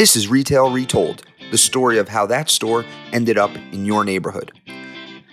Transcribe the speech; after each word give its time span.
This 0.00 0.16
is 0.16 0.28
Retail 0.28 0.72
Retold, 0.72 1.24
the 1.50 1.58
story 1.58 1.98
of 1.98 2.08
how 2.08 2.24
that 2.24 2.48
store 2.48 2.86
ended 3.12 3.36
up 3.36 3.54
in 3.70 3.84
your 3.84 4.02
neighborhood. 4.02 4.50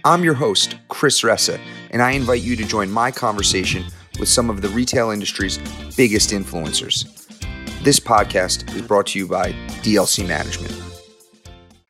I'm 0.03 0.25
your 0.25 0.33
host, 0.33 0.75
Chris 0.89 1.21
Ressa, 1.21 1.57
and 1.91 2.01
I 2.01 2.11
invite 2.11 2.41
you 2.41 2.57
to 2.57 2.65
join 2.65 2.91
my 2.91 3.09
conversation 3.09 3.85
with 4.19 4.27
some 4.27 4.49
of 4.49 4.61
the 4.61 4.67
retail 4.67 5.11
industry's 5.11 5.57
biggest 5.95 6.31
influencers. 6.31 7.05
This 7.81 7.97
podcast 7.97 8.75
is 8.75 8.81
brought 8.81 9.07
to 9.07 9.19
you 9.19 9.25
by 9.25 9.53
DLC 9.83 10.27
Management. 10.27 10.75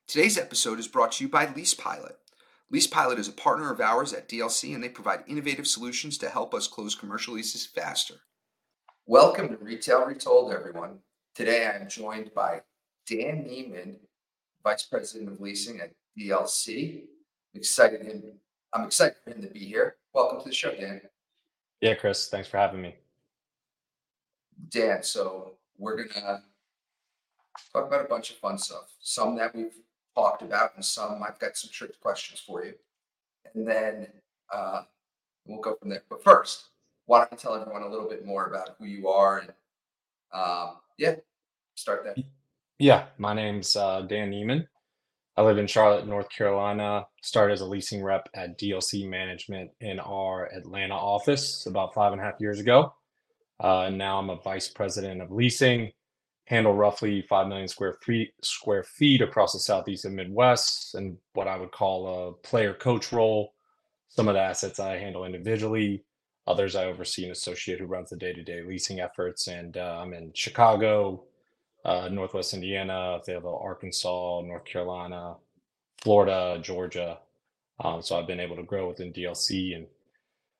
Today's 0.08 0.38
episode 0.38 0.78
is 0.78 0.88
brought 0.88 1.14
to 1.14 1.24
you 1.24 1.32
by 1.32 1.52
Lease 1.56 1.74
Pilot. 1.74 2.20
Lease 2.70 2.86
Pilot 2.86 3.18
is 3.18 3.28
a 3.28 3.32
partner 3.32 3.74
of 3.74 3.82
ours 3.82 4.14
at 4.14 4.30
DLC, 4.30 4.76
and 4.76 4.84
they 4.84 4.90
provide 4.90 5.24
innovative 5.26 5.66
solutions 5.66 6.16
to 6.20 6.30
help 6.30 6.54
us 6.54 6.68
close 6.68 6.94
commercial 6.94 7.34
leases 7.34 7.66
faster. 7.66 8.18
Welcome 9.08 9.50
to 9.50 9.58
Retail 9.58 10.06
Retold, 10.06 10.54
everyone. 10.54 11.00
Today 11.38 11.68
I 11.68 11.76
am 11.76 11.88
joined 11.88 12.34
by 12.34 12.62
Dan 13.08 13.46
Nieman, 13.48 13.98
Vice 14.64 14.82
President 14.82 15.30
of 15.32 15.40
Leasing 15.40 15.80
at 15.82 15.92
DLC. 16.18 17.04
I'm 17.54 17.60
excited 17.60 18.02
him. 18.02 18.24
I'm 18.74 18.86
excited 18.86 19.18
for 19.24 19.30
him 19.30 19.44
to 19.44 19.48
be 19.48 19.60
here. 19.60 19.98
Welcome 20.16 20.40
to 20.40 20.50
the 20.50 20.56
show, 20.56 20.72
Dan. 20.72 21.00
Yeah, 21.80 21.94
Chris, 21.94 22.28
thanks 22.30 22.48
for 22.48 22.58
having 22.58 22.82
me. 22.82 22.96
Dan, 24.70 25.04
so 25.04 25.52
we're 25.78 26.06
gonna 26.06 26.42
talk 27.72 27.86
about 27.86 28.04
a 28.04 28.10
bunch 28.10 28.32
of 28.32 28.38
fun 28.38 28.58
stuff. 28.58 28.96
Some 29.00 29.36
that 29.36 29.54
we've 29.54 29.78
talked 30.16 30.42
about, 30.42 30.72
and 30.74 30.84
some 30.84 31.22
I've 31.22 31.38
got 31.38 31.56
some 31.56 31.70
trick 31.72 32.02
questions 32.02 32.40
for 32.40 32.66
you. 32.66 32.74
And 33.54 33.68
then 33.68 34.08
uh, 34.52 34.82
we'll 35.46 35.62
go 35.62 35.76
from 35.76 35.90
there. 35.90 36.02
But 36.10 36.24
first, 36.24 36.70
why 37.06 37.20
don't 37.20 37.34
you 37.34 37.38
tell 37.38 37.54
everyone 37.54 37.84
a 37.84 37.90
little 37.90 38.10
bit 38.10 38.26
more 38.26 38.48
about 38.48 38.72
who 38.80 38.86
you 38.86 39.08
are 39.08 39.38
and 39.38 39.54
um, 40.34 40.78
yeah, 40.98 41.16
start 41.78 42.04
there. 42.04 42.16
Yeah, 42.80 43.06
my 43.18 43.34
name's 43.34 43.76
uh, 43.76 44.02
Dan 44.02 44.32
Nieman. 44.32 44.68
I 45.38 45.44
live 45.44 45.60
in 45.60 45.68
Charlotte, 45.68 46.08
North 46.08 46.30
Carolina. 46.30 47.06
Started 47.22 47.54
as 47.54 47.62
a 47.62 47.66
leasing 47.66 48.04
rep 48.04 48.28
at 48.34 48.60
DLC 48.60 49.08
Management 49.08 49.72
in 49.82 50.00
our 50.00 50.48
Atlanta 50.54 50.96
office 50.96 51.66
about 51.68 51.94
five 51.94 52.12
and 52.12 52.22
a 52.22 52.24
half 52.24 52.40
years 52.40 52.60
ago. 52.60 52.94
Uh, 53.60 53.90
now 53.94 54.20
I'm 54.20 54.30
a 54.30 54.38
vice 54.38 54.68
president 54.68 55.22
of 55.22 55.32
leasing, 55.32 55.92
handle 56.46 56.74
roughly 56.74 57.24
5 57.24 57.48
million 57.48 57.68
square 57.68 57.98
feet, 58.04 58.32
square 58.44 58.84
feet 58.84 59.22
across 59.22 59.54
the 59.54 59.60
Southeast 59.60 60.06
and 60.06 60.16
Midwest, 60.16 60.96
and 60.96 61.18
what 61.34 61.48
I 61.48 61.58
would 61.58 61.72
call 61.72 62.30
a 62.30 62.34
player 62.48 62.74
coach 62.74 63.12
role. 63.12 63.54
Some 64.10 64.28
of 64.28 64.36
the 64.36 64.42
assets 64.42 64.80
I 64.80 64.98
handle 64.98 65.26
individually, 65.26 66.04
others 66.46 66.76
I 66.76 66.86
oversee 66.86 67.26
an 67.26 67.32
associate 67.32 67.80
who 67.80 67.86
runs 67.86 68.10
the 68.10 68.16
day 68.16 68.34
to 68.34 68.44
day 68.44 68.64
leasing 68.64 69.00
efforts. 69.00 69.48
And 69.48 69.78
uh, 69.78 70.00
I'm 70.02 70.14
in 70.14 70.32
Chicago, 70.34 71.24
uh, 71.88 72.10
Northwest 72.10 72.54
Indiana, 72.54 73.20
Fayetteville, 73.26 73.62
Arkansas, 73.64 74.42
North 74.42 74.66
Carolina, 74.66 75.36
Florida, 76.02 76.60
Georgia. 76.62 77.18
Um, 77.84 78.02
so 78.02 78.20
I've 78.20 78.28
been 78.28 78.42
able 78.42 78.58
to 78.58 78.64
grow 78.64 78.90
within 78.90 79.14
DLC, 79.14 79.76
and 79.76 79.88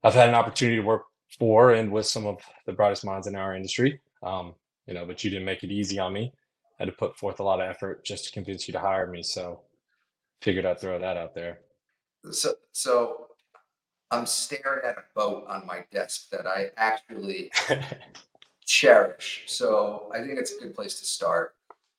I've 0.04 0.14
had 0.14 0.30
an 0.30 0.36
opportunity 0.36 0.78
to 0.78 0.88
work 0.88 1.04
for 1.38 1.74
and 1.74 1.92
with 1.92 2.06
some 2.06 2.26
of 2.26 2.40
the 2.66 2.72
brightest 2.72 3.04
minds 3.04 3.28
in 3.28 3.36
our 3.36 3.56
industry. 3.56 4.00
Um, 4.24 4.56
you 4.88 4.94
know, 4.94 5.06
but 5.06 5.24
you 5.24 5.30
didn't 5.30 5.46
make 5.46 5.64
it 5.64 5.72
easy 5.72 6.00
on 6.00 6.14
me. 6.14 6.32
I 6.80 6.84
had 6.84 6.86
to 6.86 6.94
put 6.94 7.18
forth 7.18 7.42
a 7.42 7.44
lot 7.44 7.60
of 7.60 7.70
effort 7.70 8.06
just 8.06 8.26
to 8.26 8.32
convince 8.32 8.68
you 8.68 8.72
to 8.72 8.80
hire 8.80 9.08
me. 9.08 9.22
So 9.22 9.62
figured 10.42 10.66
I'd 10.66 10.80
throw 10.80 10.98
that 10.98 11.18
out 11.18 11.36
there. 11.36 11.60
So, 12.32 12.54
so 12.72 13.28
I'm 14.12 14.26
staring 14.26 14.86
at 14.86 14.98
a 14.98 15.04
boat 15.14 15.46
on 15.50 15.66
my 15.66 15.84
desk 15.92 16.30
that 16.30 16.48
I 16.48 16.68
actually 16.78 17.52
cherish. 18.68 19.44
So 19.48 20.12
I 20.14 20.20
think 20.20 20.38
it's 20.38 20.54
a 20.54 20.60
good 20.60 20.76
place 20.76 21.00
to 21.00 21.06
start. 21.06 21.56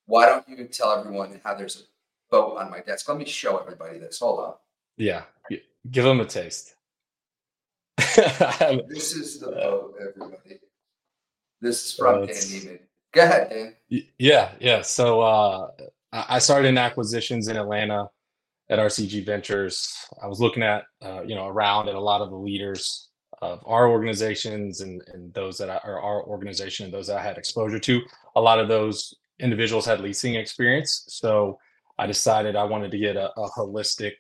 Why 0.07 0.27
don't 0.27 0.49
you 0.49 0.65
tell 0.67 0.93
everyone 0.93 1.41
how 1.45 1.55
there's 1.55 1.81
a 1.81 1.85
boat 2.31 2.59
on 2.59 2.71
my 2.71 2.81
desk? 2.81 3.09
Let 3.09 3.19
me 3.19 3.25
show 3.25 3.57
everybody 3.57 3.99
this. 3.99 4.21
Hold 4.21 4.41
on. 4.41 4.55
Yeah, 4.97 5.23
give 5.91 6.05
them 6.05 6.21
a 6.21 6.25
taste. 6.25 6.75
this 7.99 9.15
is 9.15 9.41
the 9.41 9.51
boat, 9.51 9.95
everybody. 10.01 10.61
This 11.61 11.87
is 11.87 11.95
from 11.95 12.23
uh, 12.23 12.27
Dan 12.27 12.37
Nieman. 12.37 12.79
Go 13.13 13.23
ahead, 13.23 13.51
Dan. 13.51 14.05
Yeah, 14.19 14.53
yeah. 14.61 14.83
So 14.83 15.21
uh, 15.21 15.69
I 16.13 16.39
started 16.39 16.69
in 16.69 16.79
acquisitions 16.79 17.49
in 17.49 17.57
Atlanta 17.57 18.09
at 18.71 18.79
RCG 18.79 19.25
Ventures. 19.25 19.93
I 20.23 20.27
was 20.27 20.41
looking 20.41 20.63
at, 20.63 20.85
uh, 21.03 21.23
you 21.23 21.35
know, 21.35 21.47
around 21.47 21.89
at 21.89 21.95
a 21.95 22.01
lot 22.01 22.21
of 22.21 22.31
the 22.31 22.37
leaders 22.37 23.08
of 23.41 23.63
our 23.67 23.89
organizations 23.89 24.81
and, 24.81 25.03
and 25.13 25.33
those 25.35 25.59
that 25.59 25.71
I, 25.71 25.77
are 25.85 26.01
our 26.01 26.25
organization 26.25 26.85
and 26.85 26.95
those 26.95 27.07
that 27.07 27.19
I 27.19 27.23
had 27.23 27.39
exposure 27.39 27.79
to. 27.79 28.01
A 28.37 28.41
lot 28.41 28.59
of 28.59 28.69
those 28.69 29.15
individuals 29.39 29.87
had 29.87 30.01
leasing 30.01 30.35
experience. 30.35 31.05
So 31.09 31.59
I 31.99 32.07
decided 32.07 32.57
I 32.57 32.65
wanted 32.65 32.91
to 32.93 32.99
get 32.99 33.17
a, 33.17 33.31
a 33.33 33.51
holistic 33.51 34.15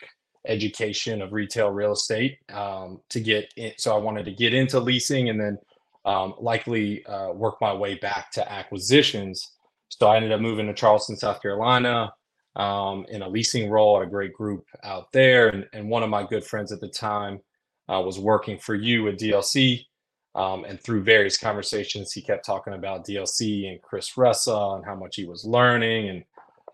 education 0.47 1.21
of 1.21 1.33
retail 1.33 1.71
real 1.71 1.93
estate 1.93 2.39
um, 2.53 3.01
to 3.11 3.21
get 3.21 3.53
in. 3.57 3.73
So 3.77 3.95
I 3.95 3.99
wanted 3.99 4.25
to 4.27 4.33
get 4.33 4.55
into 4.55 4.81
leasing 4.81 5.28
and 5.28 5.41
then 5.41 5.59
um, 6.05 6.34
likely 6.39 7.05
uh, 7.07 7.33
work 7.33 7.61
my 7.61 7.73
way 7.73 7.97
back 7.97 8.31
to 8.33 8.53
acquisitions. 8.53 9.53
So 9.89 10.07
I 10.07 10.17
ended 10.17 10.33
up 10.33 10.41
moving 10.41 10.67
to 10.67 10.75
Charleston, 10.75 11.17
South 11.17 11.43
Carolina, 11.43 12.12
um, 12.57 13.05
in 13.09 13.23
a 13.23 13.28
leasing 13.28 13.71
role 13.71 13.97
at 13.97 14.07
a 14.07 14.11
great 14.11 14.33
group 14.33 14.65
out 14.84 15.12
there. 15.12 15.49
And, 15.49 15.67
and 15.73 15.89
one 15.89 16.03
of 16.03 16.11
my 16.11 16.27
good 16.27 16.45
friends 16.45 16.73
at 16.73 16.81
the 16.81 16.89
time 16.89 17.41
uh, 17.88 18.00
was 18.00 18.19
working 18.19 18.59
for 18.59 18.75
you 18.75 19.09
at 19.09 19.19
DLC. 19.19 19.87
Um, 20.34 20.65
and 20.65 20.81
through 20.81 21.03
various 21.03 21.37
conversations, 21.37 22.12
he 22.12 22.22
kept 22.22 22.44
talking 22.44 22.75
about 22.75 23.06
DLC 23.06 23.69
and 23.71 23.82
Chris 23.82 24.10
Ressa 24.10 24.76
and 24.76 24.84
how 24.84 24.94
much 24.94 25.16
he 25.16 25.25
was 25.25 25.44
learning, 25.44 26.10
and 26.10 26.25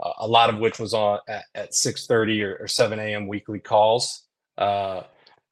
uh, 0.03 0.13
a 0.19 0.27
lot 0.27 0.51
of 0.51 0.59
which 0.59 0.79
was 0.79 0.93
on 0.93 1.19
at, 1.29 1.45
at 1.55 1.71
6:30 1.71 2.43
or, 2.43 2.57
or 2.65 2.69
7 2.69 2.99
a.m. 2.99 3.27
weekly 3.27 3.61
calls. 3.61 4.25
Uh, 4.59 5.03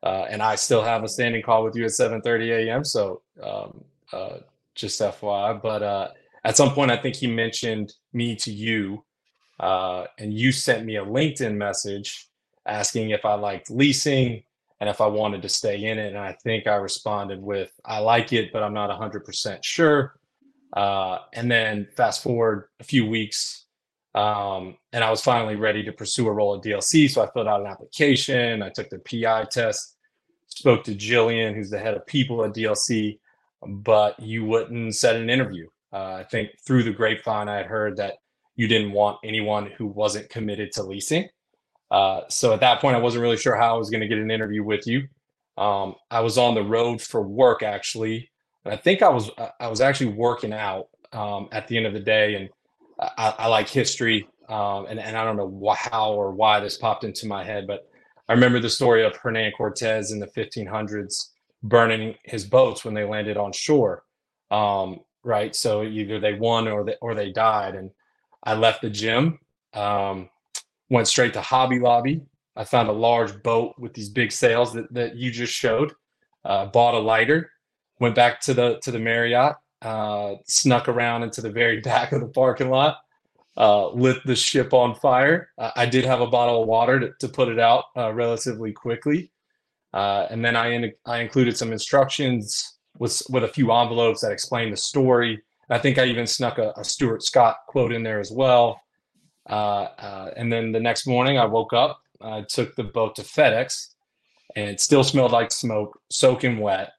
uh, 0.03 0.27
and 0.29 0.43
I 0.43 0.57
still 0.57 0.83
have 0.83 1.05
a 1.05 1.09
standing 1.09 1.43
call 1.43 1.65
with 1.65 1.77
you 1.77 1.85
at 1.85 1.93
7:30 1.93 2.67
a.m. 2.67 2.85
So 2.85 3.23
um, 3.43 3.85
uh, 4.13 4.39
just 4.75 5.01
FYI. 5.01 5.63
But 5.63 5.83
uh, 5.83 6.09
at 6.45 6.57
some 6.57 6.75
point, 6.75 6.91
I 6.91 6.97
think 6.97 7.17
he 7.17 7.29
mentioned 7.29 7.95
me 8.13 8.35
to 8.37 8.53
you, 8.53 9.05
and 9.61 10.35
you 10.35 10.51
sent 10.53 10.85
me 10.85 10.97
a 10.97 11.05
LinkedIn 11.05 11.55
message 11.55 12.27
asking 12.67 13.11
if 13.11 13.25
I 13.25 13.35
liked 13.35 13.71
leasing 13.71 14.43
and 14.83 14.89
if 14.89 15.01
I 15.01 15.07
wanted 15.07 15.43
to 15.43 15.49
stay 15.49 15.85
in 15.85 15.97
it. 15.97 16.09
And 16.09 16.19
I 16.19 16.33
think 16.43 16.67
I 16.67 16.75
responded 16.75 17.41
with, 17.41 17.71
I 17.85 18.01
like 18.01 18.33
it, 18.33 18.53
but 18.53 18.65
I'm 18.65 18.75
not 18.75 18.91
100% 18.91 19.59
sure. 19.63 20.17
Uh, 20.73 21.19
and 21.35 21.49
then 21.49 21.87
fast 21.97 22.21
forward 22.21 22.65
a 22.81 22.85
few 22.85 23.07
weeks, 23.07 23.67
um, 24.17 24.77
and 24.93 25.05
I 25.05 25.11
was 25.11 25.23
finally 25.23 25.55
ready 25.55 25.85
to 25.85 25.93
pursue 25.93 26.27
a 26.27 26.33
role 26.33 26.57
at 26.57 26.65
DLC. 26.65 27.09
So 27.09 27.23
I 27.23 27.31
filled 27.31 27.47
out 27.47 27.61
an 27.61 27.69
application, 27.69 28.61
I 28.61 28.71
took 28.71 28.91
the 28.91 28.99
PI 28.99 29.45
test, 29.53 29.99
spoke 30.49 30.83
to 30.83 30.97
Jillian, 30.97 31.55
who's 31.55 31.71
the 31.71 31.79
head 31.79 31.95
of 31.95 32.05
people 32.07 32.45
at 32.45 32.53
DLC, 32.53 33.21
but 33.65 34.19
you 34.19 34.45
wouldn't 34.45 34.97
set 34.97 35.15
an 35.15 35.31
interview. 35.31 35.69
Uh, 35.93 36.15
I 36.15 36.25
think 36.25 36.51
through 36.67 36.83
the 36.83 36.91
grapevine, 36.91 37.49
I 37.49 37.59
had 37.59 37.67
heard 37.67 37.99
that 37.99 38.15
you 38.57 38.67
didn't 38.67 38.91
want 38.91 39.19
anyone 39.23 39.71
who 39.79 39.87
wasn't 39.87 40.29
committed 40.29 40.73
to 40.73 40.83
leasing. 40.83 41.29
Uh, 41.93 42.23
so 42.31 42.55
at 42.55 42.61
that 42.61 42.81
point, 42.81 42.97
I 42.97 43.01
wasn't 43.01 43.21
really 43.21 43.37
sure 43.37 43.55
how 43.55 43.75
I 43.75 43.79
was 43.79 43.91
going 43.91 44.01
to 44.01 44.09
get 44.09 44.17
an 44.17 44.31
interview 44.31 44.65
with 44.65 44.87
you. 44.87 45.07
Um, 45.59 45.95
I 46.11 46.21
was 46.21 46.39
on 46.39 46.55
the 46.55 46.63
road 46.63 47.03
for 47.03 47.21
work 47.21 47.63
actually, 47.63 48.31
and 48.65 48.73
I 48.73 48.79
think 48.79 49.03
I 49.03 49.11
was 49.11 49.31
I 49.61 49.69
was 49.69 49.83
actually 49.83 50.15
working 50.15 50.55
out 50.55 50.87
um, 51.13 51.49
at 51.53 51.69
the 51.69 51.77
end 51.77 51.85
of 51.85 51.93
the 51.93 52.01
day, 52.01 52.37
and 52.37 52.49
I, 52.99 53.35
I 53.41 53.47
like 53.49 53.69
history, 53.69 54.27
um, 54.49 54.87
and 54.89 54.99
and 54.99 55.19
I 55.19 55.25
don't 55.25 55.37
know 55.37 55.75
how 55.77 56.15
or 56.15 56.31
why 56.31 56.61
this 56.61 56.79
popped 56.79 57.05
into 57.05 57.27
my 57.27 57.45
head, 57.45 57.67
but 57.67 57.87
I 58.27 58.33
remember 58.33 58.59
the 58.59 58.71
story 58.71 59.05
of 59.05 59.15
Hernan 59.15 59.53
Cortez 59.53 60.13
in 60.13 60.19
the 60.19 60.29
1500s 60.29 61.29
burning 61.63 62.15
his 62.25 62.47
boats 62.47 62.85
when 62.85 62.95
they 62.95 63.05
landed 63.05 63.37
on 63.37 63.53
shore. 63.53 64.05
Um, 64.51 65.01
right, 65.23 65.55
so 65.55 65.83
either 65.83 66.19
they 66.19 66.33
won 66.33 66.69
or 66.69 66.85
they 66.85 66.97
or 67.03 67.15
they 67.15 67.33
died, 67.33 67.75
and 67.75 67.91
I 68.43 68.55
left 68.55 68.81
the 68.81 68.89
gym. 68.89 69.39
Um, 69.75 70.31
went 70.93 71.09
straight 71.09 71.33
to 71.33 71.41
Hobby 71.41 71.79
Lobby. 71.81 72.21
I 72.55 72.65
found 72.65 72.91
a 72.91 72.93
large 72.93 73.43
boat 73.43 73.75
with 73.79 73.95
these 73.95 74.11
big 74.11 74.31
sails 74.31 74.75
that, 74.75 74.93
that 74.93 75.17
you 75.17 75.31
just 75.31 75.55
showed. 75.55 75.95
Uh, 76.45 76.67
bought 76.67 76.95
a 76.95 76.99
lighter, 76.99 77.51
went 77.99 78.15
back 78.15 78.41
to 78.43 78.53
the 78.53 78.79
to 78.81 78.91
the 78.91 78.99
Marriott, 78.99 79.55
uh, 79.81 80.35
snuck 80.47 80.89
around 80.89 81.23
into 81.23 81.41
the 81.41 81.51
very 81.51 81.81
back 81.93 82.13
of 82.13 82.21
the 82.21 82.27
parking 82.27 82.69
lot, 82.69 82.99
uh, 83.57 83.89
lit 83.89 84.19
the 84.27 84.37
ship 84.37 84.75
on 84.75 84.95
fire. 84.95 85.49
I 85.59 85.87
did 85.87 86.05
have 86.05 86.21
a 86.21 86.27
bottle 86.27 86.63
of 86.63 86.69
water 86.69 87.01
to, 87.01 87.13
to 87.21 87.29
put 87.29 87.49
it 87.49 87.59
out 87.59 87.85
uh, 87.97 88.13
relatively 88.13 88.73
quickly, 88.73 89.31
uh, 89.95 90.27
and 90.31 90.45
then 90.45 90.57
I 90.57 90.73
in, 90.73 90.93
I 91.07 91.21
included 91.21 91.57
some 91.57 91.73
instructions 91.73 92.77
with 92.99 93.23
with 93.31 93.45
a 93.45 93.49
few 93.49 93.73
envelopes 93.73 94.21
that 94.21 94.33
explain 94.33 94.71
the 94.71 94.77
story. 94.77 95.41
I 95.71 95.79
think 95.79 95.97
I 95.97 96.05
even 96.07 96.27
snuck 96.27 96.59
a, 96.59 96.75
a 96.77 96.85
Stuart 96.85 97.23
Scott 97.23 97.57
quote 97.69 97.93
in 97.93 98.03
there 98.03 98.21
as 98.21 98.31
well. 98.31 98.83
Uh, 99.49 99.89
uh, 99.99 100.31
and 100.37 100.53
then 100.53 100.73
the 100.73 100.81
next 100.81 101.07
morning, 101.07 101.39
I 101.39 101.45
woke 101.45 101.73
up, 101.73 102.01
I 102.21 102.43
took 102.43 102.75
the 102.77 102.85
boat 102.85 103.17
to 103.17 103.23
FedEx, 103.23 103.89
and 104.57 104.71
it 104.71 104.81
still 104.81 105.05
smelled 105.05 105.33
like 105.33 105.51
smoke, 105.51 105.99
soaking 106.11 106.59
wet. 106.59 106.93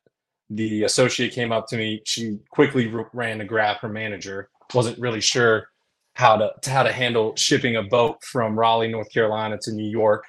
The 0.50 0.84
associate 0.84 1.34
came 1.34 1.52
up 1.52 1.68
to 1.68 1.78
me. 1.78 2.02
She 2.06 2.40
quickly 2.50 2.94
ran 3.14 3.40
to 3.40 3.46
grab 3.46 3.78
her 3.78 3.90
manager. 3.90 4.50
wasn't 4.74 5.00
really 5.00 5.22
sure 5.22 5.70
how 6.16 6.38
to, 6.38 6.52
how 6.66 6.84
to 6.84 6.92
handle 6.92 7.36
shipping 7.36 7.78
a 7.78 7.84
boat 7.84 8.24
from 8.24 8.58
Raleigh, 8.58 8.90
North 8.90 9.12
Carolina 9.12 9.58
to 9.62 9.72
New 9.72 9.90
York, 9.90 10.26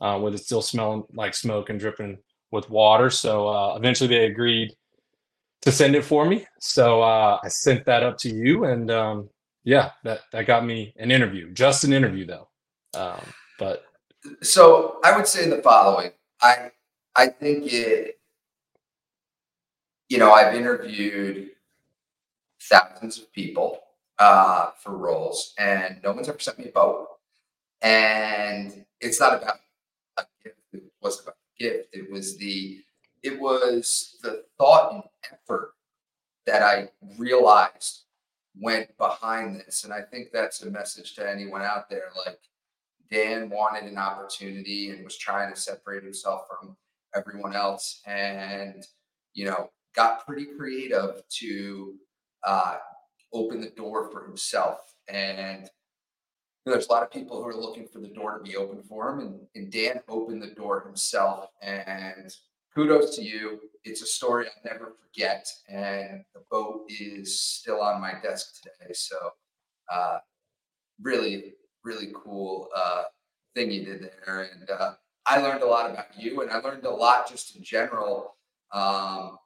uh, 0.00 0.18
with 0.22 0.34
it 0.34 0.38
still 0.38 0.62
smelling 0.62 1.04
like 1.14 1.34
smoke 1.34 1.70
and 1.70 1.78
dripping 1.78 2.18
with 2.50 2.68
water. 2.70 3.10
So 3.10 3.48
uh, 3.48 3.76
eventually 3.76 4.08
they 4.08 4.26
agreed 4.26 4.72
to 5.62 5.72
send 5.72 5.94
it 5.94 6.04
for 6.04 6.24
me. 6.24 6.46
So 6.60 7.02
uh, 7.02 7.38
I 7.42 7.48
sent 7.48 7.84
that 7.86 8.02
up 8.02 8.16
to 8.18 8.34
you, 8.34 8.64
and 8.64 8.90
um, 8.90 9.28
yeah, 9.68 9.90
that 10.02 10.20
that 10.32 10.46
got 10.46 10.64
me 10.64 10.94
an 10.96 11.10
interview, 11.10 11.52
just 11.52 11.84
an 11.84 11.92
interview 11.92 12.24
though. 12.24 12.48
Um, 12.94 13.20
but 13.58 13.84
so 14.40 14.98
I 15.04 15.14
would 15.14 15.26
say 15.26 15.46
the 15.46 15.60
following: 15.60 16.12
I 16.40 16.70
I 17.14 17.26
think 17.26 17.70
it. 17.70 18.18
You 20.08 20.16
know, 20.16 20.32
I've 20.32 20.54
interviewed 20.54 21.50
thousands 22.62 23.18
of 23.18 23.30
people 23.34 23.80
uh, 24.18 24.70
for 24.82 24.96
roles, 24.96 25.52
and 25.58 26.00
no 26.02 26.12
one's 26.12 26.30
ever 26.30 26.38
sent 26.38 26.58
me 26.58 26.70
a 26.70 26.72
boat. 26.72 27.06
And 27.82 28.86
it's 29.02 29.20
not 29.20 29.34
about 29.34 29.56
a 30.16 30.24
gift. 30.42 30.56
It 30.72 30.84
wasn't 31.02 31.26
about 31.26 31.36
a 31.36 31.62
gift. 31.62 31.88
It 31.92 32.10
was 32.10 32.38
the 32.38 32.80
it 33.22 33.38
was 33.38 34.16
the 34.22 34.44
thought 34.56 34.94
and 34.94 35.02
effort 35.30 35.74
that 36.46 36.62
I 36.62 36.88
realized 37.18 38.04
went 38.60 38.96
behind 38.98 39.56
this. 39.56 39.84
And 39.84 39.92
I 39.92 40.02
think 40.02 40.28
that's 40.32 40.62
a 40.62 40.70
message 40.70 41.14
to 41.14 41.28
anyone 41.28 41.62
out 41.62 41.88
there. 41.88 42.10
Like 42.26 42.38
Dan 43.10 43.50
wanted 43.50 43.84
an 43.84 43.98
opportunity 43.98 44.90
and 44.90 45.04
was 45.04 45.16
trying 45.16 45.52
to 45.52 45.60
separate 45.60 46.02
himself 46.02 46.42
from 46.48 46.76
everyone 47.14 47.54
else 47.54 48.02
and, 48.06 48.84
you 49.34 49.44
know, 49.44 49.70
got 49.94 50.26
pretty 50.26 50.46
creative 50.56 51.22
to 51.28 51.94
uh, 52.46 52.76
open 53.32 53.60
the 53.60 53.70
door 53.70 54.10
for 54.10 54.26
himself. 54.26 54.80
And 55.08 55.68
there's 56.66 56.86
a 56.88 56.92
lot 56.92 57.02
of 57.02 57.10
people 57.10 57.42
who 57.42 57.48
are 57.48 57.56
looking 57.56 57.86
for 57.86 58.00
the 58.00 58.08
door 58.08 58.36
to 58.36 58.44
be 58.44 58.56
open 58.56 58.82
for 58.82 59.10
him. 59.10 59.20
And, 59.20 59.40
and 59.54 59.72
Dan 59.72 60.00
opened 60.08 60.42
the 60.42 60.54
door 60.54 60.82
himself. 60.84 61.48
And 61.62 62.30
kudos 62.78 63.16
to 63.16 63.22
you. 63.22 63.58
It's 63.82 64.02
a 64.02 64.06
story 64.06 64.46
I'll 64.46 64.72
never 64.72 64.94
forget. 65.02 65.48
And 65.68 66.24
the 66.32 66.42
boat 66.48 66.84
is 66.88 67.40
still 67.40 67.80
on 67.80 68.00
my 68.00 68.12
desk 68.22 68.62
today. 68.62 68.92
So, 68.92 69.16
uh, 69.92 70.18
really, 71.02 71.54
really 71.82 72.12
cool 72.14 72.68
uh, 72.76 73.04
thing 73.56 73.72
you 73.72 73.84
did 73.84 74.02
there. 74.02 74.48
And 74.52 74.70
uh, 74.70 74.92
I 75.26 75.38
learned 75.38 75.62
a 75.62 75.66
lot 75.66 75.90
about 75.90 76.06
you, 76.16 76.42
and 76.42 76.50
I 76.52 76.58
learned 76.58 76.84
a 76.84 76.90
lot 76.90 77.28
just 77.28 77.56
in 77.56 77.64
general 77.64 78.36
um, 78.72 79.38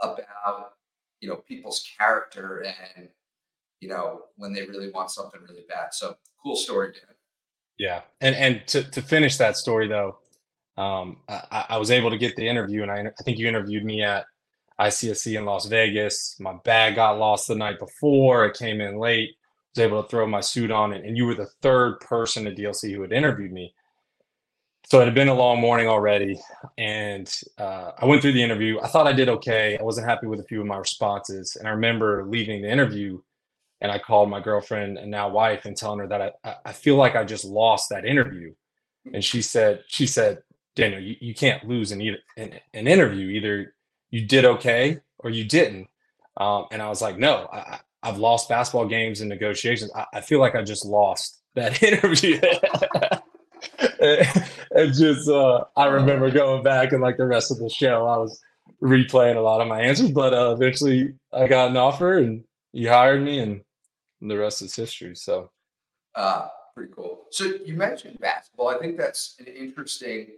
about 0.00 0.72
you 1.20 1.28
know 1.28 1.36
people's 1.36 1.88
character 1.98 2.66
and 2.96 3.08
you 3.80 3.88
know 3.88 4.22
when 4.36 4.52
they 4.52 4.66
really 4.66 4.90
want 4.90 5.10
something 5.10 5.40
really 5.48 5.64
bad. 5.68 5.94
So 5.94 6.16
cool 6.42 6.56
story. 6.56 6.92
Yeah, 7.78 8.02
and 8.20 8.34
and 8.34 8.66
to 8.68 8.84
to 8.90 9.00
finish 9.00 9.38
that 9.38 9.56
story 9.56 9.88
though, 9.88 10.18
um, 10.76 11.18
I, 11.28 11.66
I 11.70 11.76
was 11.78 11.90
able 11.90 12.10
to 12.10 12.18
get 12.18 12.36
the 12.36 12.48
interview, 12.48 12.82
and 12.82 12.90
I, 12.90 13.00
I 13.00 13.22
think 13.22 13.38
you 13.38 13.48
interviewed 13.48 13.84
me 13.84 14.02
at 14.02 14.26
ICSC 14.80 15.38
in 15.38 15.44
Las 15.44 15.66
Vegas. 15.66 16.36
My 16.40 16.54
bag 16.64 16.96
got 16.96 17.18
lost 17.18 17.48
the 17.48 17.54
night 17.54 17.78
before. 17.78 18.46
It 18.46 18.56
came 18.56 18.80
in 18.80 18.98
late. 18.98 19.36
Was 19.74 19.84
able 19.84 20.02
to 20.02 20.08
throw 20.08 20.26
my 20.26 20.40
suit 20.40 20.70
on, 20.70 20.92
and, 20.92 21.04
and 21.04 21.16
you 21.16 21.24
were 21.24 21.34
the 21.34 21.48
third 21.62 22.00
person 22.00 22.46
at 22.46 22.56
DLC 22.56 22.94
who 22.94 23.02
had 23.02 23.12
interviewed 23.12 23.52
me 23.52 23.74
so 24.84 25.00
it 25.00 25.04
had 25.04 25.14
been 25.14 25.28
a 25.28 25.34
long 25.34 25.60
morning 25.60 25.88
already 25.88 26.38
and 26.78 27.32
uh, 27.58 27.92
i 27.98 28.04
went 28.04 28.20
through 28.20 28.32
the 28.32 28.42
interview 28.42 28.78
i 28.80 28.88
thought 28.88 29.06
i 29.06 29.12
did 29.12 29.28
okay 29.28 29.78
i 29.78 29.82
wasn't 29.82 30.06
happy 30.06 30.26
with 30.26 30.40
a 30.40 30.44
few 30.44 30.60
of 30.60 30.66
my 30.66 30.76
responses 30.76 31.56
and 31.56 31.68
i 31.68 31.70
remember 31.70 32.24
leaving 32.26 32.62
the 32.62 32.70
interview 32.70 33.20
and 33.80 33.90
i 33.90 33.98
called 33.98 34.28
my 34.28 34.40
girlfriend 34.40 34.98
and 34.98 35.10
now 35.10 35.28
wife 35.28 35.64
and 35.64 35.76
telling 35.76 35.98
her 35.98 36.06
that 36.06 36.34
i, 36.44 36.56
I 36.66 36.72
feel 36.72 36.96
like 36.96 37.16
i 37.16 37.24
just 37.24 37.44
lost 37.44 37.88
that 37.90 38.04
interview 38.04 38.54
and 39.12 39.24
she 39.24 39.42
said 39.42 39.82
she 39.86 40.06
said 40.06 40.42
daniel 40.76 41.00
you, 41.00 41.16
you 41.20 41.34
can't 41.34 41.66
lose 41.68 41.92
an, 41.92 42.00
an, 42.36 42.54
an 42.74 42.88
interview 42.88 43.28
either 43.28 43.74
you 44.10 44.26
did 44.26 44.44
okay 44.44 44.98
or 45.18 45.30
you 45.30 45.44
didn't 45.44 45.88
um, 46.38 46.66
and 46.70 46.82
i 46.82 46.88
was 46.88 47.02
like 47.02 47.18
no 47.18 47.48
I, 47.52 47.80
i've 48.02 48.18
lost 48.18 48.48
basketball 48.48 48.86
games 48.86 49.20
and 49.20 49.28
negotiations 49.28 49.90
I, 49.94 50.06
I 50.14 50.20
feel 50.20 50.40
like 50.40 50.54
i 50.54 50.62
just 50.62 50.84
lost 50.84 51.40
that 51.54 51.82
interview 51.82 52.40
and 54.00 54.92
just 54.94 55.28
uh, 55.28 55.64
I 55.76 55.86
remember 55.86 56.30
going 56.30 56.62
back 56.62 56.92
and 56.92 57.00
like 57.00 57.16
the 57.16 57.26
rest 57.26 57.50
of 57.50 57.58
the 57.58 57.68
show, 57.68 58.06
I 58.06 58.16
was 58.16 58.40
replaying 58.82 59.36
a 59.36 59.40
lot 59.40 59.60
of 59.60 59.68
my 59.68 59.80
answers, 59.80 60.10
but 60.10 60.34
uh, 60.34 60.52
eventually 60.52 61.14
I 61.32 61.46
got 61.46 61.70
an 61.70 61.76
offer 61.76 62.18
and 62.18 62.44
you 62.72 62.88
hired 62.88 63.22
me, 63.22 63.38
and 63.38 63.62
the 64.20 64.36
rest 64.36 64.62
is 64.62 64.74
history. 64.74 65.14
So, 65.14 65.50
uh, 66.14 66.48
pretty 66.74 66.92
cool. 66.94 67.24
So 67.30 67.44
you 67.64 67.74
mentioned 67.74 68.18
basketball. 68.18 68.68
I 68.68 68.78
think 68.78 68.96
that's 68.96 69.36
an 69.38 69.46
interesting 69.46 70.28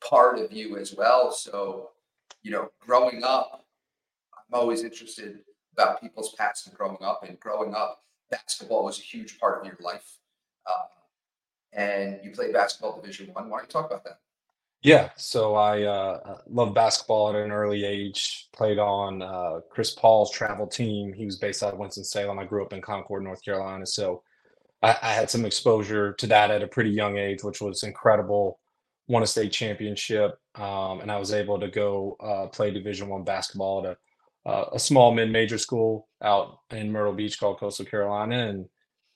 part 0.00 0.38
of 0.38 0.52
you 0.52 0.76
as 0.76 0.94
well. 0.94 1.30
So, 1.32 1.90
you 2.42 2.50
know, 2.50 2.70
growing 2.80 3.22
up, 3.24 3.64
I'm 4.34 4.58
always 4.58 4.82
interested 4.82 5.40
about 5.72 6.00
people's 6.00 6.34
past 6.34 6.66
and 6.66 6.76
growing 6.76 6.98
up. 7.02 7.22
And 7.26 7.38
growing 7.40 7.74
up, 7.74 8.02
basketball 8.30 8.84
was 8.84 8.98
a 8.98 9.02
huge 9.02 9.38
part 9.38 9.60
of 9.60 9.66
your 9.66 9.78
life. 9.80 10.18
Uh, 10.66 10.86
and 11.72 12.20
you 12.22 12.30
played 12.30 12.52
basketball 12.52 13.00
Division 13.00 13.32
One. 13.32 13.48
Why 13.48 13.58
don't 13.58 13.66
you 13.66 13.72
talk 13.72 13.86
about 13.86 14.04
that? 14.04 14.18
Yeah, 14.82 15.10
so 15.16 15.56
I 15.56 15.82
uh, 15.82 16.20
uh 16.24 16.38
love 16.48 16.72
basketball 16.72 17.30
at 17.30 17.34
an 17.34 17.50
early 17.50 17.84
age. 17.84 18.48
Played 18.52 18.78
on 18.78 19.22
uh, 19.22 19.60
Chris 19.70 19.90
Paul's 19.90 20.30
travel 20.30 20.66
team. 20.68 21.12
He 21.12 21.24
was 21.24 21.36
based 21.36 21.62
out 21.62 21.72
of 21.72 21.78
Winston 21.80 22.04
Salem. 22.04 22.38
I 22.38 22.44
grew 22.44 22.64
up 22.64 22.72
in 22.72 22.80
Concord, 22.80 23.24
North 23.24 23.44
Carolina, 23.44 23.86
so 23.86 24.22
I, 24.82 24.96
I 25.02 25.12
had 25.12 25.30
some 25.30 25.44
exposure 25.44 26.12
to 26.14 26.26
that 26.28 26.50
at 26.50 26.62
a 26.62 26.68
pretty 26.68 26.90
young 26.90 27.18
age, 27.18 27.42
which 27.42 27.60
was 27.60 27.82
incredible. 27.82 28.60
Won 29.08 29.22
a 29.22 29.26
state 29.26 29.52
championship, 29.52 30.38
um, 30.54 31.00
and 31.00 31.10
I 31.10 31.18
was 31.18 31.32
able 31.32 31.58
to 31.58 31.68
go 31.68 32.16
uh, 32.20 32.46
play 32.48 32.70
Division 32.70 33.08
One 33.08 33.24
basketball 33.24 33.86
at 33.86 33.96
a, 34.46 34.48
uh, 34.48 34.70
a 34.74 34.78
small 34.78 35.14
mid-major 35.14 35.58
school 35.58 36.08
out 36.22 36.58
in 36.70 36.92
Myrtle 36.92 37.14
Beach 37.14 37.40
called 37.40 37.58
Coastal 37.58 37.86
Carolina, 37.86 38.48
and 38.48 38.68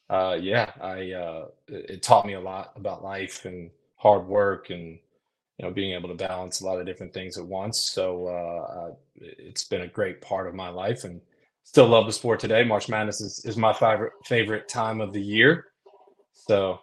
uh, 0.08 0.38
yeah, 0.40 0.72
I 0.80 1.12
uh, 1.12 1.46
it, 1.68 2.02
taught 2.02 2.26
me 2.26 2.34
a 2.34 2.40
lot 2.40 2.72
about 2.76 3.04
life 3.04 3.44
and 3.44 3.70
hard 3.96 4.26
work 4.26 4.70
and 4.70 4.98
you 5.58 5.64
know 5.64 5.70
being 5.70 5.92
able 5.92 6.08
to 6.08 6.14
balance 6.14 6.60
a 6.60 6.66
lot 6.66 6.80
of 6.80 6.86
different 6.86 7.14
things 7.14 7.38
at 7.38 7.46
once. 7.46 7.78
So 7.78 8.26
uh 8.26 8.94
it's 9.16 9.64
been 9.64 9.82
a 9.82 9.88
great 9.88 10.20
part 10.20 10.48
of 10.48 10.54
my 10.54 10.68
life 10.68 11.04
and 11.04 11.20
still 11.62 11.86
love 11.86 12.06
the 12.06 12.12
sport 12.12 12.40
today. 12.40 12.64
March 12.64 12.88
Madness 12.88 13.20
is, 13.20 13.44
is 13.44 13.56
my 13.56 13.72
favorite 13.72 14.12
favorite 14.24 14.68
time 14.68 15.00
of 15.00 15.12
the 15.12 15.22
year. 15.22 15.66
So 16.32 16.80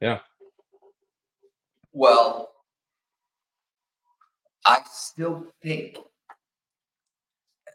yeah. 0.00 0.20
Well, 1.92 2.50
I 4.64 4.80
still 4.90 5.46
think 5.62 5.98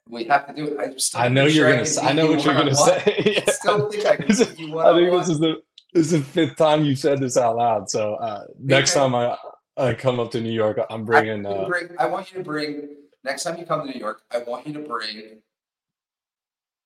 we 0.09 0.24
have 0.25 0.47
to 0.47 0.53
do 0.53 0.65
it. 0.65 0.79
I 0.79 0.97
still 0.97 1.21
I 1.21 1.27
know 1.27 1.45
you're 1.45 1.69
gonna. 1.69 1.88
I, 2.01 2.09
I 2.09 2.13
know 2.13 2.27
what 2.27 2.43
you're 2.43 2.53
gonna 2.53 2.75
say. 2.75 3.43
I 3.47 3.51
still 3.51 3.89
think 3.89 4.05
I 4.05 4.15
can 4.15 4.57
you 4.57 4.71
one 4.71 4.86
I 4.86 4.97
think 4.97 5.12
this 5.12 5.29
is 5.29 5.39
the 5.39 5.62
this 5.93 6.12
is 6.12 6.12
the 6.12 6.21
fifth 6.21 6.55
time 6.55 6.86
you 6.86 6.95
said 6.95 7.19
this 7.19 7.38
out 7.38 7.57
loud. 7.57 7.89
So 7.89 8.15
uh, 8.15 8.45
next 8.59 8.93
time 8.93 9.13
I 9.15 9.38
I 9.75 9.93
come 9.93 10.19
up 10.19 10.31
to 10.31 10.41
New 10.41 10.51
York, 10.51 10.79
I'm 10.89 11.05
bringing. 11.05 11.45
I, 11.45 11.50
uh, 11.50 11.67
bring, 11.67 11.89
I 12.00 12.07
want 12.07 12.31
you 12.31 12.39
to 12.39 12.43
bring 12.43 12.89
next 13.24 13.43
time 13.43 13.57
you 13.57 13.65
come 13.65 13.86
to 13.86 13.93
New 13.93 14.00
York. 14.00 14.21
I 14.31 14.39
want 14.39 14.65
you 14.65 14.74
to 14.74 14.79
bring. 14.79 15.41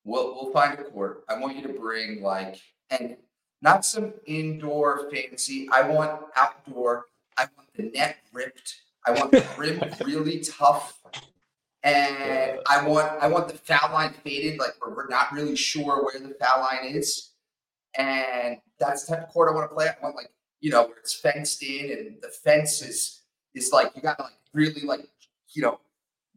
We'll 0.04 0.36
we'll 0.36 0.52
find 0.52 0.78
a 0.80 0.84
court. 0.84 1.24
I 1.30 1.38
want 1.38 1.56
you 1.56 1.64
to 1.64 1.74
bring 1.74 2.22
like 2.22 2.60
and 2.90 3.16
not 3.62 3.86
some 3.86 4.14
indoor 4.26 5.10
fancy. 5.12 5.70
I 5.72 5.88
want 5.88 6.22
outdoor. 6.36 7.06
I 7.38 7.48
want 7.56 7.74
the 7.76 7.84
net 7.84 8.18
ripped. 8.34 8.82
I 9.06 9.12
want 9.12 9.32
the 9.32 9.46
rim 9.58 9.82
really 10.06 10.40
tough 10.42 11.02
and 11.84 12.60
I 12.68 12.86
want 12.88 13.12
I 13.22 13.28
want 13.28 13.48
the 13.48 13.58
foul 13.58 13.92
line 13.92 14.14
faded, 14.24 14.60
like 14.60 14.74
where 14.80 14.96
we're 14.96 15.08
not 15.08 15.32
really 15.32 15.56
sure 15.56 16.04
where 16.04 16.20
the 16.20 16.36
foul 16.40 16.62
line 16.62 16.96
is, 16.96 17.32
and 17.98 18.58
that's 18.80 19.06
the 19.06 19.16
type 19.16 19.28
of 19.28 19.34
court 19.34 19.52
I 19.52 19.56
want 19.56 19.70
to 19.70 19.76
play. 19.76 19.88
I 19.88 19.96
want 20.04 20.16
like 20.16 20.32
you 20.60 20.70
know 20.70 20.84
where 20.84 20.98
it's 20.98 21.14
fenced 21.14 21.64
in 21.64 21.92
and 21.92 22.22
the 22.22 22.30
fence 22.30 22.82
is 22.82 23.22
is 23.56 23.72
like 23.72 23.92
you 23.96 24.02
got 24.02 24.18
to 24.18 24.24
like 24.24 24.34
really 24.54 24.82
like 24.82 25.02
you 25.54 25.64
know 25.64 25.80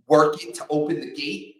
work 0.06 0.42
it 0.42 0.54
to 0.54 0.66
open 0.70 1.00
the 1.00 1.12
gate. 1.12 1.56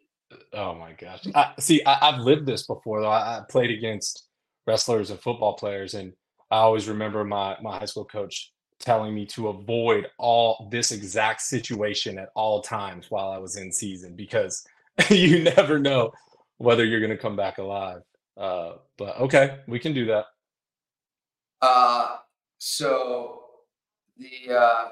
Oh 0.53 0.75
my 0.75 0.93
gosh! 0.93 1.27
I, 1.35 1.53
see, 1.61 1.83
I, 1.85 2.13
have 2.13 2.21
lived 2.21 2.47
this 2.47 2.67
before 2.67 3.03
though. 3.03 3.11
I, 3.11 3.39
I 3.39 3.43
played 3.49 3.71
against 3.71 4.29
wrestlers 4.67 5.11
and 5.11 5.21
football 5.21 5.55
players, 5.55 5.93
and 5.93 6.15
I 6.51 6.59
always 6.59 6.89
remember 6.89 7.23
my 7.23 7.59
my 7.61 7.79
high 7.79 7.85
school 7.85 8.07
coach 8.07 8.51
telling 8.81 9.15
me 9.15 9.25
to 9.27 9.49
avoid 9.49 10.09
all 10.19 10.69
this 10.71 10.91
exact 10.91 11.41
situation 11.43 12.19
at 12.19 12.31
all 12.35 12.61
times 12.61 13.11
while 13.11 13.31
I 13.31 13.39
was 13.39 13.57
in 13.57 13.73
season 13.73 14.15
because 14.15 14.67
you 15.11 15.43
never 15.43 15.79
know 15.79 16.13
whether 16.59 16.85
you're 16.85 17.01
going 17.01 17.11
to 17.11 17.17
come 17.17 17.37
back 17.37 17.59
alive. 17.59 18.03
Uh, 18.37 18.75
but 18.99 19.19
okay, 19.21 19.59
we 19.67 19.79
can 19.79 19.95
do 19.95 20.07
that. 20.07 20.27
Uh, 21.63 22.17
so 22.59 23.45
the 24.19 24.55
uh, 24.55 24.89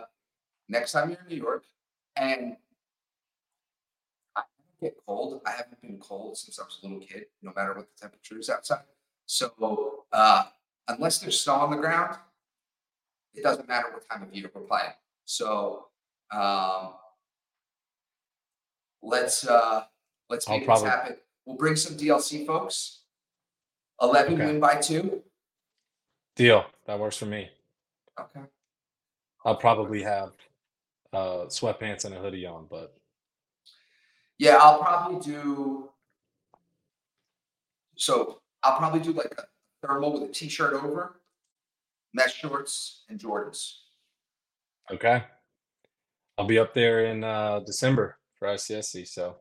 next 0.68 0.92
time 0.92 1.10
you're 1.10 1.20
in 1.20 1.28
New 1.28 1.42
York, 1.42 1.64
and 2.16 2.56
I 4.36 4.42
get 4.80 4.96
cold. 5.06 5.40
I 5.46 5.50
haven't 5.50 5.80
been 5.82 5.98
cold 5.98 6.38
since 6.38 6.58
I 6.58 6.64
was 6.64 6.78
a 6.82 6.86
little 6.86 7.00
kid, 7.00 7.26
no 7.42 7.52
matter 7.54 7.74
what 7.74 7.88
the 7.94 8.00
temperature 8.00 8.38
is 8.38 8.48
outside. 8.48 8.84
So 9.26 10.04
uh, 10.12 10.44
unless 10.88 11.18
there's 11.18 11.40
snow 11.40 11.54
on 11.54 11.70
the 11.70 11.76
ground, 11.76 12.16
it 13.34 13.42
doesn't 13.42 13.68
matter 13.68 13.88
what 13.92 14.08
time 14.08 14.22
of 14.22 14.34
year 14.34 14.50
we're 14.54 14.62
playing. 14.62 14.92
So 15.24 15.86
um, 16.30 16.94
let's 19.02 19.46
uh, 19.46 19.84
let's 20.28 20.48
I'll 20.48 20.56
make 20.58 20.66
probably- 20.66 20.84
this 20.84 20.92
happen. 20.94 21.16
We'll 21.44 21.56
bring 21.56 21.74
some 21.76 21.96
DLC 21.96 22.46
folks. 22.46 23.00
Eleven 24.00 24.34
Okay. 24.34 24.46
win 24.46 24.60
by 24.60 24.76
two. 24.76 25.22
Deal. 26.36 26.64
That 26.86 26.98
works 26.98 27.16
for 27.16 27.26
me. 27.26 27.50
Okay. 28.18 28.40
I'll 29.44 29.56
probably 29.56 30.02
have 30.02 30.32
uh, 31.12 31.46
sweatpants 31.48 32.04
and 32.04 32.14
a 32.14 32.18
hoodie 32.18 32.46
on, 32.46 32.66
but 32.70 32.94
Yeah, 34.38 34.56
I'll 34.60 34.78
probably 34.78 35.20
do. 35.20 35.90
So 37.96 38.40
I'll 38.62 38.78
probably 38.78 39.00
do 39.00 39.12
like 39.12 39.34
a 39.38 39.44
thermal 39.86 40.12
with 40.12 40.22
a 40.30 40.32
t-shirt 40.32 40.74
over, 40.74 41.20
mesh 42.12 42.34
shorts, 42.34 43.04
and 43.08 43.18
Jordans. 43.18 43.74
okay. 44.90 45.24
I'll 46.38 46.46
be 46.46 46.58
up 46.58 46.72
there 46.74 47.04
in 47.06 47.22
uh, 47.24 47.60
December 47.60 48.18
for 48.34 48.48
ICSC, 48.48 49.06
so 49.06 49.36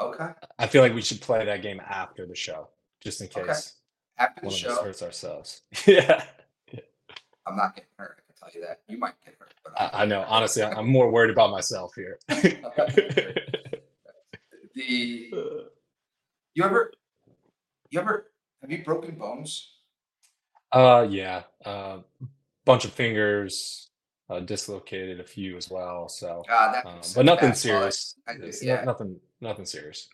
Okay. 0.00 0.28
I 0.58 0.66
feel 0.66 0.82
like 0.82 0.94
we 0.94 1.02
should 1.02 1.20
play 1.20 1.44
that 1.44 1.62
game 1.62 1.80
after 1.86 2.26
the 2.26 2.34
show, 2.34 2.68
just 3.00 3.20
in 3.20 3.26
Okay. 3.28 3.46
case 3.46 3.74
After 4.18 4.40
the 4.42 4.46
one 4.46 4.54
of 4.54 4.64
us 4.64 4.76
show, 4.78 4.82
hurts 4.84 5.02
ourselves. 5.02 5.62
yeah, 5.86 6.24
I'm 7.46 7.56
not 7.56 7.74
getting 7.74 7.90
hurt. 7.98 8.18
I 8.18 8.22
can 8.26 8.34
tell 8.38 8.50
you 8.60 8.66
that. 8.66 8.80
You 8.88 8.98
might 8.98 9.14
get 9.24 9.34
hurt, 9.38 9.54
I, 9.76 10.02
I 10.02 10.04
know. 10.06 10.24
Honestly, 10.28 10.62
I'm 10.62 10.88
more 10.88 11.10
worried 11.10 11.30
about 11.30 11.50
myself 11.50 11.92
here. 11.94 12.18
the 14.74 15.30
you 16.54 16.64
ever 16.64 16.92
you 17.90 18.00
ever 18.00 18.26
have 18.60 18.70
you 18.70 18.82
broken 18.84 19.14
bones? 19.16 19.70
Uh, 20.72 21.06
yeah, 21.08 21.42
uh, 21.64 21.98
bunch 22.64 22.84
of 22.84 22.92
fingers, 22.92 23.90
uh, 24.30 24.40
dislocated 24.40 25.20
a 25.20 25.24
few 25.24 25.56
as 25.56 25.68
well. 25.70 26.08
So, 26.08 26.42
Uh, 26.48 26.72
that 26.72 26.86
um, 26.86 27.00
but 27.14 27.24
nothing. 27.24 27.50
Bad 27.50 27.56
serious. 27.58 28.14
I- 28.26 28.32
It's 28.34 28.62
no- 28.62 28.74
yeah. 28.74 28.84
nothing, 28.84 29.20
nothing 29.40 29.66
serious. 29.66 30.08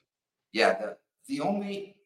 Yeah, 0.52 0.78
the 0.78 0.98
the 1.26 1.40
only 1.40 1.96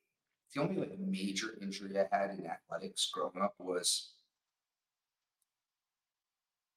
the 0.55 0.61
only 0.61 0.77
like 0.77 0.99
major 0.99 1.57
injury 1.63 1.99
I 1.99 2.07
had 2.15 2.31
in 2.33 2.47
athletics 2.47 3.11
growing 3.13 3.41
up 3.41 3.55
was 3.59 4.15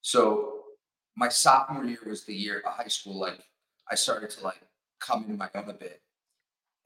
so 0.02 0.64
my 1.16 1.30
sophomore 1.30 1.86
year 1.86 2.00
was 2.06 2.24
the 2.26 2.36
year 2.36 2.60
of 2.66 2.74
high 2.74 2.88
school, 2.88 3.20
like 3.20 3.44
I 3.90 3.96
started 3.96 4.30
to 4.32 4.44
like 4.44 4.62
come 5.00 5.24
into 5.24 5.36
my 5.38 5.50
own 5.56 5.70
a 5.70 5.74
bit. 5.74 6.02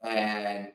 And 0.02 0.72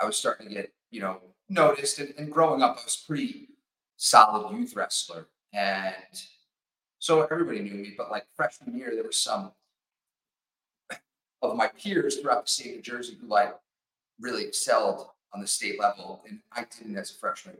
I 0.00 0.04
was 0.04 0.16
starting 0.16 0.48
to 0.48 0.54
get, 0.54 0.72
you 0.90 1.00
know, 1.00 1.31
noticed 1.48 1.98
and, 1.98 2.14
and 2.18 2.32
growing 2.32 2.62
up 2.62 2.78
I 2.80 2.84
was 2.84 3.04
pretty 3.06 3.48
solid 3.96 4.56
youth 4.56 4.74
wrestler. 4.74 5.26
And 5.52 5.94
so 6.98 7.22
everybody 7.22 7.60
knew 7.60 7.74
me, 7.74 7.94
but 7.96 8.10
like 8.10 8.26
freshman 8.36 8.76
year 8.76 8.92
there 8.94 9.04
were 9.04 9.12
some 9.12 9.52
of 11.42 11.56
my 11.56 11.68
peers 11.68 12.18
throughout 12.18 12.44
the 12.44 12.50
state 12.50 12.76
of 12.76 12.82
Jersey 12.82 13.16
who 13.20 13.26
like 13.26 13.54
really 14.20 14.44
excelled 14.44 15.08
on 15.34 15.40
the 15.40 15.46
state 15.46 15.80
level, 15.80 16.22
and 16.28 16.40
I 16.52 16.66
didn't 16.78 16.96
as 16.96 17.10
a 17.10 17.14
freshman. 17.14 17.56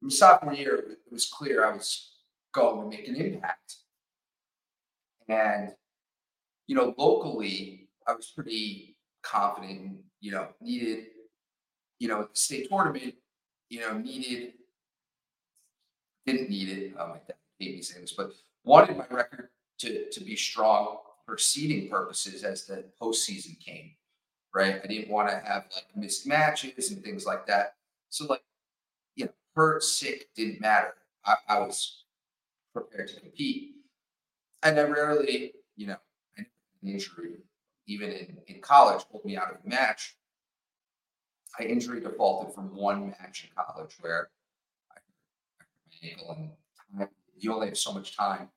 From 0.00 0.10
sophomore 0.10 0.54
year, 0.54 0.76
it 0.76 1.12
was 1.12 1.26
clear 1.26 1.64
I 1.64 1.72
was 1.72 2.10
going 2.52 2.90
to 2.90 2.96
make 2.96 3.08
an 3.08 3.16
impact. 3.16 3.76
And, 5.28 5.72
you 6.66 6.76
know, 6.76 6.94
locally, 6.98 7.88
I 8.06 8.14
was 8.14 8.26
pretty 8.26 8.96
confident, 9.22 9.96
you 10.20 10.30
know, 10.30 10.48
needed, 10.60 11.06
you 11.98 12.08
know, 12.08 12.22
at 12.22 12.30
the 12.30 12.36
state 12.36 12.68
tournament, 12.68 13.14
you 13.68 13.80
know, 13.80 13.98
needed, 13.98 14.52
didn't 16.26 16.50
need 16.50 16.68
it. 16.68 16.96
My 16.96 17.18
dad 17.26 17.36
hate 17.58 17.76
me 17.76 17.82
saying 17.82 18.02
this, 18.02 18.12
but 18.12 18.32
wanted 18.64 18.96
my 18.96 19.06
record 19.10 19.48
to, 19.78 20.10
to 20.10 20.20
be 20.24 20.36
strong 20.36 20.98
for 21.24 21.38
seeding 21.38 21.88
purposes 21.88 22.44
as 22.44 22.66
the 22.66 22.84
postseason 23.00 23.58
came 23.58 23.92
right? 24.56 24.80
I 24.82 24.86
didn't 24.86 25.10
want 25.10 25.28
to 25.28 25.34
have 25.34 25.66
like 25.74 25.84
missed 25.94 26.26
matches 26.26 26.90
and 26.90 27.04
things 27.04 27.26
like 27.26 27.46
that. 27.46 27.74
So 28.08 28.24
like, 28.24 28.42
you 29.14 29.26
know, 29.26 29.32
hurt, 29.54 29.82
sick 29.82 30.28
didn't 30.34 30.62
matter. 30.62 30.94
I, 31.26 31.34
I 31.46 31.58
was 31.58 32.04
prepared 32.72 33.08
to 33.08 33.20
compete. 33.20 33.74
And 34.62 34.80
I 34.80 34.84
rarely, 34.84 35.52
you 35.76 35.88
know, 35.88 35.98
an 36.38 36.46
injury, 36.82 37.34
even 37.86 38.10
in, 38.10 38.38
in 38.46 38.60
college, 38.62 39.04
pulled 39.12 39.26
me 39.26 39.36
out 39.36 39.50
of 39.50 39.58
a 39.64 39.68
match. 39.68 40.16
I 41.58 41.64
injury 41.64 42.00
defaulted 42.00 42.54
from 42.54 42.74
one 42.74 43.08
match 43.10 43.44
in 43.48 43.62
college 43.62 43.96
where 44.00 44.28
I 44.90 44.96
hurt 45.58 45.68
my 45.90 46.08
ankle 46.08 46.36
and 46.98 47.08
you 47.38 47.52
only 47.52 47.68
have 47.68 47.78
so 47.78 47.92
much 47.92 48.16
time 48.16 48.48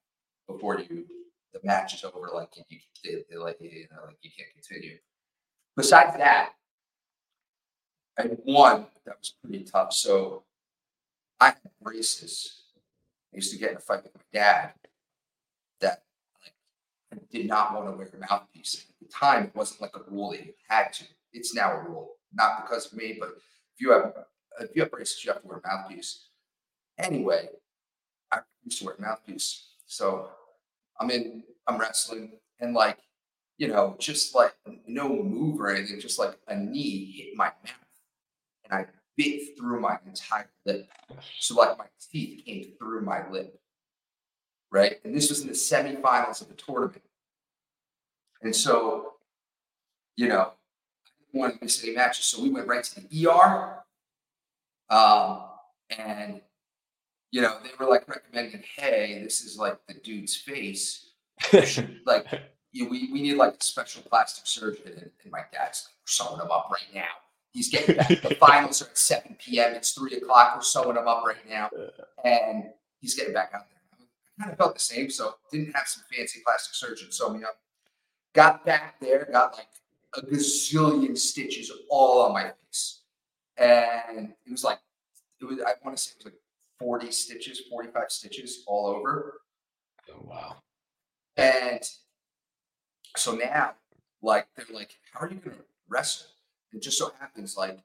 before 0.48 0.80
you 0.80 1.06
the 1.54 1.60
match 1.64 1.94
is 1.94 2.04
over. 2.04 2.30
Like 2.34 2.50
you, 2.70 2.80
they, 3.04 3.24
they 3.30 3.36
you 3.36 3.40
know, 3.40 4.06
like 4.06 4.18
you 4.22 4.30
can't 4.38 4.50
continue. 4.54 4.98
Besides 5.76 6.18
that, 6.18 6.54
I 8.18 8.24
had 8.24 8.38
one 8.44 8.88
that 9.06 9.18
was 9.18 9.34
pretty 9.44 9.64
tough. 9.64 9.94
So 9.94 10.44
I 11.40 11.48
had 11.48 11.58
braces. 11.82 12.64
I 13.34 13.38
used 13.38 13.52
to 13.52 13.58
get 13.58 13.72
in 13.72 13.78
a 13.78 13.80
fight 13.80 14.04
with 14.04 14.16
my 14.16 14.22
dad 14.34 14.74
that 15.82 16.04
like 16.44 16.54
I 17.14 17.18
did 17.32 17.48
not 17.48 17.74
want 17.74 17.88
to 17.88 17.98
wear 17.98 18.10
a 18.14 18.18
mouthpiece. 18.18 18.86
At 18.90 19.08
the 19.08 19.14
time, 19.14 19.46
it 19.46 19.56
wasn't 19.56 19.82
like 19.82 19.96
a 19.96 20.12
rule 20.12 20.32
that 20.32 20.46
you 20.46 20.54
had 20.68 20.92
to. 20.94 21.06
It's 21.32 21.54
now 21.54 21.72
a 21.72 21.84
rule, 21.84 22.16
not 22.34 22.64
because 22.64 22.92
of 22.92 22.98
me, 22.98 23.18
but 23.20 23.30
if 23.30 23.80
you 23.80 23.92
have 23.92 24.14
if 24.60 24.76
you 24.76 24.82
have 24.82 24.92
braces, 24.92 25.24
you 25.24 25.32
have 25.32 25.42
to 25.42 25.48
wear 25.48 25.62
a 25.64 25.68
mouthpiece. 25.68 26.30
Anyway, 26.98 27.50
I 28.32 28.40
used 28.64 28.80
to 28.80 28.86
wear 28.86 28.96
a 28.96 29.02
mouthpiece. 29.02 29.76
So 29.86 30.30
I'm 31.00 31.10
in, 31.10 31.44
I'm 31.68 31.80
wrestling, 31.80 32.34
and 32.60 32.74
like 32.74 32.98
you 33.58 33.68
know, 33.68 33.96
just 34.00 34.36
like 34.36 34.54
no 34.88 35.10
move 35.10 35.60
or 35.60 35.70
anything, 35.70 36.00
just 36.00 36.18
like 36.18 36.38
a 36.48 36.56
knee 36.56 37.12
hit 37.12 37.36
my 37.36 37.46
mouth 37.46 37.90
and 38.64 38.74
I 38.74 38.86
bit 39.18 39.58
through 39.58 39.82
my 39.82 39.98
entire 40.06 40.50
lip. 40.66 40.90
So 41.40 41.56
like 41.56 41.78
my 41.78 41.86
teeth 42.12 42.46
came 42.46 42.72
through 42.80 43.02
my 43.02 43.30
lip. 43.30 43.60
Right. 44.72 44.98
And 45.04 45.14
this 45.14 45.30
was 45.30 45.42
in 45.42 45.48
the 45.48 45.54
semifinals 45.54 46.42
of 46.42 46.48
the 46.48 46.54
tournament. 46.54 47.02
And 48.42 48.56
so, 48.56 49.14
you 50.16 50.28
know, 50.30 50.54
didn't 51.32 51.40
want 51.40 51.54
to 51.56 51.64
miss 51.64 51.84
any 51.84 51.96
matches. 51.96 52.26
So 52.26 52.42
we 52.42 52.50
went 52.50 52.68
right 52.68 52.84
to 52.84 53.02
the 53.02 53.28
ER. 53.28 53.84
Um, 54.90 55.42
and 55.98 56.42
you 57.32 57.42
know, 57.42 57.58
they 57.64 57.70
were 57.80 57.90
like 57.90 58.08
recommending, 58.08 58.64
hey, 58.76 59.22
this 59.24 59.42
is 59.42 59.58
like 59.58 59.78
the 59.88 59.94
dude's 59.94 60.36
face. 60.36 61.12
Should 61.64 62.02
like 62.06 62.26
you, 62.72 62.90
we, 62.90 63.12
we 63.12 63.22
need 63.22 63.36
like 63.36 63.54
a 63.60 63.64
special 63.64 64.02
plastic 64.04 64.48
surgeon. 64.48 64.84
And, 64.88 65.12
and 65.24 65.32
my 65.32 65.42
dad's 65.52 65.88
like, 65.88 65.96
we're 66.02 66.08
sewing 66.08 66.42
him 66.42 66.52
up 66.52 66.70
right 66.72 66.94
now. 66.94 67.10
He's 67.52 67.70
getting 67.70 67.96
back. 67.96 68.08
the 68.10 68.36
finals 68.40 68.82
are 68.82 68.86
at 68.86 68.98
7 68.98 69.38
p.m. 69.40 69.74
It's 69.74 69.92
three 69.92 70.16
o'clock. 70.16 70.54
We're 70.56 70.62
sewing 70.62 70.98
him 70.98 71.08
up 71.08 71.24
right 71.26 71.50
now. 71.50 71.70
And 72.24 72.66
he's 73.00 73.16
getting 73.16 73.34
back 73.34 73.52
out 73.54 73.64
there. 73.70 73.80
I 74.38 74.42
kind 74.42 74.52
of 74.52 74.58
felt 74.58 74.76
the 74.76 74.80
same. 74.80 75.10
So 75.10 75.36
didn't 75.52 75.76
have 75.76 75.88
some 75.88 76.04
fancy 76.12 76.42
plastic 76.46 76.76
surgeon 76.76 77.12
sew 77.12 77.30
me 77.30 77.44
up. 77.44 77.58
Got 78.34 78.66
back 78.66 79.00
there, 79.02 79.28
got 79.32 79.58
like 79.58 79.68
a 80.16 80.22
gazillion 80.22 81.18
stitches 81.18 81.72
all 81.90 82.22
on 82.22 82.34
my 82.34 82.52
face. 82.68 83.02
And 83.58 84.34
it 84.46 84.52
was 84.52 84.64
like, 84.64 84.80
it 85.42 85.46
was, 85.46 85.60
I 85.60 85.74
want 85.84 85.98
to 85.98 86.04
say 86.04 86.12
it 86.12 86.24
was 86.24 86.26
like 86.26 86.42
40 86.80 87.12
stitches, 87.12 87.62
45 87.70 88.12
stitches 88.12 88.64
all 88.68 88.88
over. 88.88 89.42
Oh, 90.12 90.26
wow. 90.26 90.56
And 91.38 91.82
so 93.16 93.36
now, 93.36 93.74
like, 94.22 94.48
they're 94.56 94.66
like, 94.74 94.98
how 95.14 95.22
are 95.22 95.30
you 95.30 95.38
going 95.38 95.56
to 95.56 95.64
wrestle? 95.88 96.28
It 96.72 96.82
just 96.82 96.98
so 96.98 97.12
happens, 97.20 97.56
like, 97.58 97.80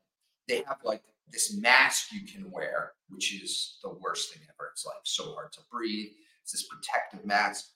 they 0.49 0.63
have 0.67 0.79
like 0.85 1.03
this 1.31 1.57
mask 1.57 2.13
you 2.13 2.21
can 2.27 2.51
wear, 2.51 2.93
which 3.09 3.43
is 3.43 3.79
the 3.83 3.89
worst 3.89 4.33
thing 4.33 4.43
ever. 4.45 4.69
It's 4.73 4.85
like 4.85 4.97
so 5.05 5.33
hard 5.35 5.53
to 5.53 5.61
breathe. 5.71 6.13
It's 6.43 6.53
this 6.53 6.67
protective 6.69 7.25
mask. 7.25 7.71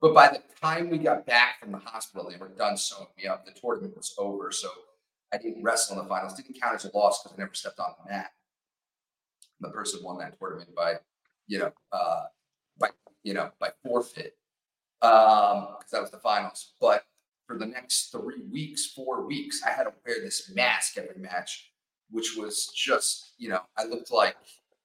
But 0.00 0.14
by 0.14 0.28
the 0.28 0.42
time 0.62 0.90
we 0.90 0.98
got 0.98 1.26
back 1.26 1.60
from 1.60 1.72
the 1.72 1.78
hospital, 1.78 2.30
they 2.30 2.36
were 2.36 2.48
done 2.48 2.76
sewing 2.76 3.08
me 3.16 3.26
up. 3.26 3.44
The 3.44 3.52
tournament 3.52 3.96
was 3.96 4.14
over. 4.18 4.52
So 4.52 4.68
I 5.32 5.38
didn't 5.38 5.62
wrestle 5.62 5.98
in 5.98 6.04
the 6.04 6.08
finals. 6.08 6.34
Didn't 6.34 6.60
count 6.60 6.76
as 6.76 6.84
a 6.84 6.96
loss 6.96 7.22
because 7.22 7.36
I 7.36 7.40
never 7.40 7.54
stepped 7.54 7.80
on 7.80 7.94
the 8.04 8.12
mat. 8.12 8.30
The 9.60 9.70
person 9.70 10.00
won 10.04 10.18
that 10.18 10.38
tournament 10.38 10.74
by, 10.74 10.94
you 11.48 11.58
know, 11.58 11.72
uh, 11.92 12.24
by 12.78 12.90
you 13.24 13.34
know, 13.34 13.50
by 13.58 13.70
forfeit 13.84 14.34
um 15.02 15.68
because 15.78 15.90
that 15.92 16.00
was 16.00 16.10
the 16.10 16.18
finals 16.18 16.72
but 16.80 17.04
for 17.46 17.56
the 17.56 17.66
next 17.66 18.10
three 18.10 18.42
weeks 18.50 18.86
four 18.86 19.24
weeks 19.26 19.62
i 19.64 19.70
had 19.70 19.84
to 19.84 19.92
wear 20.04 20.16
this 20.20 20.50
mask 20.54 20.98
every 20.98 21.20
match 21.20 21.70
which 22.10 22.36
was 22.36 22.72
just 22.74 23.34
you 23.38 23.48
know 23.48 23.60
i 23.76 23.84
looked 23.84 24.10
like 24.10 24.36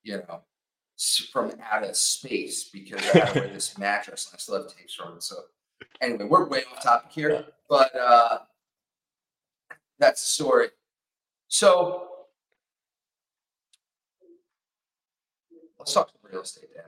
you 0.03 0.17
know 0.17 0.41
s- 0.97 1.27
from 1.31 1.51
out 1.71 1.83
of 1.83 1.95
space 1.95 2.65
because 2.69 2.99
i 3.13 3.17
had 3.19 3.33
to 3.33 3.39
wear 3.41 3.49
this 3.49 3.77
mattress 3.77 4.27
and 4.27 4.35
i 4.35 4.39
still 4.39 4.55
have 4.61 4.73
tapes 4.75 4.93
from 4.95 5.15
it 5.15 5.23
so 5.23 5.35
anyway 6.01 6.25
we're 6.25 6.47
way 6.47 6.63
off 6.71 6.81
topic 6.83 7.11
here 7.11 7.45
but 7.69 7.93
uh 7.95 8.39
that's 9.99 10.21
the 10.21 10.27
story 10.27 10.67
so 11.47 12.07
let's 15.79 15.93
talk 15.93 16.09
real 16.33 16.41
estate, 16.41 16.69
Dan. 16.73 16.85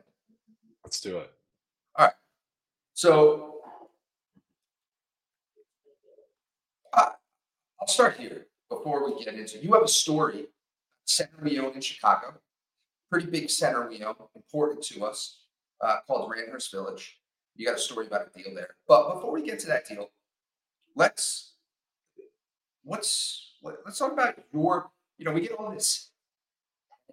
Let's 0.84 1.00
do 1.00 1.18
it. 1.20 1.32
All 1.96 2.06
right. 2.06 2.14
So 2.94 3.60
uh, 6.94 7.10
I'll 7.80 7.88
start 7.88 8.18
here 8.18 8.48
before 8.70 9.06
we 9.06 9.24
get 9.24 9.36
into. 9.36 9.60
You 9.64 9.74
have 9.74 9.84
a 9.84 9.88
story, 9.88 10.48
we 11.42 11.60
own 11.60 11.74
in 11.74 11.82
Chicago, 11.82 12.34
pretty 13.16 13.32
big 13.32 13.50
center 13.50 13.88
we 13.88 14.04
own, 14.04 14.14
important 14.36 14.84
to 14.84 15.06
us, 15.06 15.38
uh, 15.80 15.96
called 16.06 16.30
Randhurst 16.30 16.70
Village. 16.70 17.18
You 17.56 17.66
got 17.66 17.78
a 17.78 17.80
story 17.80 18.08
about 18.08 18.28
a 18.28 18.38
deal 18.38 18.54
there, 18.54 18.76
but 18.90 19.14
before 19.14 19.32
we 19.32 19.42
get 19.42 19.58
to 19.60 19.68
that 19.68 19.88
deal, 19.88 20.10
let's 20.98 21.54
what's 22.84 23.54
let, 23.64 23.76
let's 23.86 23.98
talk 23.98 24.12
about 24.12 24.38
your. 24.52 24.92
You 25.18 25.24
know, 25.24 25.32
we 25.32 25.40
get 25.40 25.54
all 25.54 25.72
this 25.72 26.10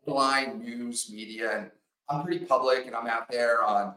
headline 0.04 0.58
news 0.58 1.08
media, 1.08 1.56
and 1.56 1.70
I'm 2.08 2.24
pretty 2.24 2.44
public, 2.44 2.84
and 2.86 2.96
I'm 2.96 3.06
out 3.06 3.30
there 3.30 3.62
on 3.62 3.94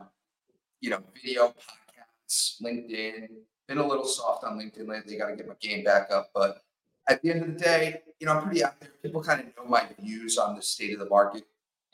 you 0.81 0.91
know 0.91 1.01
video 1.11 1.47
podcasts, 1.47 2.61
LinkedIn. 2.61 3.29
Been 3.67 3.79
a 3.79 3.87
little 3.87 4.05
soft 4.05 4.43
on 4.43 4.59
LinkedIn 4.59 4.87
lately. 4.87 5.17
Got 5.17 5.29
to 5.29 5.35
get 5.35 5.47
my 5.47 5.55
game 5.59 5.83
back 5.83 6.11
up, 6.11 6.29
but 6.35 6.61
at 7.09 7.23
the 7.23 7.31
end 7.31 7.41
of 7.41 7.47
the 7.47 7.59
day, 7.59 8.03
you 8.19 8.27
know, 8.27 8.33
I'm 8.33 8.43
pretty 8.43 8.63
out 8.63 8.79
there. 8.79 8.91
People 9.01 9.23
kind 9.23 9.39
of 9.39 9.47
know 9.57 9.67
my 9.67 9.87
views 9.99 10.37
on 10.37 10.55
the 10.55 10.61
state 10.61 10.93
of 10.93 10.99
the 10.99 11.09
market. 11.09 11.45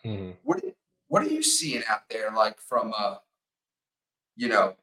Mm-hmm. 0.05 0.31
What 0.43 0.63
what 1.07 1.23
are 1.23 1.29
you 1.29 1.43
seeing 1.43 1.83
out 1.89 2.01
there, 2.09 2.31
like 2.31 2.59
from 2.59 2.93
uh, 2.97 3.15
you 4.35 4.47
know, 4.47 4.75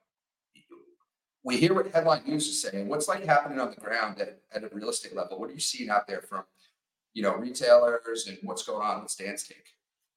we 1.42 1.56
hear 1.56 1.74
what 1.74 1.90
headline 1.92 2.22
news 2.26 2.46
is 2.46 2.62
saying. 2.62 2.88
What's 2.88 3.08
like 3.08 3.24
happening 3.24 3.58
on 3.58 3.70
the 3.70 3.80
ground 3.80 4.20
at, 4.20 4.40
at 4.52 4.64
a 4.64 4.74
real 4.74 4.90
estate 4.90 5.16
level? 5.16 5.40
What 5.40 5.50
are 5.50 5.54
you 5.54 5.60
seeing 5.60 5.88
out 5.88 6.06
there 6.06 6.20
from, 6.20 6.44
you 7.14 7.22
know, 7.22 7.34
retailers 7.34 8.26
and 8.26 8.38
what's 8.42 8.62
going 8.62 8.86
on 8.86 9.02
with 9.02 9.10
Stan's 9.10 9.44
take? 9.44 9.64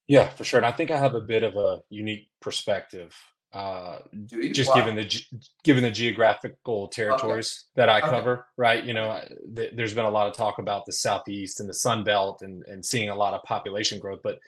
Yeah, 0.08 0.28
for 0.30 0.44
sure. 0.44 0.60
And 0.60 0.66
I 0.66 0.72
think 0.74 0.92
I 0.92 0.98
have 0.98 1.16
a 1.16 1.22
bit 1.22 1.44
of 1.44 1.56
a 1.56 1.80
unique 1.90 2.28
perspective, 2.42 3.16
uh, 3.54 4.00
Dude, 4.26 4.54
just 4.54 4.70
wow. 4.72 4.76
given 4.76 4.96
the 4.96 5.24
given 5.64 5.84
the 5.84 5.92
geographical 5.92 6.90
territories 6.90 7.66
that 7.76 7.88
I 7.88 8.00
Okay. 8.00 8.10
cover. 8.10 8.48
Right, 8.58 8.84
you 8.84 8.94
know, 8.94 9.24
th- 9.56 9.72
there's 9.76 9.94
been 9.94 10.06
a 10.06 10.10
lot 10.10 10.28
of 10.28 10.34
talk 10.36 10.60
about 10.60 10.86
the 10.86 10.92
southeast 10.94 11.62
and 11.62 11.70
the 11.70 11.74
Sun 11.74 12.04
Belt, 12.04 12.42
and 12.42 12.64
and 12.66 12.86
seeing 12.86 13.10
a 13.10 13.16
lot 13.16 13.34
of 13.34 13.44
population 13.44 14.00
growth. 14.00 14.20
But 14.24 14.40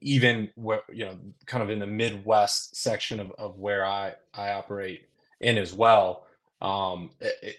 even 0.00 0.50
where 0.54 0.80
you 0.92 1.04
know, 1.04 1.18
kind 1.46 1.62
of 1.62 1.70
in 1.70 1.78
the 1.78 1.86
Midwest 1.86 2.76
section 2.76 3.20
of 3.20 3.32
of 3.38 3.58
where 3.58 3.84
I 3.84 4.14
I 4.34 4.52
operate 4.52 5.08
in 5.40 5.58
as 5.58 5.72
well. 5.72 6.26
Um, 6.60 7.10
it, 7.20 7.34
it, 7.42 7.56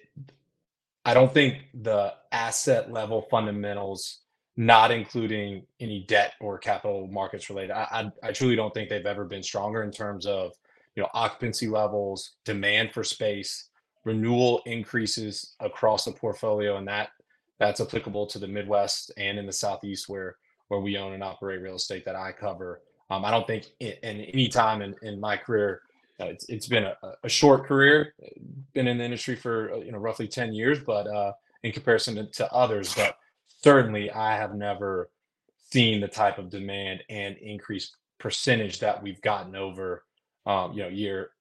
I 1.06 1.14
don't 1.14 1.34
think 1.34 1.66
the 1.74 2.14
asset 2.32 2.92
level 2.92 3.24
fundamentals, 3.30 4.20
not 4.56 4.92
including 4.92 5.66
any 5.80 6.06
debt 6.08 6.34
or 6.40 6.58
capital 6.58 7.08
markets 7.08 7.50
related, 7.50 7.72
I, 7.72 7.88
I, 8.24 8.30
I 8.30 8.32
truly 8.32 8.56
don't 8.56 8.74
think 8.74 8.90
they've 8.90 9.06
ever 9.06 9.26
been 9.26 9.44
stronger 9.44 9.84
in 9.84 9.92
terms 9.92 10.26
of 10.26 10.54
you 10.96 11.04
know 11.04 11.10
occupancy 11.14 11.68
levels, 11.68 12.34
demand 12.46 12.92
for 12.94 13.04
space, 13.04 13.70
renewal 14.06 14.62
increases 14.66 15.56
across 15.60 16.06
the 16.06 16.12
portfolio, 16.12 16.78
and 16.78 16.88
that 16.88 17.10
that's 17.60 17.82
applicable 17.82 18.28
to 18.28 18.40
the 18.40 18.48
Midwest 18.48 19.12
and 19.18 19.38
in 19.38 19.46
the 19.46 19.54
Southeast 19.54 20.10
where 20.10 20.36
where 20.68 20.80
we 20.80 20.98
own 20.98 21.14
and 21.14 21.24
operate 21.24 21.62
real 21.62 21.76
estate 21.76 22.06
that 22.06 22.16
I 22.16 22.32
cover. 22.32 22.82
Um, 23.10 23.26
I 23.26 23.32
don't 23.32 23.46
think 23.46 23.66
in, 23.80 23.94
in 24.04 24.22
any 24.22 24.48
time 24.48 24.82
in, 24.82 24.96
in 25.02 25.20
my 25.20 25.38
career, 25.38 25.82
uh, 26.20 26.26
it's, 26.26 26.46
it's 26.50 26.68
been 26.68 26.84
a, 26.84 26.96
a 27.24 27.30
short 27.30 27.66
career, 27.66 28.14
been 28.74 28.88
in 28.88 28.98
the 28.98 29.04
industry 29.04 29.36
for 29.36 29.74
uh, 29.74 29.78
you 29.78 29.92
know 29.92 29.98
roughly 29.98 30.28
10 30.28 30.54
years, 30.54 30.80
but 30.80 31.08
uh, 31.08 31.34
in 31.64 31.72
comparison 31.72 32.16
to, 32.16 32.26
to 32.28 32.52
others, 32.54 32.94
but 32.96 33.18
certainly 33.64 34.12
I 34.12 34.36
have 34.36 34.54
never 34.54 35.10
seen 35.72 36.02
the 36.02 36.08
type 36.08 36.38
of 36.38 36.50
demand 36.50 37.04
and 37.10 37.36
increased 37.38 37.98
percentage 38.20 38.80
that 38.80 39.02
we've 39.02 39.22
gotten 39.22 39.56
over 39.56 40.04
um, 40.46 40.74
you 40.74 40.84
know 40.84 40.90
year 40.90 41.32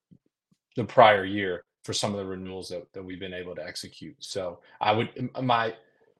the 0.75 0.83
prior 0.83 1.23
year 1.23 1.63
for 1.83 1.93
some 1.93 2.11
of 2.11 2.17
the 2.17 2.25
renewals 2.25 2.69
that, 2.69 2.91
that 2.93 3.03
we've 3.03 3.19
been 3.19 3.33
able 3.33 3.55
to 3.55 3.65
execute. 3.65 4.15
So 4.19 4.59
I 4.81 4.91
would 4.91 5.29
my 5.41 5.73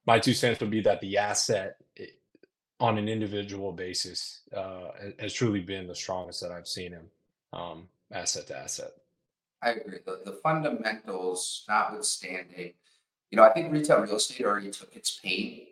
my 0.05 0.19
two 0.19 0.33
cents 0.33 0.59
would 0.59 0.69
be 0.69 0.81
that 0.81 1.01
the 1.01 1.17
asset 1.17 1.77
on 2.79 2.97
an 2.97 3.07
individual 3.07 3.71
basis 3.71 4.41
uh, 4.55 4.89
has 5.19 5.33
truly 5.33 5.61
been 5.61 5.87
the 5.87 5.95
strongest 5.95 6.41
that 6.41 6.51
I've 6.51 6.67
seen 6.67 6.91
him 6.91 7.05
um, 7.53 7.87
asset 8.11 8.47
to 8.47 8.57
asset. 8.57 8.91
I 9.61 9.71
agree. 9.71 9.99
The, 10.05 10.21
the 10.25 10.39
fundamentals 10.43 11.63
notwithstanding, 11.69 12.73
you 13.31 13.37
know, 13.37 13.43
I 13.43 13.53
think 13.53 13.71
retail 13.71 13.99
real 13.99 14.15
estate 14.17 14.45
already 14.45 14.71
took 14.71 14.95
its 14.95 15.19
pain 15.19 15.67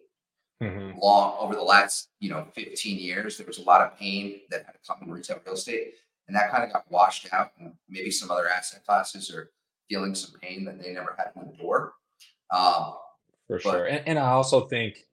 hmm 0.62 0.92
long 1.02 1.36
over 1.40 1.56
the 1.56 1.64
last, 1.64 2.10
you 2.20 2.30
know, 2.30 2.46
15 2.54 3.00
years. 3.00 3.38
There 3.38 3.48
was 3.48 3.58
a 3.58 3.64
lot 3.64 3.82
of 3.82 3.98
pain 3.98 4.42
that 4.52 4.64
had 4.66 4.76
come 4.88 5.00
in 5.02 5.12
retail 5.12 5.42
real 5.44 5.56
estate, 5.56 5.96
and 6.28 6.38
that 6.38 6.52
kind 6.52 6.64
of 6.64 6.72
got 6.72 6.90
washed 6.92 7.28
out. 7.34 7.52
And 7.60 7.74
maybe 7.90 8.12
some 8.12 8.30
other 8.30 8.48
asset 8.48 8.86
classes 8.86 9.32
are 9.34 9.50
feeling 9.90 10.14
some 10.14 10.40
pain 10.40 10.64
that 10.66 10.80
they 10.82 10.94
never 10.94 11.16
had 11.18 11.34
before. 11.34 11.94
Um, 12.52 12.94
for 13.48 13.58
But- 13.58 13.62
sure. 13.64 13.86
And, 13.86 14.08
and 14.08 14.20
I 14.20 14.30
also 14.30 14.68
think 14.68 15.08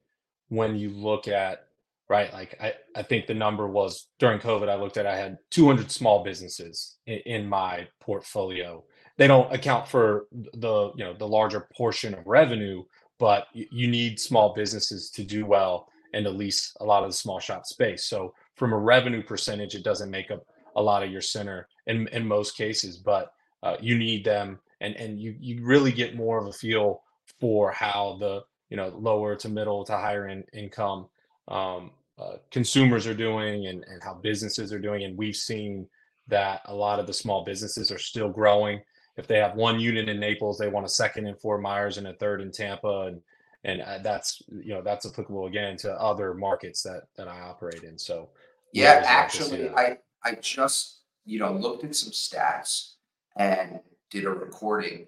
when 0.48 0.76
you 0.76 0.90
look 0.90 1.28
at 1.28 1.67
right, 2.08 2.32
like 2.32 2.54
I, 2.60 2.74
I 2.96 3.02
think 3.02 3.26
the 3.26 3.34
number 3.34 3.66
was 3.66 4.08
during 4.18 4.40
COVID, 4.40 4.68
I 4.68 4.76
looked 4.76 4.96
at 4.96 5.06
I 5.06 5.16
had 5.16 5.38
200 5.50 5.90
small 5.90 6.24
businesses 6.24 6.96
in, 7.06 7.18
in 7.26 7.48
my 7.48 7.86
portfolio. 8.00 8.84
They 9.18 9.26
don't 9.26 9.52
account 9.52 9.88
for 9.88 10.26
the 10.32 10.92
you 10.96 11.04
know 11.04 11.12
the 11.12 11.28
larger 11.28 11.68
portion 11.76 12.14
of 12.14 12.26
revenue, 12.26 12.84
but 13.18 13.46
you 13.52 13.88
need 13.88 14.20
small 14.20 14.54
businesses 14.54 15.10
to 15.10 15.24
do 15.24 15.44
well 15.44 15.88
and 16.14 16.24
to 16.24 16.30
lease 16.30 16.74
a 16.80 16.84
lot 16.84 17.02
of 17.02 17.10
the 17.10 17.16
small 17.16 17.40
shop 17.40 17.66
space. 17.66 18.04
So 18.04 18.32
from 18.54 18.72
a 18.72 18.78
revenue 18.78 19.22
percentage, 19.22 19.74
it 19.74 19.84
doesn't 19.84 20.10
make 20.10 20.30
up 20.30 20.44
a 20.76 20.82
lot 20.82 21.02
of 21.02 21.10
your 21.10 21.20
center 21.20 21.68
in 21.86 22.08
in 22.08 22.26
most 22.26 22.56
cases, 22.56 22.96
but 22.96 23.32
uh, 23.62 23.76
you 23.80 23.98
need 23.98 24.24
them, 24.24 24.60
and 24.80 24.94
and 24.96 25.20
you 25.20 25.34
you 25.40 25.64
really 25.64 25.92
get 25.92 26.16
more 26.16 26.38
of 26.38 26.46
a 26.46 26.52
feel 26.52 27.02
for 27.40 27.72
how 27.72 28.16
the 28.20 28.42
you 28.70 28.76
know 28.76 28.88
lower 28.96 29.34
to 29.36 29.48
middle 29.48 29.84
to 29.84 29.92
higher 29.92 30.28
in, 30.28 30.44
income 30.52 31.08
um, 31.48 31.90
uh, 32.18 32.36
consumers 32.50 33.06
are 33.06 33.14
doing 33.14 33.66
and, 33.66 33.84
and 33.84 34.02
how 34.02 34.14
businesses 34.14 34.72
are 34.72 34.78
doing. 34.78 35.04
And 35.04 35.16
we've 35.16 35.36
seen 35.36 35.86
that 36.26 36.62
a 36.66 36.74
lot 36.74 36.98
of 36.98 37.06
the 37.06 37.12
small 37.12 37.44
businesses 37.44 37.90
are 37.90 37.98
still 37.98 38.28
growing. 38.28 38.80
If 39.16 39.26
they 39.26 39.38
have 39.38 39.56
one 39.56 39.80
unit 39.80 40.08
in 40.08 40.20
naples 40.20 40.58
they 40.58 40.68
want 40.68 40.86
a 40.86 40.90
second 40.90 41.26
in 41.26 41.34
fort 41.36 41.60
myers 41.60 41.98
and 41.98 42.06
a 42.06 42.14
third 42.14 42.40
in 42.40 42.52
tampa. 42.52 43.06
And 43.08 43.20
and 43.64 43.82
uh, 43.82 43.98
that's 43.98 44.42
you 44.48 44.74
know 44.74 44.82
that's 44.82 45.06
applicable 45.06 45.46
again 45.46 45.76
to 45.78 45.92
other 46.00 46.34
markets 46.34 46.82
that 46.82 47.02
that 47.16 47.28
i 47.28 47.40
operate 47.40 47.82
in. 47.82 47.98
So 47.98 48.28
Yeah, 48.72 48.94
always 48.94 49.06
like 49.06 49.30
to 49.30 49.36
see 49.36 49.44
actually. 49.44 49.70
I 49.70 49.98
I 50.24 50.34
just 50.40 51.00
you 51.24 51.38
know 51.38 51.52
looked 51.52 51.84
at 51.84 51.94
some 51.94 52.12
stats 52.12 52.94
and 53.36 53.80
did 54.10 54.24
a 54.24 54.30
recording. 54.30 55.06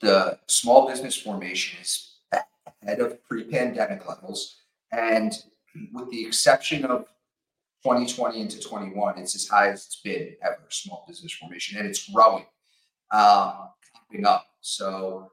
The 0.00 0.38
small 0.46 0.88
business 0.88 1.16
formation 1.16 1.80
is 1.82 2.18
ahead 2.32 3.00
of 3.00 3.22
pre-pandemic 3.24 4.08
levels, 4.08 4.56
and 4.92 5.32
with 5.92 6.10
the 6.10 6.24
exception 6.24 6.84
of 6.84 7.06
2020 7.84 8.40
into 8.40 8.60
21, 8.60 9.18
it's 9.18 9.34
as 9.34 9.46
high 9.46 9.70
as 9.70 9.86
it's 9.86 10.00
been 10.02 10.34
ever. 10.42 10.58
Small 10.68 11.04
business 11.06 11.32
formation, 11.32 11.78
and 11.78 11.86
it's 11.86 12.08
growing, 12.10 12.44
um, 13.10 13.70
up. 14.24 14.46
So 14.60 15.30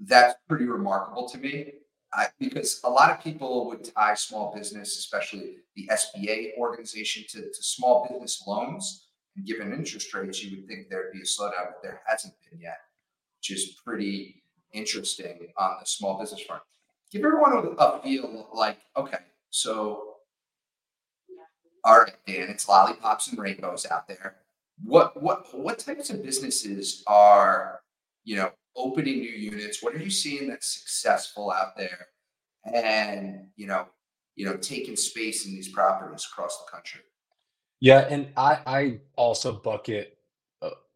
that's 0.00 0.34
pretty 0.48 0.66
remarkable 0.66 1.28
to 1.28 1.38
me. 1.38 1.72
I, 2.14 2.28
because 2.38 2.80
a 2.84 2.90
lot 2.90 3.10
of 3.10 3.22
people 3.22 3.66
would 3.66 3.84
tie 3.94 4.14
small 4.14 4.54
business, 4.54 4.98
especially 4.98 5.56
the 5.74 5.88
SBA 5.92 6.56
organization, 6.56 7.24
to, 7.30 7.42
to 7.42 7.62
small 7.62 8.08
business 8.08 8.42
loans. 8.46 9.08
And 9.36 9.44
given 9.44 9.72
interest 9.72 10.14
rates, 10.14 10.42
you 10.42 10.56
would 10.56 10.66
think 10.66 10.88
there'd 10.88 11.12
be 11.12 11.20
a 11.20 11.24
slowdown, 11.24 11.66
but 11.66 11.82
there 11.82 12.00
hasn't 12.06 12.34
been 12.50 12.60
yet, 12.60 12.78
which 13.38 13.50
is 13.50 13.76
pretty 13.84 14.42
interesting 14.72 15.48
on 15.58 15.76
the 15.80 15.86
small 15.86 16.18
business 16.18 16.40
front. 16.40 16.62
Give 17.10 17.24
everyone 17.24 17.76
a 17.78 18.00
feel 18.00 18.48
like, 18.54 18.78
okay, 18.96 19.18
so, 19.56 20.16
all 21.82 22.00
right, 22.00 22.12
Dan, 22.26 22.50
it's 22.50 22.68
lollipops 22.68 23.28
and 23.28 23.38
rainbows 23.38 23.86
out 23.90 24.06
there. 24.06 24.36
What 24.84 25.22
what 25.22 25.46
what 25.58 25.78
types 25.78 26.10
of 26.10 26.22
businesses 26.22 27.02
are 27.06 27.80
you 28.24 28.36
know 28.36 28.50
opening 28.76 29.20
new 29.20 29.30
units? 29.30 29.82
What 29.82 29.94
are 29.94 29.98
you 29.98 30.10
seeing 30.10 30.46
that's 30.46 30.78
successful 30.78 31.50
out 31.50 31.74
there? 31.74 32.08
And 32.66 33.46
you 33.56 33.66
know, 33.66 33.86
you 34.34 34.44
know, 34.44 34.58
taking 34.58 34.94
space 34.94 35.46
in 35.46 35.52
these 35.52 35.68
properties 35.68 36.28
across 36.30 36.58
the 36.58 36.70
country. 36.70 37.00
Yeah, 37.80 38.00
and 38.10 38.28
I 38.36 38.58
I 38.66 39.00
also 39.16 39.52
bucket 39.52 40.15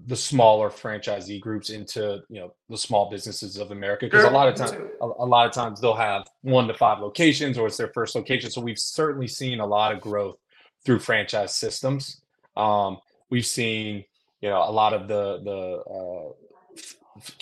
the 0.06 0.16
smaller 0.16 0.70
franchisee 0.70 1.40
groups 1.40 1.70
into 1.70 2.20
you 2.28 2.40
know 2.40 2.54
the 2.68 2.76
small 2.76 3.10
businesses 3.10 3.56
of 3.58 3.70
America 3.70 4.06
because 4.06 4.24
a 4.24 4.30
lot 4.30 4.48
of 4.48 4.54
times 4.54 4.72
a, 4.72 5.04
a 5.04 5.26
lot 5.26 5.46
of 5.46 5.52
times 5.52 5.80
they'll 5.80 5.94
have 5.94 6.26
one 6.42 6.66
to 6.68 6.74
five 6.74 7.00
locations 7.00 7.58
or 7.58 7.66
it's 7.66 7.76
their 7.76 7.92
first 7.92 8.14
location. 8.14 8.50
So 8.50 8.60
we've 8.60 8.78
certainly 8.78 9.28
seen 9.28 9.60
a 9.60 9.66
lot 9.66 9.92
of 9.92 10.00
growth 10.00 10.36
through 10.84 11.00
franchise 11.00 11.54
systems. 11.54 12.22
Um, 12.56 12.98
we've 13.28 13.46
seen 13.46 14.04
you 14.40 14.48
know 14.48 14.62
a 14.66 14.72
lot 14.72 14.94
of 14.94 15.08
the 15.08 15.40
the 15.44 15.82
uh, 15.90 16.82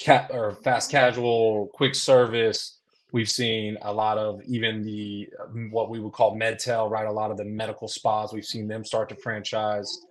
f- 0.07 0.31
or 0.31 0.53
fast 0.63 0.91
casual, 0.91 1.69
quick 1.75 1.95
service, 1.95 2.79
We've 3.11 3.31
seen 3.31 3.79
a 3.83 3.93
lot 3.93 4.19
of 4.19 4.43
even 4.47 4.85
the 4.85 5.31
what 5.71 5.89
we 5.89 5.99
would 5.99 6.13
call 6.13 6.37
medtail, 6.37 6.91
right? 6.91 7.07
A 7.07 7.13
lot 7.13 7.31
of 7.31 7.39
the 7.39 7.45
medical 7.45 7.89
spas. 7.89 8.35
We've 8.35 8.45
seen 8.45 8.69
them 8.69 8.85
start 8.85 9.09
to 9.09 9.15
franchise, 9.15 10.05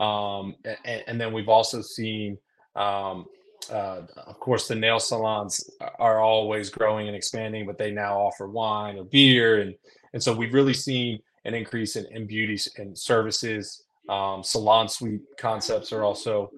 um, 0.00 0.56
and, 0.64 1.04
and 1.06 1.20
then 1.20 1.32
we've 1.32 1.48
also 1.48 1.82
seen, 1.82 2.38
um, 2.76 3.26
uh, 3.70 4.02
of 4.16 4.38
course, 4.40 4.68
the 4.68 4.74
nail 4.74 4.98
salons 4.98 5.70
are 5.98 6.20
always 6.20 6.70
growing 6.70 7.06
and 7.06 7.16
expanding, 7.16 7.66
but 7.66 7.78
they 7.78 7.90
now 7.90 8.18
offer 8.18 8.48
wine 8.48 8.98
or 8.98 9.04
beer, 9.04 9.60
and 9.60 9.74
and 10.12 10.22
so 10.22 10.34
we've 10.34 10.54
really 10.54 10.74
seen 10.74 11.20
an 11.44 11.54
increase 11.54 11.96
in, 11.96 12.06
in 12.06 12.26
beauty 12.26 12.58
and 12.76 12.96
services. 12.96 13.84
Um, 14.08 14.42
salon 14.42 14.88
suite 14.88 15.22
concepts 15.38 15.92
are 15.92 16.02
also 16.02 16.50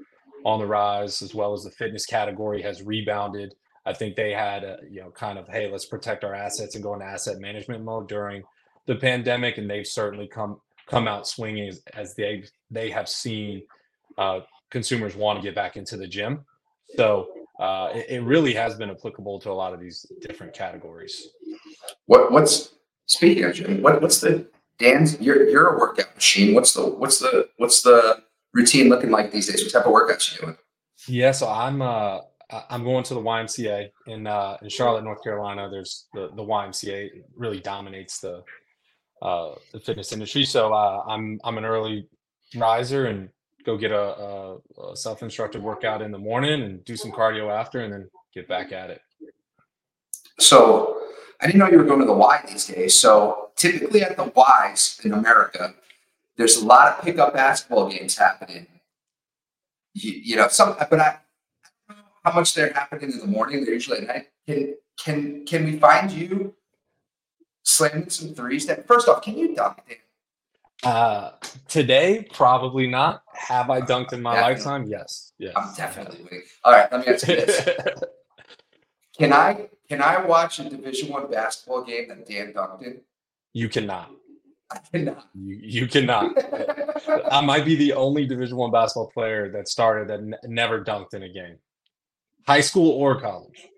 on 0.44 0.58
the 0.58 0.66
rise, 0.66 1.22
as 1.22 1.34
well 1.34 1.52
as 1.52 1.64
the 1.64 1.70
fitness 1.70 2.06
category 2.06 2.62
has 2.62 2.82
rebounded. 2.82 3.54
I 3.86 3.92
think 3.92 4.16
they 4.16 4.32
had 4.32 4.64
a, 4.64 4.78
you 4.90 5.02
know 5.02 5.10
kind 5.10 5.38
of 5.38 5.46
hey 5.48 5.70
let's 5.70 5.86
protect 5.86 6.24
our 6.24 6.34
assets 6.34 6.74
and 6.74 6.82
go 6.82 6.94
into 6.94 7.06
asset 7.06 7.38
management 7.38 7.84
mode 7.84 8.08
during 8.08 8.42
the 8.86 8.94
pandemic, 8.94 9.58
and 9.58 9.68
they've 9.68 9.86
certainly 9.86 10.26
come 10.26 10.60
come 10.86 11.08
out 11.08 11.26
swinging 11.26 11.68
as, 11.68 11.82
as 11.94 12.14
they 12.14 12.44
they 12.70 12.90
have 12.90 13.08
seen 13.08 13.62
uh, 14.18 14.40
consumers 14.70 15.16
want 15.16 15.38
to 15.38 15.42
get 15.42 15.54
back 15.54 15.76
into 15.76 15.96
the 15.96 16.06
gym. 16.06 16.44
So 16.96 17.28
uh, 17.58 17.90
it, 17.94 18.06
it, 18.08 18.22
really 18.22 18.52
has 18.54 18.74
been 18.74 18.90
applicable 18.90 19.40
to 19.40 19.50
a 19.50 19.52
lot 19.52 19.72
of 19.72 19.80
these 19.80 20.04
different 20.20 20.52
categories. 20.52 21.28
What 22.06 22.32
what's 22.32 22.74
speaking 23.06 23.44
of 23.44 23.54
gym? 23.54 23.82
What 23.82 24.02
what's 24.02 24.20
the 24.20 24.46
Dan's? 24.78 25.20
You're 25.20 25.48
you're 25.48 25.74
a 25.74 25.78
workout 25.78 26.14
machine. 26.14 26.54
What's 26.54 26.74
the 26.74 26.86
what's 26.86 27.18
the 27.18 27.48
what's 27.58 27.82
the 27.82 28.22
routine 28.52 28.88
looking 28.88 29.10
like 29.10 29.32
these 29.32 29.48
days? 29.48 29.62
What 29.62 29.72
type 29.72 29.86
of 29.86 29.92
workouts 29.92 30.32
you 30.32 30.40
doing? 30.40 30.56
Yeah, 31.06 31.32
so 31.32 31.48
I'm 31.48 31.82
uh 31.82 32.20
I'm 32.70 32.84
going 32.84 33.04
to 33.04 33.14
the 33.14 33.20
YMCA 33.20 33.90
in 34.06 34.26
uh, 34.26 34.58
in 34.62 34.68
Charlotte, 34.68 35.04
North 35.04 35.22
Carolina. 35.22 35.68
There's 35.70 36.06
the 36.12 36.28
the 36.34 36.42
YMCA 36.42 37.10
really 37.36 37.60
dominates 37.60 38.18
the 38.20 38.42
uh, 39.22 39.54
the 39.72 39.80
fitness 39.80 40.12
industry. 40.12 40.44
So 40.44 40.72
uh, 40.72 41.04
I'm 41.08 41.40
I'm 41.44 41.58
an 41.58 41.64
early 41.64 42.08
riser 42.56 43.06
and 43.06 43.28
go 43.64 43.76
get 43.76 43.92
a, 43.92 43.96
a, 43.98 44.58
a 44.92 44.96
self 44.96 45.22
instructed 45.22 45.62
workout 45.62 46.02
in 46.02 46.10
the 46.10 46.18
morning 46.18 46.62
and 46.62 46.84
do 46.84 46.96
some 46.96 47.10
cardio 47.10 47.50
after, 47.50 47.80
and 47.80 47.92
then 47.92 48.10
get 48.34 48.46
back 48.48 48.72
at 48.72 48.90
it. 48.90 49.00
So 50.38 51.00
I 51.40 51.46
didn't 51.46 51.60
know 51.60 51.68
you 51.68 51.78
were 51.78 51.84
going 51.84 52.00
to 52.00 52.06
the 52.06 52.12
Y 52.12 52.44
these 52.48 52.66
days. 52.66 52.98
So 52.98 53.50
typically 53.56 54.02
at 54.02 54.16
the 54.16 54.32
Ys 54.72 55.00
in 55.04 55.12
America, 55.12 55.74
there's 56.36 56.56
a 56.56 56.66
lot 56.66 56.98
of 56.98 57.04
pickup 57.04 57.34
basketball 57.34 57.88
games 57.88 58.18
happening. 58.18 58.66
You, 59.94 60.12
you 60.12 60.36
know, 60.36 60.48
some, 60.48 60.76
but 60.90 60.98
I, 61.00 61.18
how 62.24 62.32
much 62.32 62.54
they're 62.54 62.72
happening 62.72 63.12
in 63.12 63.18
the 63.18 63.26
morning. 63.26 63.64
They're 63.64 63.74
usually 63.74 63.98
at 63.98 64.06
night. 64.06 64.26
Can 64.46 64.74
can 64.98 65.46
can 65.46 65.64
we 65.64 65.78
find 65.78 66.10
you 66.10 66.54
slamming 67.76 68.10
some 68.10 68.34
threes? 68.34 68.66
That 68.66 68.86
first 68.86 69.08
off, 69.08 69.22
can 69.22 69.36
you 69.36 69.54
dunk? 69.54 70.00
Uh, 70.82 71.30
today, 71.68 72.26
probably 72.32 72.86
not. 72.86 73.22
Have 73.32 73.70
I 73.70 73.80
dunked 73.80 74.12
in 74.12 74.20
my 74.22 74.34
definitely. 74.34 74.54
lifetime? 74.54 74.86
Yes. 74.86 75.32
Yeah. 75.38 75.50
I'm 75.56 75.74
definitely 75.74 76.22
winning. 76.24 76.42
All 76.62 76.72
right, 76.72 76.90
let 76.92 77.06
me 77.06 77.12
ask 77.12 77.26
you 77.26 77.36
this: 77.36 77.68
Can 79.18 79.32
I 79.32 79.68
can 79.88 80.02
I 80.02 80.24
watch 80.24 80.58
a 80.58 80.68
Division 80.68 81.10
One 81.10 81.30
basketball 81.30 81.84
game 81.84 82.08
that 82.08 82.26
Dan 82.26 82.52
dunked 82.52 82.82
in? 82.82 83.00
You 83.52 83.68
cannot. 83.68 84.10
I 84.70 84.78
cannot. 84.92 85.28
You, 85.34 85.56
you 85.62 85.86
cannot. 85.86 86.36
I 87.30 87.40
might 87.40 87.64
be 87.64 87.76
the 87.76 87.92
only 87.92 88.26
Division 88.26 88.56
One 88.56 88.70
basketball 88.70 89.10
player 89.10 89.50
that 89.52 89.68
started 89.68 90.08
that 90.08 90.20
n- 90.20 90.34
never 90.44 90.82
dunked 90.82 91.14
in 91.14 91.22
a 91.22 91.28
game 91.28 91.58
high 92.46 92.60
school 92.60 92.90
or 92.90 93.20
college. 93.20 93.68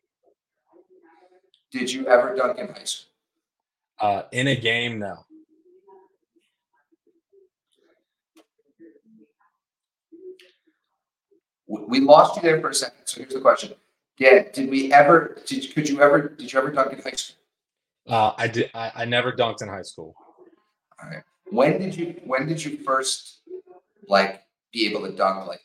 Did 1.71 1.93
you 1.93 2.07
ever 2.07 2.35
dunk 2.35 2.59
in 2.59 2.69
high 2.69 2.85
school? 2.85 3.11
Uh, 3.99 4.23
in 4.33 4.49
a 4.49 4.57
game, 4.57 4.99
no. 4.99 5.17
We 11.69 12.01
lost 12.01 12.37
you 12.37 12.43
there 12.43 12.61
for 12.61 12.71
a 12.71 12.75
second. 12.75 13.01
So 13.07 13.21
here's 13.21 13.33
the 13.33 13.41
question: 13.41 13.73
Yeah, 14.19 14.45
did 14.53 14.71
we 14.71 14.93
ever? 14.93 15.39
Did 15.47 15.75
could 15.75 15.89
you 15.89 16.01
ever? 16.01 16.29
Did 16.29 16.53
you 16.53 16.59
ever 16.59 16.71
dunk 16.71 16.93
in 16.93 17.01
high 17.01 17.11
school? 17.11 17.37
Uh, 18.09 18.33
I 18.39 18.47
did. 18.47 18.71
I, 18.73 18.93
I 18.95 19.05
never 19.05 19.33
dunked 19.33 19.63
in 19.63 19.69
high 19.69 19.83
school. 19.83 20.15
All 21.03 21.11
right. 21.11 21.23
When 21.51 21.81
did 21.81 21.97
you? 21.97 22.21
When 22.25 22.47
did 22.47 22.65
you 22.65 22.79
first 22.85 23.41
like 24.09 24.43
be 24.73 24.87
able 24.87 25.05
to 25.07 25.13
dunk 25.13 25.49
like 25.49 25.61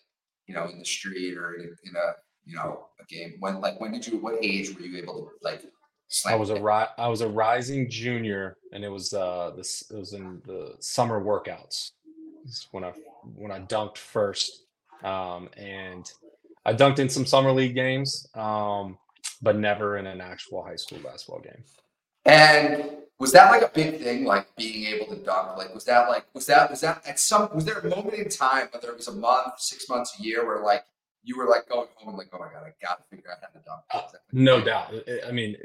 you 0.47 0.55
know 0.55 0.67
in 0.69 0.79
the 0.79 0.85
street 0.85 1.37
or 1.37 1.53
in, 1.55 1.75
in 1.83 1.95
a 1.95 2.13
you 2.45 2.55
know, 2.55 2.87
a 2.99 3.05
game? 3.05 3.35
When 3.39 3.61
like 3.61 3.79
when 3.79 3.91
did 3.91 4.07
you 4.07 4.17
what 4.17 4.43
age 4.43 4.73
were 4.73 4.81
you 4.81 4.97
able 4.97 5.25
to 5.25 5.29
like 5.41 5.63
I 6.25 6.35
was 6.35 6.49
a 6.49 6.61
ri- 6.61 6.93
I 6.97 7.07
was 7.07 7.21
a 7.21 7.27
rising 7.27 7.89
junior 7.89 8.57
and 8.73 8.83
it 8.83 8.89
was 8.89 9.13
uh 9.13 9.51
this 9.55 9.89
it 9.89 9.97
was 9.97 10.13
in 10.13 10.41
the 10.45 10.75
summer 10.79 11.23
workouts. 11.23 11.91
when 12.71 12.83
I 12.83 12.93
when 13.35 13.51
I 13.51 13.59
dunked 13.59 13.97
first. 13.97 14.65
Um 15.03 15.49
and 15.57 16.11
I 16.65 16.73
dunked 16.73 16.99
in 16.99 17.09
some 17.09 17.25
summer 17.25 17.51
league 17.51 17.75
games, 17.75 18.27
um, 18.35 18.97
but 19.41 19.57
never 19.57 19.97
in 19.97 20.05
an 20.05 20.21
actual 20.21 20.63
high 20.63 20.75
school 20.75 20.99
basketball 20.99 21.39
game. 21.39 21.63
And 22.25 22.97
was 23.17 23.31
that 23.31 23.49
like 23.51 23.63
a 23.63 23.71
big 23.73 23.99
thing, 23.99 24.25
like 24.25 24.47
being 24.55 24.85
able 24.93 25.07
to 25.07 25.23
dunk? 25.23 25.57
Like, 25.57 25.73
was 25.73 25.85
that 25.85 26.07
like, 26.07 26.25
was 26.33 26.45
that, 26.45 26.69
was 26.69 26.81
that 26.81 27.01
at 27.07 27.19
some, 27.19 27.49
was 27.55 27.65
there 27.65 27.79
a 27.79 27.89
moment 27.89 28.13
in 28.13 28.29
time, 28.29 28.67
whether 28.71 28.89
it 28.89 28.97
was 28.97 29.07
a 29.07 29.11
month, 29.13 29.59
six 29.59 29.89
months, 29.89 30.19
a 30.19 30.23
year, 30.23 30.45
where 30.45 30.63
like 30.63 30.85
you 31.23 31.35
were 31.35 31.47
like 31.47 31.67
going 31.67 31.87
home 31.95 32.09
and 32.09 32.17
like, 32.17 32.29
oh 32.31 32.39
my 32.39 32.47
god, 32.53 32.63
I 32.63 32.73
got 32.85 32.97
to 33.01 33.15
figure 33.15 33.31
out 33.31 33.37
how 33.41 33.47
to 33.47 33.65
dunk. 33.65 33.81
Uh, 33.91 34.17
no 34.31 34.63
doubt. 34.63 34.93
I 35.27 35.31
mean, 35.31 35.57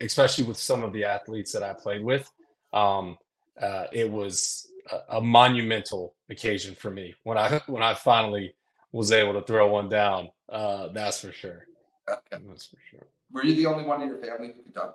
especially 0.00 0.44
with 0.44 0.56
some 0.56 0.82
of 0.82 0.92
the 0.92 1.04
athletes 1.04 1.52
that 1.52 1.62
I 1.62 1.72
played 1.72 2.04
with, 2.04 2.30
um, 2.72 3.16
uh, 3.60 3.86
it 3.92 4.10
was 4.10 4.68
a, 4.90 5.16
a, 5.16 5.20
monumental 5.20 6.14
occasion 6.28 6.74
for 6.74 6.90
me 6.90 7.14
when 7.22 7.38
I 7.38 7.60
when 7.66 7.82
I 7.82 7.94
finally 7.94 8.54
was 8.92 9.12
able 9.12 9.32
to 9.34 9.42
throw 9.42 9.68
one 9.68 9.88
down. 9.88 10.28
Uh, 10.48 10.88
that's 10.88 11.20
for 11.20 11.32
sure. 11.32 11.66
Okay. 12.08 12.42
That's 12.46 12.66
for 12.66 12.76
sure. 12.90 13.06
Were 13.32 13.44
you 13.44 13.54
the 13.54 13.66
only 13.66 13.84
one 13.84 14.02
in 14.02 14.08
your 14.08 14.18
family 14.18 14.48
who 14.48 14.62
could 14.62 14.74
dunk? 14.74 14.92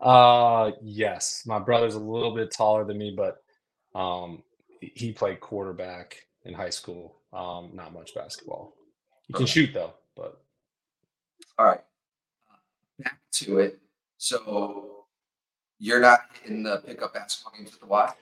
Uh, 0.00 0.72
yes. 0.82 1.44
My 1.46 1.58
brother's 1.58 1.94
a 1.94 2.00
little 2.00 2.34
bit 2.34 2.50
taller 2.50 2.84
than 2.84 2.98
me, 2.98 3.16
but 3.16 3.42
um, 3.98 4.42
he 4.80 5.12
played 5.12 5.40
quarterback 5.40 6.26
in 6.44 6.54
high 6.54 6.70
school. 6.70 7.16
Um, 7.32 7.70
not 7.74 7.92
much 7.92 8.14
basketball. 8.14 8.74
You 9.28 9.34
can 9.34 9.46
shoot 9.46 9.70
though, 9.74 9.94
but 10.16 10.40
all 11.58 11.66
right. 11.66 11.80
Back 12.98 13.18
to 13.32 13.58
it. 13.58 13.80
So 14.26 15.04
you're 15.78 16.00
not 16.00 16.18
in 16.46 16.64
the 16.64 16.78
pickup 16.78 17.14
basketball 17.14 17.52
games 17.56 17.72
at 17.72 17.78
the 17.78 17.86
Y? 17.86 18.12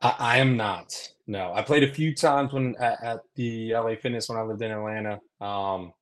I, 0.00 0.14
I 0.18 0.38
am 0.38 0.56
not. 0.56 0.94
No, 1.26 1.52
I 1.52 1.60
played 1.60 1.84
a 1.84 1.92
few 1.92 2.14
times 2.14 2.54
when 2.54 2.74
at, 2.76 3.02
at, 3.02 3.20
the 3.34 3.74
LA 3.74 3.94
Fitness 3.96 4.30
when 4.30 4.38
I 4.38 4.42
lived 4.42 4.62
in 4.62 4.70
Atlanta, 4.70 5.20
um, 5.38 5.92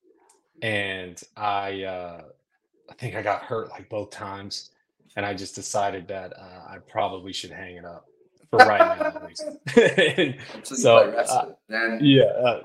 and 0.62 1.20
I 1.36 1.82
uh, 1.82 2.22
I 2.88 2.94
think 2.94 3.16
I 3.16 3.22
got 3.22 3.42
hurt 3.42 3.70
like 3.70 3.88
both 3.88 4.10
times, 4.10 4.70
and 5.16 5.26
I 5.26 5.34
just 5.34 5.56
decided 5.56 6.06
that 6.06 6.34
uh, 6.38 6.68
I 6.68 6.78
probably 6.88 7.32
should 7.32 7.50
hang 7.50 7.78
it 7.78 7.84
up 7.84 8.06
for 8.50 8.58
right 8.58 8.78
now 8.78 9.06
at 9.06 9.26
least. 9.26 9.42
so, 10.76 10.98
uh, 10.98 11.96
yeah, 12.00 12.22
uh, 12.22 12.62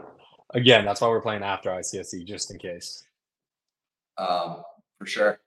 again, 0.51 0.86
that's 0.86 1.01
why 1.01 1.08
we're 1.08 1.21
playing 1.21 1.41
after 1.41 1.71
ICSC, 1.71 2.23
just 2.23 2.51
in 2.51 2.60
case. 2.60 3.03
Um, 4.19 4.62
for 4.99 5.08
sure. 5.08 5.39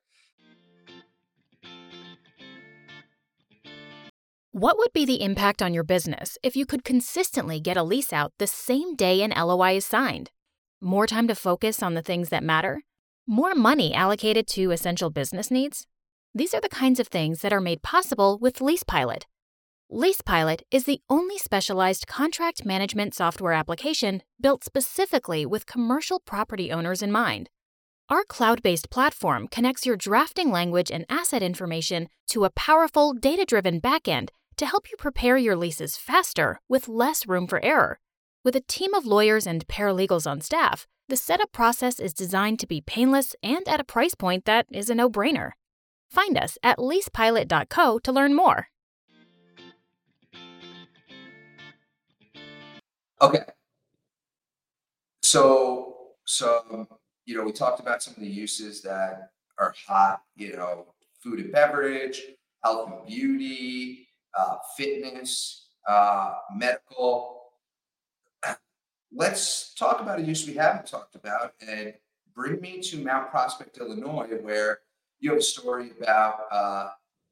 What 4.59 4.79
would 4.79 4.95
be 4.95 5.05
the 5.05 5.21
impact 5.21 5.61
on 5.61 5.75
your 5.75 5.85
business 5.85 6.39
if 6.43 6.57
you 6.57 6.65
could 6.65 6.83
consistently 6.83 7.61
get 7.61 7.77
a 7.77 7.83
lease 7.83 8.11
out 8.11 8.33
the 8.39 8.47
same 8.47 8.97
day 8.97 9.21
an 9.21 9.35
LOI 9.37 9.77
is 9.77 9.85
signed? 9.85 10.31
More 10.81 11.07
time 11.07 11.29
to 11.29 11.35
focus 11.35 11.83
on 11.83 11.93
the 11.93 12.01
things 12.01 12.31
that 12.31 12.43
matter? 12.43 12.81
More 13.27 13.55
money 13.55 13.93
allocated 13.93 14.47
to 14.47 14.71
essential 14.71 15.11
business 15.11 15.51
needs? 15.51 15.87
These 16.35 16.55
are 16.55 16.63
the 16.63 16.71
kinds 16.71 16.99
of 16.99 17.09
things 17.09 17.43
that 17.43 17.53
are 17.53 17.61
made 17.61 17.83
possible 17.83 18.39
with 18.39 18.63
Lease 18.63 18.83
Pilot. 18.83 19.27
LeasePilot 19.93 20.63
is 20.71 20.85
the 20.85 21.03
only 21.11 21.37
specialized 21.37 22.07
contract 22.07 22.65
management 22.65 23.15
software 23.15 23.53
application 23.53 24.23
built 24.41 24.65
specifically 24.65 25.45
with 25.45 25.67
commercial 25.67 26.19
property 26.19 26.73
owners 26.73 27.03
in 27.03 27.13
mind. 27.13 27.51
Our 28.09 28.25
cloud 28.25 28.63
based 28.63 28.89
platform 28.89 29.49
connects 29.49 29.85
your 29.85 29.97
drafting 29.97 30.51
language 30.51 30.91
and 30.91 31.05
asset 31.11 31.43
information 31.43 32.09
to 32.29 32.47
a 32.47 32.51
powerful, 32.51 33.13
data 33.13 33.45
driven 33.45 33.83
backend 33.83 34.31
to 34.57 34.67
help 34.67 34.91
you 34.91 34.97
prepare 34.97 35.37
your 35.37 35.57
leases 35.57 35.97
faster 35.97 36.61
with 36.69 36.89
less 36.89 37.27
room 37.27 37.47
for 37.47 37.65
error. 37.65 37.99
With 38.45 38.57
a 38.57 38.61
team 38.61 38.95
of 38.95 39.07
lawyers 39.07 39.47
and 39.47 39.67
paralegals 39.67 40.27
on 40.31 40.41
staff, 40.41 40.87
the 41.09 41.17
setup 41.17 41.53
process 41.53 42.01
is 42.01 42.15
designed 42.15 42.59
to 42.61 42.67
be 42.67 42.81
painless 42.81 43.37
and 43.43 43.67
at 43.69 43.81
a 43.81 43.85
price 43.85 44.15
point 44.15 44.45
that 44.45 44.67
is 44.71 44.91
a 44.91 44.95
no 44.95 45.09
brainer. 45.09 45.53
Find 46.11 46.39
us 46.39 46.59
at 46.63 46.79
leasepilot.co 46.79 47.99
to 47.99 48.13
learn 48.13 48.35
more. 48.35 48.69
Okay. 53.21 53.45
So, 55.23 55.97
so 56.25 56.87
you 57.25 57.37
know, 57.37 57.45
we 57.45 57.53
talked 57.53 57.81
about 57.81 58.03
some 58.03 58.15
of 58.15 58.21
the 58.21 58.29
uses 58.29 58.83
that 58.83 59.31
are 59.59 59.75
hot, 59.87 60.23
you 60.37 60.57
know, 60.57 60.87
food 61.23 61.41
and 61.41 61.53
beverage, 61.53 62.23
health 62.63 62.91
and 62.93 63.07
beauty, 63.07 64.06
uh, 64.39 64.57
fitness, 64.77 65.69
uh, 65.89 66.35
medical. 66.55 67.43
Let's 69.13 69.75
talk 69.75 70.01
about 70.01 70.19
a 70.19 70.23
use 70.23 70.47
we 70.47 70.55
haven't 70.55 70.87
talked 70.87 71.15
about 71.15 71.53
and 71.67 71.95
bring 72.35 72.61
me 72.61 72.81
to 72.81 73.03
Mount 73.03 73.31
Prospect, 73.31 73.79
Illinois, 73.79 74.29
where 74.43 74.81
you 75.21 75.31
have 75.31 75.39
a 75.39 75.43
story 75.43 75.93
about 76.01 76.41
uh, 76.51 76.89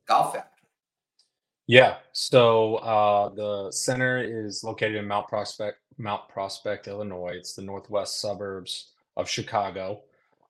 Golf 0.08 0.34
Factory. 0.34 0.50
Yeah. 1.66 1.96
So 2.12 2.76
uh, 2.76 3.28
the 3.30 3.70
center 3.70 4.22
is 4.22 4.64
located 4.64 4.96
in 4.96 5.06
Mount 5.06 5.28
Prospect, 5.28 5.78
Mount 5.98 6.28
Prospect, 6.28 6.88
Illinois. 6.88 7.34
It's 7.36 7.54
the 7.54 7.62
northwest 7.62 8.20
suburbs 8.20 8.92
of 9.16 9.28
Chicago. 9.28 10.02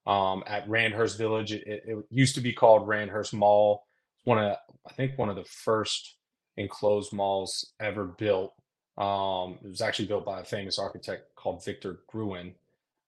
Um, 0.06 0.44
at 0.46 0.68
Randhurst 0.68 1.16
Village, 1.16 1.52
it, 1.52 1.66
it 1.66 1.98
used 2.10 2.34
to 2.34 2.40
be 2.40 2.52
called 2.52 2.86
Randhurst 2.86 3.32
Mall. 3.32 3.86
One 4.24 4.38
of, 4.38 4.56
I 4.86 4.92
think, 4.92 5.16
one 5.16 5.30
of 5.30 5.36
the 5.36 5.44
first 5.44 6.16
enclosed 6.56 7.12
malls 7.12 7.72
ever 7.80 8.04
built. 8.04 8.54
Um, 8.96 9.58
it 9.64 9.68
was 9.68 9.80
actually 9.80 10.06
built 10.06 10.24
by 10.24 10.40
a 10.40 10.44
famous 10.44 10.78
architect 10.78 11.34
called 11.34 11.64
Victor 11.64 12.00
Gruen, 12.08 12.54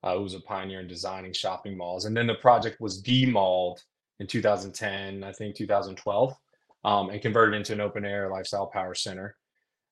uh, 0.02 0.14
who 0.14 0.22
was 0.22 0.34
a 0.34 0.40
pioneer 0.40 0.80
in 0.80 0.88
designing 0.88 1.32
shopping 1.32 1.76
malls. 1.76 2.04
And 2.04 2.16
then 2.16 2.26
the 2.26 2.34
project 2.34 2.80
was 2.80 3.00
demalled 3.00 3.82
in 4.18 4.26
2010, 4.26 5.22
I 5.22 5.32
think 5.32 5.54
2012 5.56 6.34
um, 6.86 7.10
and 7.10 7.20
converted 7.20 7.54
into 7.54 7.72
an 7.72 7.80
open 7.80 8.04
air 8.04 8.30
lifestyle 8.30 8.68
power 8.68 8.94
center. 8.94 9.36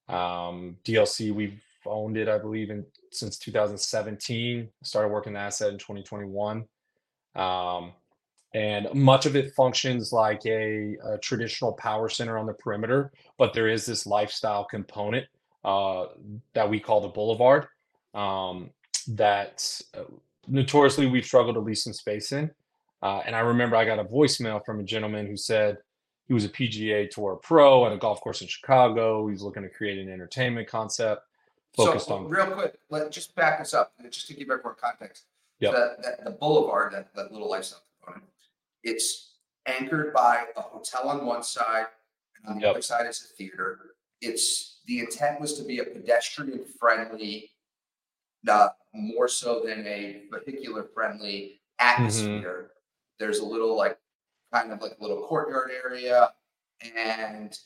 Um, 0.09 0.77
DLC, 0.85 1.35
we've 1.35 1.61
owned 1.87 2.17
it, 2.17 2.29
I 2.29 2.39
believe, 2.39 2.71
in 2.71 2.87
since 3.11 3.37
2017. 3.39 4.69
Started 4.83 5.09
working 5.09 5.33
the 5.33 5.41
asset 5.41 5.73
in 5.73 5.79
2021. 5.79 6.65
Um, 7.35 7.93
and 8.55 8.89
much 8.95 9.27
of 9.27 9.35
it 9.35 9.53
functions 9.55 10.13
like 10.13 10.47
a, 10.47 10.97
a, 11.05 11.19
traditional 11.19 11.73
power 11.73 12.09
center 12.09 12.39
on 12.39 12.47
the 12.47 12.55
perimeter, 12.55 13.13
but 13.37 13.53
there 13.53 13.69
is 13.69 13.85
this 13.85 14.07
lifestyle 14.07 14.65
component 14.65 15.27
uh, 15.65 16.07
that 16.53 16.69
we 16.69 16.79
call 16.79 17.01
the 17.01 17.09
Boulevard 17.09 17.67
um, 18.15 18.71
that 19.09 19.81
uh, 19.97 20.05
notoriously 20.47 21.07
we've 21.07 21.25
struggled 21.25 21.57
to 21.57 21.61
lease 21.61 21.83
some 21.83 21.93
space 21.93 22.31
in. 22.31 22.51
Uh, 23.03 23.23
and 23.27 23.35
I 23.35 23.41
remember 23.41 23.77
I 23.77 23.85
got 23.85 23.99
a 23.99 24.05
voicemail 24.05 24.65
from 24.65 24.81
a 24.81 24.85
gentleman 24.85 25.27
who 25.27 25.37
said, 25.37 25.79
he 26.27 26.33
was 26.33 26.45
a 26.45 26.49
PGA 26.49 27.11
Tour 27.11 27.37
pro 27.43 27.85
at 27.85 27.93
a 27.93 27.99
golf 27.99 28.21
course 28.21 28.41
in 28.41 28.47
Chicago. 28.49 29.29
He's 29.29 29.43
looking 29.43 29.63
to 29.63 29.69
create 29.69 29.99
an 29.99 30.11
entertainment 30.11 30.69
concept 30.69 31.23
focused 31.77 32.07
so, 32.07 32.17
on. 32.17 32.29
Real 32.29 32.47
quick, 32.47 32.79
let 32.89 33.11
just 33.11 33.35
back 33.35 33.61
us 33.61 33.75
up, 33.75 33.93
just 34.11 34.27
to 34.29 34.35
give 34.35 34.49
everyone 34.51 34.75
context. 34.81 35.25
Yeah. 35.61 35.73
The, 35.73 36.17
the, 36.25 36.31
boulevard, 36.31 36.95
that, 36.95 37.15
that 37.15 37.31
little 37.31 37.51
lifestyle 37.51 37.83
component, 38.01 38.29
it's 38.85 39.39
anchored 39.67 40.13
by 40.13 40.45
a 40.57 40.61
hotel 40.61 41.09
on 41.09 41.27
one 41.27 41.43
side, 41.43 41.87
and 42.37 42.51
on 42.51 42.57
the 42.57 42.63
yep. 42.63 42.71
other 42.73 42.83
side 42.83 43.07
is 43.07 43.23
a 43.23 43.35
theater. 43.37 43.79
It's 44.21 44.81
the 44.87 45.01
intent 45.01 45.41
was 45.41 45.55
to 45.59 45.65
be 45.65 45.79
a 45.79 45.85
pedestrian 45.85 46.65
friendly, 46.79 47.51
not 48.43 48.77
more 48.93 49.29
so 49.29 49.63
than 49.65 49.87
a 49.87 50.23
vehicular 50.31 50.85
friendly 50.95 51.61
atmosphere. 51.79 52.41
Mm-hmm. 52.43 52.67
There's 53.19 53.39
a 53.41 53.45
little 53.45 53.77
like 53.77 53.99
kind 54.53 54.73
of 54.73 54.81
like 54.81 54.97
a 54.99 55.03
little 55.03 55.27
courtyard 55.27 55.71
area. 55.85 56.31
And 56.97 57.57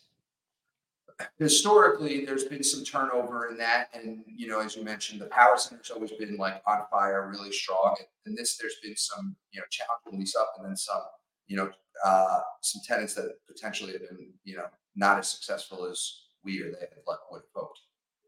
historically, 1.39 2.25
there's 2.25 2.45
been 2.45 2.63
some 2.63 2.85
turnover 2.85 3.49
in 3.49 3.59
that. 3.59 3.89
And, 3.95 4.23
you 4.27 4.49
know, 4.49 4.61
as 4.61 4.77
you 4.77 4.85
mentioned, 4.85 5.21
the 5.21 5.27
power 5.27 5.57
center's 5.57 5.91
always 5.91 6.13
been 6.13 6.37
like 6.37 6.63
on 6.67 6.83
fire, 6.91 7.29
really 7.29 7.53
strong. 7.53 7.97
And, 8.27 8.37
this, 8.37 8.57
there's 8.57 8.77
been 8.83 8.97
some, 8.97 9.37
you 9.53 9.61
know, 9.61 9.67
challenge 9.71 10.19
lease 10.19 10.37
up 10.37 10.53
and 10.59 10.67
then 10.67 10.77
some, 10.77 11.01
you 11.47 11.57
know, 11.57 11.71
uh, 12.05 12.41
some 12.63 12.83
tenants 12.87 13.15
that 13.15 13.33
potentially 13.49 13.93
have 13.93 14.03
been, 14.03 14.33
you 14.45 14.57
know, 14.57 14.67
not 14.97 15.19
as 15.19 15.29
successful 15.29 15.87
as 15.87 16.25
we 16.45 16.61
or 16.61 16.71
they 16.71 16.81
had 16.81 16.89
would 17.07 17.17
have 17.33 17.43
hoped. 17.55 17.81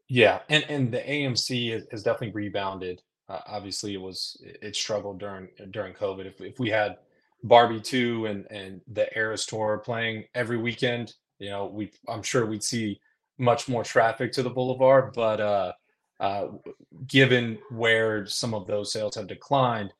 Yeah. 0.09 0.39
And, 0.49 0.65
and 0.69 0.91
the 0.91 1.01
AMC 1.01 1.91
has 1.91 2.03
definitely 2.03 2.31
rebounded. 2.31 3.01
Uh, 3.29 3.39
obviously 3.47 3.93
it 3.93 4.01
was, 4.01 4.37
it 4.41 4.75
struggled 4.75 5.19
during, 5.19 5.47
during 5.69 5.93
COVID. 5.93 6.25
If, 6.25 6.41
if 6.41 6.59
we 6.59 6.69
had, 6.69 6.97
Barbie 7.43 7.81
2 7.81 8.27
and 8.27 8.45
and 8.51 8.81
the 8.87 9.07
Eras 9.17 9.45
Tour 9.45 9.81
playing 9.83 10.25
every 10.35 10.57
weekend, 10.57 11.13
you 11.41 11.49
know, 11.49 11.65
we 11.65 11.91
I'm 12.07 12.21
sure 12.21 12.45
we'd 12.45 12.63
see 12.63 13.01
much 13.39 13.67
more 13.67 13.83
traffic 13.83 14.31
to 14.33 14.43
the 14.43 14.49
boulevard, 14.49 15.11
but 15.13 15.41
uh, 15.41 15.71
uh, 16.19 16.47
given 17.07 17.57
where 17.71 18.27
some 18.27 18.53
of 18.53 18.67
those 18.67 18.93
sales 18.93 19.15
have 19.15 19.25
declined, 19.25 19.91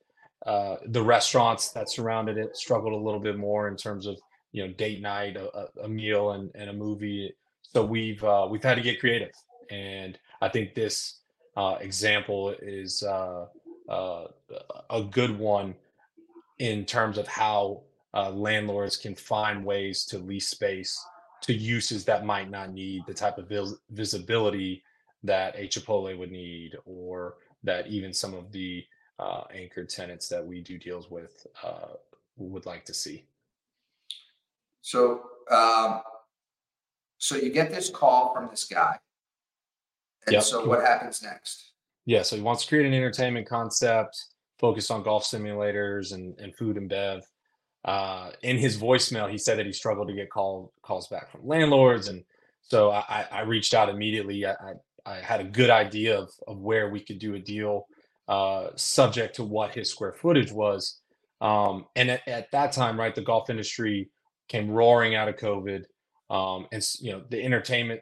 uh, 0.45 0.75
the 0.86 1.01
restaurants 1.01 1.69
that 1.71 1.89
surrounded 1.89 2.38
it 2.38 2.56
struggled 2.56 2.93
a 2.93 3.04
little 3.04 3.19
bit 3.19 3.38
more 3.38 3.67
in 3.67 3.75
terms 3.75 4.06
of 4.06 4.19
you 4.51 4.65
know 4.65 4.71
date 4.73 5.01
night, 5.01 5.36
a, 5.36 5.67
a 5.84 5.88
meal, 5.88 6.34
and, 6.34 6.51
and 6.54 6.69
a 6.69 6.73
movie. 6.73 7.34
So 7.73 7.84
we've 7.84 8.23
uh, 8.23 8.47
we've 8.49 8.63
had 8.63 8.75
to 8.75 8.84
get 8.84 8.99
creative, 8.99 9.34
and 9.71 10.19
I 10.41 10.49
think 10.49 10.75
this 10.75 11.21
uh, 11.58 11.77
example 11.82 12.54
is 12.62 13.01
uh, 13.01 13.47
uh, 13.89 14.27
a 14.91 15.01
good 15.01 15.38
one 15.39 15.73
in 16.60 16.86
terms 16.86 17.17
of 17.17 17.27
how 17.27 17.82
uh, 18.13 18.30
landlords 18.30 18.95
can 18.95 19.15
find 19.15 19.65
ways 19.65 20.06
to 20.06 20.19
lease 20.19 20.49
space 20.49 21.04
to 21.41 21.54
uses 21.54 22.06
that 22.06 22.25
might 22.25 22.49
not 22.49 22.71
need 22.71 23.04
the 23.08 23.13
type 23.13 23.38
of 23.38 23.49
vis- 23.49 23.75
visibility 23.89 24.84
that 25.23 25.56
a 25.56 25.67
Chipotle 25.67 26.17
would 26.17 26.32
need, 26.32 26.77
or 26.86 27.36
that 27.63 27.88
even 27.88 28.13
some 28.13 28.34
of 28.34 28.51
the 28.51 28.84
uh, 29.19 29.43
anchored 29.54 29.89
tenants 29.89 30.27
that 30.30 30.45
we 30.45 30.62
do 30.62 30.77
deals 30.77 31.10
with 31.12 31.45
uh, 31.63 31.93
would 32.38 32.65
like 32.65 32.86
to 32.86 32.93
see. 32.93 33.25
So, 34.82 35.21
um, 35.51 36.01
so 37.17 37.36
you 37.36 37.51
get 37.51 37.71
this 37.71 37.89
call 37.89 38.34
from 38.34 38.49
this 38.49 38.63
guy, 38.63 38.97
and 40.25 40.34
yep. 40.34 40.43
so 40.43 40.65
what 40.65 40.82
happens 40.82 41.21
next? 41.21 41.73
Yeah, 42.06 42.23
so 42.23 42.36
he 42.36 42.41
wants 42.41 42.63
to 42.63 42.69
create 42.69 42.88
an 42.88 42.93
entertainment 42.93 43.47
concept 43.47 44.25
focused 44.60 44.91
on 44.91 45.04
golf 45.04 45.23
simulators 45.23 46.13
and, 46.13 46.39
and 46.39 46.56
food 46.56 46.77
and 46.77 46.89
bev. 46.89 47.23
Uh, 47.83 48.31
in 48.43 48.57
his 48.57 48.77
voicemail, 48.77 49.29
he 49.29 49.37
said 49.37 49.57
that 49.57 49.65
he 49.65 49.73
struggled 49.73 50.07
to 50.07 50.13
get 50.13 50.29
call, 50.29 50.71
calls 50.83 51.07
back 51.07 51.31
from 51.31 51.47
landlords. 51.47 52.09
And 52.09 52.23
so 52.61 52.91
I, 52.91 53.25
I 53.31 53.41
reached 53.41 53.73
out 53.73 53.89
immediately. 53.89 54.45
I, 54.45 54.53
I, 55.05 55.15
had 55.15 55.41
a 55.41 55.45
good 55.45 55.71
idea 55.71 56.19
of, 56.19 56.31
of 56.47 56.59
where 56.59 56.89
we 56.89 56.99
could 56.99 57.17
do 57.17 57.33
a 57.33 57.39
deal 57.39 57.87
uh, 58.27 58.67
subject 58.75 59.35
to 59.37 59.43
what 59.43 59.73
his 59.73 59.89
square 59.89 60.13
footage 60.13 60.51
was. 60.51 60.99
Um, 61.41 61.87
and 61.95 62.11
at, 62.11 62.27
at, 62.27 62.51
that 62.51 62.71
time, 62.71 62.99
right, 62.99 63.15
the 63.15 63.21
golf 63.21 63.49
industry 63.49 64.11
came 64.47 64.69
roaring 64.69 65.15
out 65.15 65.27
of 65.27 65.37
COVID. 65.37 65.85
Um, 66.29 66.67
and, 66.71 66.87
you 66.99 67.13
know, 67.13 67.23
the 67.29 67.43
entertainment 67.43 68.01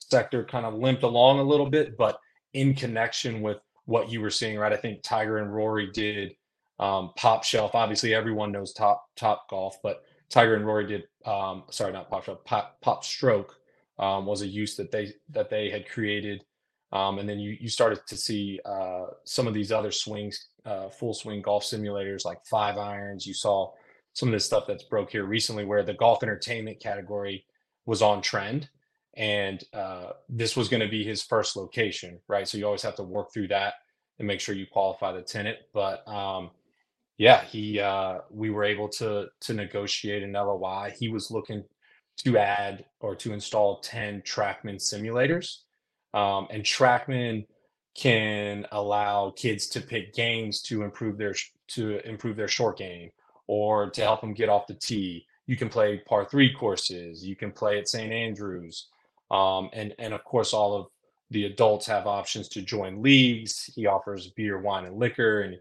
sector 0.00 0.44
kind 0.44 0.66
of 0.66 0.74
limped 0.74 1.04
along 1.04 1.38
a 1.38 1.44
little 1.44 1.70
bit, 1.70 1.96
but 1.96 2.18
in 2.52 2.74
connection 2.74 3.42
with 3.42 3.58
what 3.84 4.10
you 4.10 4.20
were 4.20 4.30
seeing, 4.30 4.58
right? 4.58 4.72
I 4.72 4.76
think 4.76 5.02
Tiger 5.02 5.38
and 5.38 5.54
Rory 5.54 5.90
did 5.92 6.34
um, 6.80 7.12
Pop 7.16 7.44
Shelf. 7.44 7.74
Obviously, 7.74 8.14
everyone 8.14 8.50
knows 8.50 8.72
Top 8.72 9.04
Top 9.14 9.48
Golf, 9.48 9.76
but 9.82 10.02
Tiger 10.28 10.56
and 10.56 10.66
Rory 10.66 10.86
did. 10.86 11.04
Um, 11.24 11.64
sorry, 11.70 11.92
not 11.92 12.10
Pop 12.10 12.24
Shelf. 12.24 12.44
Pop, 12.44 12.80
Pop 12.80 13.04
Stroke 13.04 13.54
um, 13.98 14.26
was 14.26 14.42
a 14.42 14.46
use 14.46 14.74
that 14.76 14.90
they 14.90 15.12
that 15.28 15.50
they 15.50 15.70
had 15.70 15.88
created, 15.88 16.42
um, 16.90 17.18
and 17.18 17.28
then 17.28 17.38
you 17.38 17.56
you 17.60 17.68
started 17.68 18.00
to 18.08 18.16
see 18.16 18.58
uh, 18.64 19.06
some 19.24 19.46
of 19.46 19.54
these 19.54 19.70
other 19.70 19.92
swings, 19.92 20.48
uh, 20.64 20.88
full 20.88 21.14
swing 21.14 21.42
golf 21.42 21.62
simulators 21.62 22.24
like 22.24 22.44
Five 22.46 22.78
Irons. 22.78 23.26
You 23.26 23.34
saw 23.34 23.72
some 24.14 24.28
of 24.28 24.32
this 24.32 24.44
stuff 24.44 24.64
that's 24.66 24.84
broke 24.84 25.12
here 25.12 25.24
recently, 25.24 25.64
where 25.64 25.84
the 25.84 25.94
golf 25.94 26.22
entertainment 26.24 26.80
category 26.80 27.44
was 27.86 28.02
on 28.02 28.20
trend 28.20 28.68
and 29.16 29.64
uh, 29.72 30.10
this 30.28 30.56
was 30.56 30.68
going 30.68 30.80
to 30.80 30.88
be 30.88 31.04
his 31.04 31.22
first 31.22 31.56
location, 31.56 32.20
right? 32.28 32.46
So 32.46 32.58
you 32.58 32.64
always 32.64 32.82
have 32.82 32.94
to 32.96 33.02
work 33.02 33.32
through 33.32 33.48
that 33.48 33.74
and 34.18 34.28
make 34.28 34.40
sure 34.40 34.54
you 34.54 34.66
qualify 34.70 35.12
the 35.12 35.22
tenant. 35.22 35.58
But 35.74 36.06
um, 36.06 36.50
yeah, 37.20 37.44
he 37.44 37.78
uh, 37.78 38.20
we 38.30 38.48
were 38.48 38.64
able 38.64 38.88
to 38.88 39.26
to 39.42 39.52
negotiate 39.52 40.22
an 40.22 40.32
LOI. 40.32 40.90
He 40.98 41.10
was 41.10 41.30
looking 41.30 41.62
to 42.24 42.38
add 42.38 42.86
or 43.00 43.14
to 43.16 43.34
install 43.34 43.80
ten 43.80 44.22
TrackMan 44.22 44.76
simulators, 44.76 45.58
um, 46.14 46.48
and 46.50 46.62
TrackMan 46.62 47.46
can 47.94 48.64
allow 48.72 49.34
kids 49.36 49.66
to 49.68 49.82
pick 49.82 50.14
games 50.14 50.62
to 50.62 50.82
improve 50.82 51.18
their 51.18 51.34
to 51.68 52.00
improve 52.08 52.36
their 52.36 52.48
short 52.48 52.78
game 52.78 53.10
or 53.48 53.90
to 53.90 54.00
help 54.00 54.22
them 54.22 54.32
get 54.32 54.48
off 54.48 54.66
the 54.66 54.72
tee. 54.72 55.26
You 55.46 55.58
can 55.58 55.68
play 55.68 55.98
par 56.08 56.24
three 56.24 56.54
courses. 56.54 57.22
You 57.22 57.36
can 57.36 57.52
play 57.52 57.78
at 57.78 57.86
St. 57.86 58.10
Andrews. 58.10 58.88
Um, 59.30 59.68
and 59.74 59.94
and 59.98 60.14
of 60.14 60.24
course, 60.24 60.54
all 60.54 60.74
of 60.74 60.86
the 61.30 61.44
adults 61.44 61.86
have 61.86 62.06
options 62.06 62.48
to 62.48 62.62
join 62.62 63.02
leagues. 63.02 63.70
He 63.74 63.84
offers 63.84 64.28
beer, 64.28 64.58
wine, 64.58 64.86
and 64.86 64.96
liquor, 64.96 65.42
and 65.42 65.58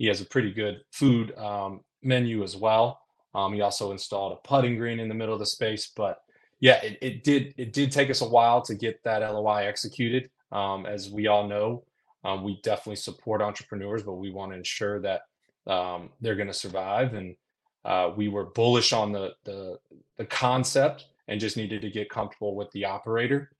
he 0.00 0.06
has 0.06 0.22
a 0.22 0.24
pretty 0.24 0.50
good 0.50 0.80
food 0.90 1.36
um, 1.36 1.82
menu 2.02 2.42
as 2.42 2.56
well. 2.56 3.02
Um, 3.34 3.52
he 3.52 3.60
also 3.60 3.92
installed 3.92 4.32
a 4.32 4.48
putting 4.48 4.78
green 4.78 4.98
in 4.98 5.10
the 5.10 5.14
middle 5.14 5.34
of 5.34 5.40
the 5.40 5.44
space, 5.44 5.92
but 5.94 6.22
yeah, 6.58 6.82
it, 6.82 6.98
it 7.02 7.22
did 7.22 7.52
it 7.58 7.74
did 7.74 7.92
take 7.92 8.08
us 8.08 8.22
a 8.22 8.28
while 8.28 8.62
to 8.62 8.74
get 8.74 9.04
that 9.04 9.20
LOI 9.20 9.66
executed. 9.66 10.30
Um, 10.52 10.86
as 10.86 11.10
we 11.10 11.26
all 11.26 11.46
know, 11.46 11.84
um, 12.24 12.42
we 12.42 12.60
definitely 12.62 12.96
support 12.96 13.42
entrepreneurs, 13.42 14.02
but 14.02 14.14
we 14.14 14.30
want 14.30 14.52
to 14.52 14.56
ensure 14.56 15.00
that 15.00 15.20
um, 15.66 16.08
they're 16.22 16.34
going 16.34 16.48
to 16.48 16.54
survive. 16.54 17.12
And 17.12 17.36
uh, 17.84 18.10
we 18.16 18.28
were 18.28 18.46
bullish 18.46 18.94
on 18.94 19.12
the, 19.12 19.34
the 19.44 19.78
the 20.16 20.24
concept 20.24 21.08
and 21.28 21.38
just 21.38 21.58
needed 21.58 21.82
to 21.82 21.90
get 21.90 22.08
comfortable 22.08 22.56
with 22.56 22.70
the 22.72 22.86
operator, 22.86 23.50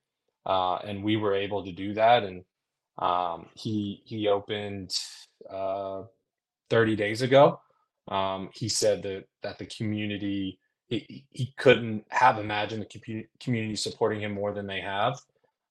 uh, 0.47 0.77
and 0.77 1.03
we 1.03 1.17
were 1.17 1.35
able 1.35 1.63
to 1.63 1.71
do 1.71 1.93
that. 1.93 2.23
And 2.23 2.43
um, 2.97 3.45
he 3.53 4.01
he 4.05 4.27
opened 4.27 4.91
uh, 5.47 6.01
30 6.71 6.95
days 6.95 7.21
ago. 7.21 7.59
Um, 8.07 8.49
he 8.55 8.67
said 8.67 9.03
that 9.03 9.25
that 9.43 9.59
the 9.59 9.67
community 9.67 10.57
he, 10.87 11.25
he 11.29 11.53
couldn't 11.57 12.03
have 12.09 12.37
imagined 12.39 12.81
the 12.81 13.25
community 13.39 13.75
supporting 13.75 14.19
him 14.19 14.33
more 14.33 14.51
than 14.53 14.67
they 14.67 14.81
have. 14.81 15.19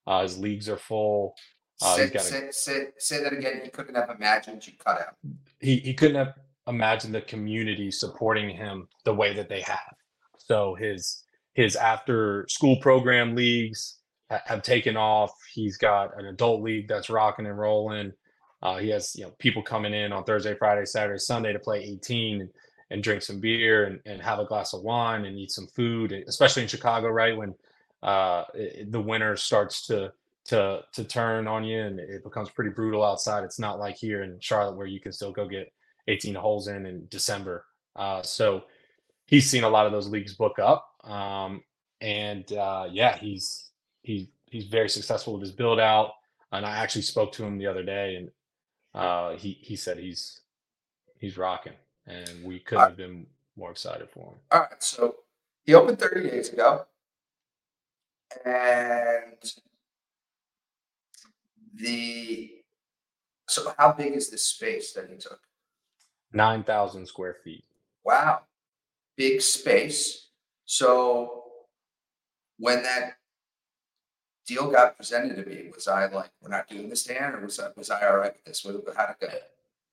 Uh, 0.07 0.23
his 0.23 0.39
leagues 0.39 0.69
are 0.69 0.79
full. 0.79 1.35
Uh, 1.83 1.97
say, 1.97 2.11
say, 2.19 2.49
say, 2.51 2.87
say, 2.99 3.23
that 3.23 3.33
again. 3.33 3.61
He 3.63 3.71
couldn't 3.71 3.95
have 3.95 4.11
imagined 4.11 4.67
you 4.67 4.75
cut 4.85 5.01
out. 5.01 5.17
He 5.59 5.77
he 5.79 5.93
couldn't 5.93 6.17
have 6.17 6.35
imagined 6.67 7.15
the 7.15 7.23
community 7.23 7.91
supporting 7.91 8.49
him 8.49 8.89
the 9.05 9.15
way 9.15 9.35
that 9.35 9.49
they 9.49 9.63
have. 9.63 9.95
So 10.39 10.75
his 10.75 11.25
his 11.55 11.77
after 11.77 12.47
school 12.49 12.77
program 12.77 13.35
leagues 13.35 13.99
ha- 14.31 14.43
have 14.47 14.63
taken 14.63 14.97
off. 14.97 15.33
He's 15.53 15.77
got 15.77 16.19
an 16.19 16.27
adult 16.27 16.63
league 16.63 16.89
that's 16.89 17.11
rocking 17.11 17.47
and 17.47 17.59
rolling. 17.59 18.13
Uh, 18.63 18.79
he 18.79 18.89
has 18.91 19.15
you 19.17 19.25
know 19.25 19.31
people 19.39 19.63
coming 19.63 19.95
in 19.95 20.13
on 20.13 20.25
Thursday, 20.25 20.55
Friday, 20.55 20.85
Saturday, 20.85 21.19
Sunday 21.19 21.53
to 21.53 21.59
play 21.59 21.83
18 21.83 22.43
and, 22.43 22.51
and 22.91 23.03
drink 23.03 23.23
some 23.23 23.41
beer 23.41 23.85
and, 23.85 24.01
and 24.07 24.21
have 24.21 24.39
a 24.39 24.45
glass 24.45 24.75
of 24.75 24.83
wine 24.83 25.25
and 25.25 25.39
eat 25.39 25.51
some 25.51 25.67
food, 25.69 26.13
especially 26.27 26.63
in 26.63 26.69
Chicago, 26.69 27.09
right 27.09 27.37
when 27.37 27.55
uh, 28.03 28.45
it, 28.55 28.91
the 28.93 29.01
winter 29.01 29.37
starts 29.37 29.87
to 29.87 30.13
to 30.47 30.83
to 30.93 31.05
turn 31.05 31.47
on 31.47 31.65
you 31.65 31.81
and 31.81 32.01
it 32.01 32.25
becomes 32.25 32.51
pretty 32.51 32.71
brutal 32.71 33.05
outside. 33.05 33.45
It's 33.45 33.59
not 33.59 33.79
like 33.79 33.97
here 33.97 34.23
in 34.23 34.39
Charlotte 34.41 34.77
where 34.77 34.87
you 34.87 35.01
can 35.01 35.13
still 35.13 35.33
go 35.33 35.47
get 35.47 35.73
18 36.09 36.35
holes 36.35 36.69
in 36.69 36.87
in 36.87 37.07
December. 37.09 37.65
Uh, 37.97 38.23
so 38.23 38.65
he's 39.27 39.49
seen 39.49 39.65
a 39.65 39.69
lot 39.69 39.87
of 39.87 39.93
those 39.93 40.09
leagues 40.09 40.35
book 40.35 40.59
up, 40.59 40.87
um, 41.05 41.63
and 42.01 42.53
uh, 42.53 42.87
yeah, 42.91 43.17
he's 43.17 43.71
he 44.03 44.31
he's 44.47 44.65
very 44.65 44.89
successful 44.89 45.35
with 45.35 45.43
his 45.43 45.53
build 45.53 45.81
out. 45.81 46.13
And 46.53 46.67
I 46.67 46.79
actually 46.79 47.03
spoke 47.03 47.33
to 47.33 47.45
him 47.45 47.59
the 47.59 47.67
other 47.67 47.85
day, 47.85 48.17
and 48.17 48.31
uh, 48.95 49.37
he 49.37 49.59
he 49.61 49.77
said 49.77 49.99
he's 49.99 50.41
he's 51.19 51.37
rocking, 51.37 51.75
and 52.07 52.45
we 52.45 52.59
couldn't 52.61 52.85
have 52.85 52.97
been 52.97 53.27
more 53.57 53.71
excited 53.71 54.09
for 54.11 54.33
him. 54.33 54.39
All 54.51 54.61
right, 54.61 54.83
so 54.83 55.17
he 55.65 55.75
opened 55.75 55.99
30 55.99 56.31
days 56.31 56.53
ago. 56.53 56.87
And 58.45 59.43
the 61.75 62.51
so 63.49 63.75
how 63.79 63.93
big 63.93 64.15
is 64.15 64.31
this 64.31 64.45
space 64.45 64.93
that 64.93 65.09
he 65.11 65.17
took? 65.17 65.41
Nine 66.33 66.63
thousand 66.63 67.07
square 67.07 67.37
feet. 67.43 67.65
Wow, 68.05 68.43
big 69.17 69.41
space. 69.41 70.29
So 70.65 71.45
when 72.59 72.83
that 72.85 73.15
deal 74.55 74.71
got 74.71 74.97
presented 74.97 75.37
to 75.37 75.49
me, 75.49 75.71
was 75.75 75.89
I 75.89 76.07
like, 76.07 76.31
we're 76.43 76.51
not 76.51 76.69
doing 76.69 76.89
this, 76.89 77.05
Dan, 77.05 77.35
or 77.35 77.45
was 77.45 77.59
I 77.59 77.69
was 77.77 77.91
I 77.91 78.07
all 78.07 78.17
right 78.17 78.33
with 78.35 78.45
this? 78.45 78.65
How 78.97 79.07
did 79.07 79.17
it 79.21 79.21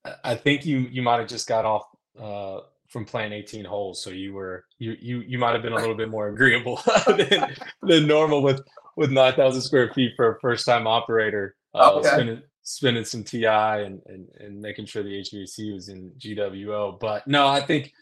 go? 0.06 0.12
I 0.24 0.36
think 0.36 0.66
you 0.66 0.80
you 0.80 1.02
might 1.02 1.20
have 1.20 1.28
just 1.28 1.48
got 1.48 1.66
off 1.66 1.86
uh, 2.20 2.62
from 2.88 3.06
playing 3.06 3.34
18 3.34 3.66
holes. 3.66 4.02
So 4.02 4.10
you 4.10 4.34
were 4.34 4.66
you 4.80 4.96
you 5.00 5.20
you 5.20 5.38
might 5.38 5.54
have 5.54 5.62
been 5.62 5.74
a 5.74 5.78
little 5.78 5.96
bit 5.96 6.10
more 6.10 6.28
agreeable 6.34 6.82
than, 7.08 7.56
than 7.82 8.08
normal 8.08 8.42
with 8.42 8.62
with 8.96 9.12
9,000 9.12 9.62
square 9.62 9.94
feet 9.94 10.14
for 10.16 10.36
a 10.36 10.40
first 10.40 10.66
time 10.66 10.88
operator. 10.88 11.56
Uh, 11.76 11.94
okay. 11.96 12.08
spending, 12.08 12.42
spending 12.64 13.06
some 13.06 13.24
TI 13.24 13.46
and, 13.46 14.02
and 14.08 14.28
and 14.40 14.60
making 14.60 14.86
sure 14.86 15.04
the 15.04 15.22
HVAC 15.22 15.74
was 15.74 15.90
in 15.90 16.12
GWO. 16.18 17.00
But 17.00 17.28
no, 17.28 17.48
I 17.48 17.62
think 17.62 17.94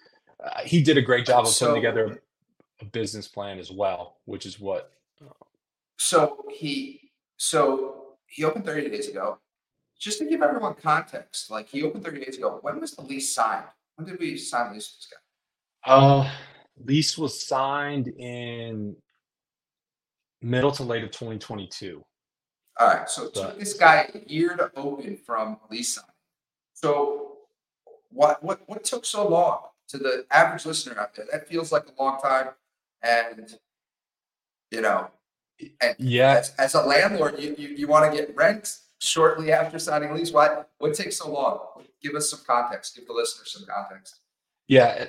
uh, 0.43 0.61
he 0.63 0.81
did 0.81 0.97
a 0.97 1.01
great 1.01 1.25
job 1.25 1.45
of 1.45 1.51
so, 1.51 1.67
putting 1.67 1.81
together 1.81 2.21
a 2.81 2.85
business 2.85 3.27
plan 3.27 3.59
as 3.59 3.71
well, 3.71 4.17
which 4.25 4.45
is 4.45 4.59
what. 4.59 4.91
So 5.97 6.45
he 6.51 7.11
so 7.37 8.17
he 8.27 8.43
opened 8.43 8.65
30 8.65 8.89
days 8.89 9.07
ago. 9.07 9.39
Just 9.99 10.19
to 10.19 10.25
give 10.25 10.41
everyone 10.41 10.75
context, 10.75 11.49
like 11.49 11.69
he 11.69 11.83
opened 11.83 12.03
30 12.03 12.25
days 12.25 12.37
ago. 12.37 12.59
When 12.61 12.79
was 12.81 12.91
the 12.91 13.01
lease 13.01 13.33
signed? 13.33 13.65
When 13.95 14.07
did 14.07 14.19
we 14.19 14.37
sign 14.37 14.73
lease 14.73 14.91
with 14.91 14.99
this 14.99 15.07
guy? 15.09 15.91
Uh, 15.93 16.29
lease 16.83 17.17
was 17.17 17.47
signed 17.47 18.09
in 18.09 18.95
middle 20.41 20.71
to 20.73 20.83
late 20.83 21.03
of 21.03 21.11
2022. 21.11 22.03
All 22.77 22.87
right, 22.87 23.09
so 23.09 23.25
it 23.25 23.33
took 23.33 23.57
this 23.57 23.73
guy 23.73 24.09
a 24.13 24.29
year 24.31 24.55
to 24.57 24.69
open 24.75 25.17
from 25.25 25.57
lease 25.71 25.95
signing. 25.95 26.09
So 26.73 27.37
what 28.09 28.43
what 28.43 28.61
what 28.67 28.83
took 28.83 29.05
so 29.05 29.27
long 29.27 29.59
to 29.89 29.97
the 29.97 30.25
average 30.31 30.65
listener 30.65 30.99
out 30.99 31.15
there? 31.15 31.25
That 31.31 31.47
feels 31.47 31.71
like 31.71 31.85
a 31.87 32.01
long 32.01 32.19
time, 32.21 32.49
and 33.01 33.55
you 34.71 34.81
know, 34.81 35.09
and 35.81 35.95
yeah, 35.97 36.37
as, 36.37 36.53
as 36.57 36.73
a 36.73 36.81
landlord, 36.81 37.39
you 37.39 37.55
you, 37.57 37.69
you 37.69 37.87
want 37.87 38.11
to 38.11 38.17
get 38.17 38.35
rent 38.35 38.77
shortly 38.99 39.51
after 39.51 39.79
signing 39.79 40.13
lease. 40.13 40.31
Why 40.31 40.63
what 40.77 40.93
takes 40.93 41.17
so 41.17 41.31
long? 41.31 41.59
Give 42.01 42.15
us 42.15 42.29
some 42.29 42.41
context. 42.45 42.95
Give 42.95 43.07
the 43.07 43.13
listeners 43.13 43.51
some 43.51 43.65
context. 43.67 44.19
Yeah, 44.67 45.05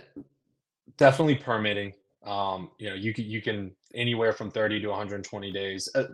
definitely 0.96 1.36
permitting. 1.36 1.92
Um, 2.24 2.70
you 2.78 2.88
know, 2.88 2.94
you 2.94 3.14
can 3.14 3.24
you 3.24 3.40
can 3.40 3.72
anywhere 3.94 4.32
from 4.32 4.50
30 4.50 4.80
to 4.80 4.88
120 4.88 5.52
days. 5.52 5.88
Uh, 5.94 6.04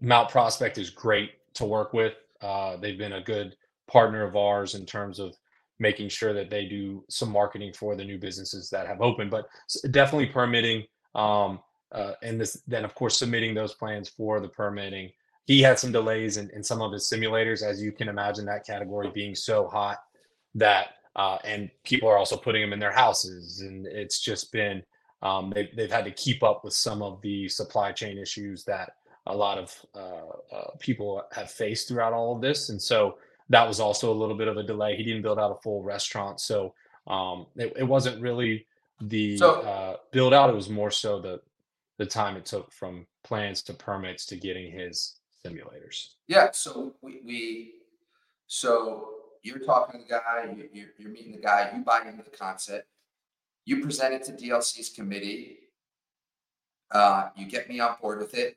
Mount 0.00 0.28
Prospect 0.28 0.78
is 0.78 0.90
great 0.90 1.32
to 1.54 1.64
work 1.64 1.92
with. 1.92 2.14
Uh, 2.40 2.76
they've 2.76 2.98
been 2.98 3.14
a 3.14 3.22
good 3.22 3.56
partner 3.90 4.22
of 4.22 4.36
ours 4.36 4.74
in 4.74 4.86
terms 4.86 5.18
of 5.18 5.34
making 5.78 6.08
sure 6.08 6.32
that 6.32 6.50
they 6.50 6.66
do 6.66 7.04
some 7.08 7.30
marketing 7.30 7.72
for 7.72 7.96
the 7.96 8.04
new 8.04 8.18
businesses 8.18 8.68
that 8.70 8.86
have 8.86 9.00
opened. 9.00 9.30
But 9.30 9.46
definitely 9.90 10.26
permitting, 10.26 10.84
um, 11.14 11.60
uh, 11.92 12.12
and 12.22 12.40
this 12.40 12.62
then 12.66 12.84
of 12.84 12.94
course 12.94 13.18
submitting 13.18 13.54
those 13.54 13.74
plans 13.74 14.08
for 14.08 14.40
the 14.40 14.48
permitting 14.48 15.10
he 15.50 15.60
had 15.60 15.80
some 15.80 15.90
delays 15.90 16.36
in, 16.36 16.48
in 16.50 16.62
some 16.62 16.80
of 16.80 16.92
his 16.92 17.10
simulators, 17.10 17.64
as 17.64 17.82
you 17.82 17.90
can 17.90 18.08
imagine, 18.08 18.44
that 18.46 18.64
category 18.64 19.10
being 19.12 19.34
so 19.34 19.66
hot 19.66 19.98
that, 20.54 20.90
uh, 21.16 21.38
and 21.42 21.68
people 21.82 22.08
are 22.08 22.16
also 22.16 22.36
putting 22.36 22.62
them 22.62 22.72
in 22.72 22.78
their 22.78 22.92
houses. 22.92 23.60
And 23.60 23.84
it's 23.84 24.20
just 24.20 24.52
been, 24.52 24.80
um, 25.22 25.52
they've, 25.52 25.74
they've 25.74 25.90
had 25.90 26.04
to 26.04 26.12
keep 26.12 26.44
up 26.44 26.62
with 26.62 26.72
some 26.72 27.02
of 27.02 27.20
the 27.22 27.48
supply 27.48 27.90
chain 27.90 28.16
issues 28.16 28.62
that 28.66 28.92
a 29.26 29.34
lot 29.34 29.58
of 29.58 29.76
uh, 29.92 30.54
uh, 30.56 30.70
people 30.78 31.24
have 31.32 31.50
faced 31.50 31.88
throughout 31.88 32.12
all 32.12 32.36
of 32.36 32.40
this. 32.40 32.68
And 32.68 32.80
so 32.80 33.18
that 33.48 33.66
was 33.66 33.80
also 33.80 34.12
a 34.12 34.14
little 34.14 34.36
bit 34.36 34.46
of 34.46 34.56
a 34.56 34.62
delay. 34.62 34.94
He 34.94 35.02
didn't 35.02 35.22
build 35.22 35.40
out 35.40 35.50
a 35.50 35.60
full 35.62 35.82
restaurant. 35.82 36.38
So 36.40 36.74
um, 37.08 37.46
it, 37.56 37.72
it 37.76 37.84
wasn't 37.84 38.22
really 38.22 38.68
the 39.00 39.36
so, 39.36 39.62
uh, 39.62 39.96
build 40.12 40.32
out. 40.32 40.48
It 40.48 40.54
was 40.54 40.68
more 40.68 40.92
so 40.92 41.20
the, 41.20 41.40
the 42.00 42.06
time 42.06 42.34
it 42.34 42.46
took 42.46 42.72
from 42.72 43.06
plans 43.24 43.60
to 43.60 43.74
permits 43.74 44.24
to 44.24 44.34
getting 44.34 44.72
his 44.72 45.16
simulators. 45.44 46.12
Yeah, 46.28 46.48
so 46.50 46.94
we, 47.02 47.20
we 47.22 47.72
so 48.46 49.08
you're 49.42 49.58
talking 49.58 50.00
to 50.00 50.06
the 50.06 50.10
guy, 50.10 50.50
you, 50.56 50.66
you're, 50.72 50.88
you're 50.96 51.10
meeting 51.10 51.32
the 51.32 51.42
guy, 51.42 51.70
you 51.76 51.84
buy 51.84 52.00
into 52.08 52.22
the 52.22 52.34
concept, 52.34 52.86
you 53.66 53.82
present 53.82 54.14
it 54.14 54.24
to 54.24 54.32
DLC's 54.32 54.88
committee, 54.88 55.58
uh, 56.90 57.28
you 57.36 57.44
get 57.44 57.68
me 57.68 57.80
on 57.80 57.96
board 58.00 58.18
with 58.18 58.32
it, 58.32 58.56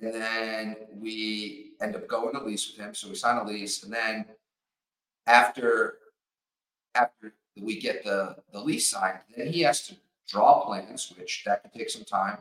and 0.00 0.12
then 0.12 0.74
we 0.92 1.74
end 1.80 1.94
up 1.94 2.08
going 2.08 2.34
to 2.34 2.42
lease 2.42 2.68
with 2.68 2.84
him. 2.84 2.96
So 2.96 3.08
we 3.10 3.14
sign 3.14 3.38
a 3.38 3.44
lease, 3.44 3.84
and 3.84 3.92
then 3.92 4.26
after 5.28 5.98
after 6.96 7.32
we 7.56 7.80
get 7.80 8.02
the 8.02 8.38
the 8.52 8.58
lease 8.58 8.88
signed, 8.88 9.20
then 9.36 9.46
he 9.46 9.60
has 9.60 9.86
to 9.86 9.94
draw 10.26 10.64
plans, 10.64 11.14
which 11.16 11.44
that 11.46 11.62
can 11.62 11.70
take 11.70 11.88
some 11.88 12.02
time. 12.02 12.38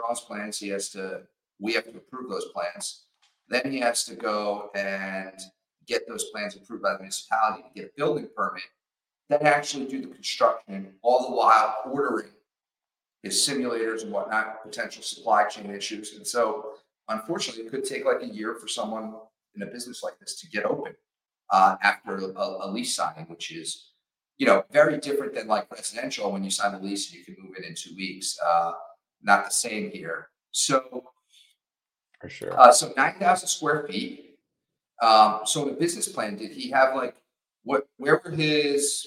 Draws 0.00 0.22
plans, 0.22 0.58
he 0.58 0.68
has 0.68 0.88
to 0.90 1.22
we 1.60 1.74
have 1.74 1.84
to 1.84 1.90
approve 1.90 2.30
those 2.30 2.46
plans. 2.46 3.04
Then 3.48 3.70
he 3.70 3.80
has 3.80 4.04
to 4.04 4.14
go 4.14 4.70
and 4.74 5.38
get 5.86 6.08
those 6.08 6.24
plans 6.30 6.56
approved 6.56 6.82
by 6.82 6.92
the 6.92 7.00
municipality 7.00 7.62
to 7.62 7.80
get 7.80 7.90
a 7.90 7.96
building 7.96 8.28
permit, 8.34 8.62
then 9.28 9.46
actually 9.46 9.86
do 9.86 10.00
the 10.00 10.06
construction, 10.06 10.92
all 11.02 11.28
the 11.28 11.34
while 11.34 11.76
ordering 11.86 12.30
his 13.22 13.34
simulators 13.34 14.02
and 14.02 14.12
whatnot, 14.12 14.62
potential 14.62 15.02
supply 15.02 15.44
chain 15.44 15.70
issues. 15.70 16.14
And 16.16 16.26
so, 16.26 16.72
unfortunately, 17.08 17.64
it 17.64 17.70
could 17.70 17.84
take 17.84 18.04
like 18.04 18.22
a 18.22 18.26
year 18.26 18.54
for 18.54 18.68
someone 18.68 19.14
in 19.54 19.62
a 19.62 19.66
business 19.66 20.02
like 20.02 20.18
this 20.18 20.40
to 20.40 20.48
get 20.48 20.64
open 20.64 20.94
uh, 21.50 21.76
after 21.82 22.16
a, 22.18 22.26
a, 22.36 22.70
lease 22.70 22.94
signing, 22.94 23.26
which 23.26 23.50
is, 23.52 23.90
you 24.38 24.46
know, 24.46 24.64
very 24.70 24.96
different 24.98 25.34
than 25.34 25.48
like 25.48 25.70
residential 25.72 26.30
when 26.32 26.44
you 26.44 26.50
sign 26.50 26.72
the 26.72 26.78
lease 26.78 27.10
and 27.10 27.18
you 27.18 27.24
can 27.24 27.36
move 27.42 27.56
in 27.58 27.64
in 27.64 27.74
two 27.74 27.94
weeks. 27.96 28.38
Uh, 28.44 28.72
not 29.22 29.44
the 29.44 29.50
same 29.50 29.90
here. 29.90 30.28
So 30.50 31.04
for 32.20 32.28
sure. 32.28 32.58
Uh, 32.58 32.72
so 32.72 32.92
nine 32.96 33.14
thousand 33.18 33.48
square 33.48 33.86
feet. 33.88 34.36
Um, 35.02 35.40
so 35.44 35.64
the 35.64 35.72
business 35.72 36.08
plan, 36.08 36.36
did 36.36 36.52
he 36.52 36.70
have 36.70 36.94
like 36.94 37.16
what? 37.64 37.88
Where 37.96 38.20
were 38.22 38.30
his? 38.30 39.06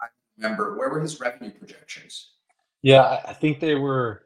I 0.00 0.06
remember 0.38 0.76
where 0.76 0.88
were 0.88 1.00
his 1.00 1.20
revenue 1.20 1.50
projections? 1.50 2.30
Yeah, 2.82 3.20
I 3.26 3.34
think 3.34 3.60
they 3.60 3.74
were 3.74 4.24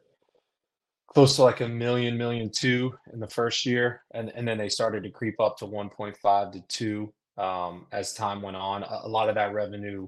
close 1.07 1.35
to 1.35 1.43
like 1.43 1.61
a 1.61 1.67
million, 1.67 2.17
million 2.17 2.49
two 2.49 2.93
in 3.11 3.19
the 3.19 3.27
first 3.27 3.65
year, 3.65 4.03
and 4.13 4.31
and 4.35 4.47
then 4.47 4.57
they 4.57 4.69
started 4.69 5.03
to 5.03 5.09
creep 5.09 5.39
up 5.39 5.57
to 5.57 5.65
one 5.65 5.89
point 5.89 6.15
five 6.17 6.51
to 6.51 6.61
two 6.67 7.13
um, 7.37 7.87
as 7.91 8.13
time 8.13 8.41
went 8.41 8.57
on. 8.57 8.83
A, 8.83 9.01
a 9.03 9.07
lot 9.09 9.27
of 9.27 9.35
that 9.35 9.53
revenue 9.53 10.07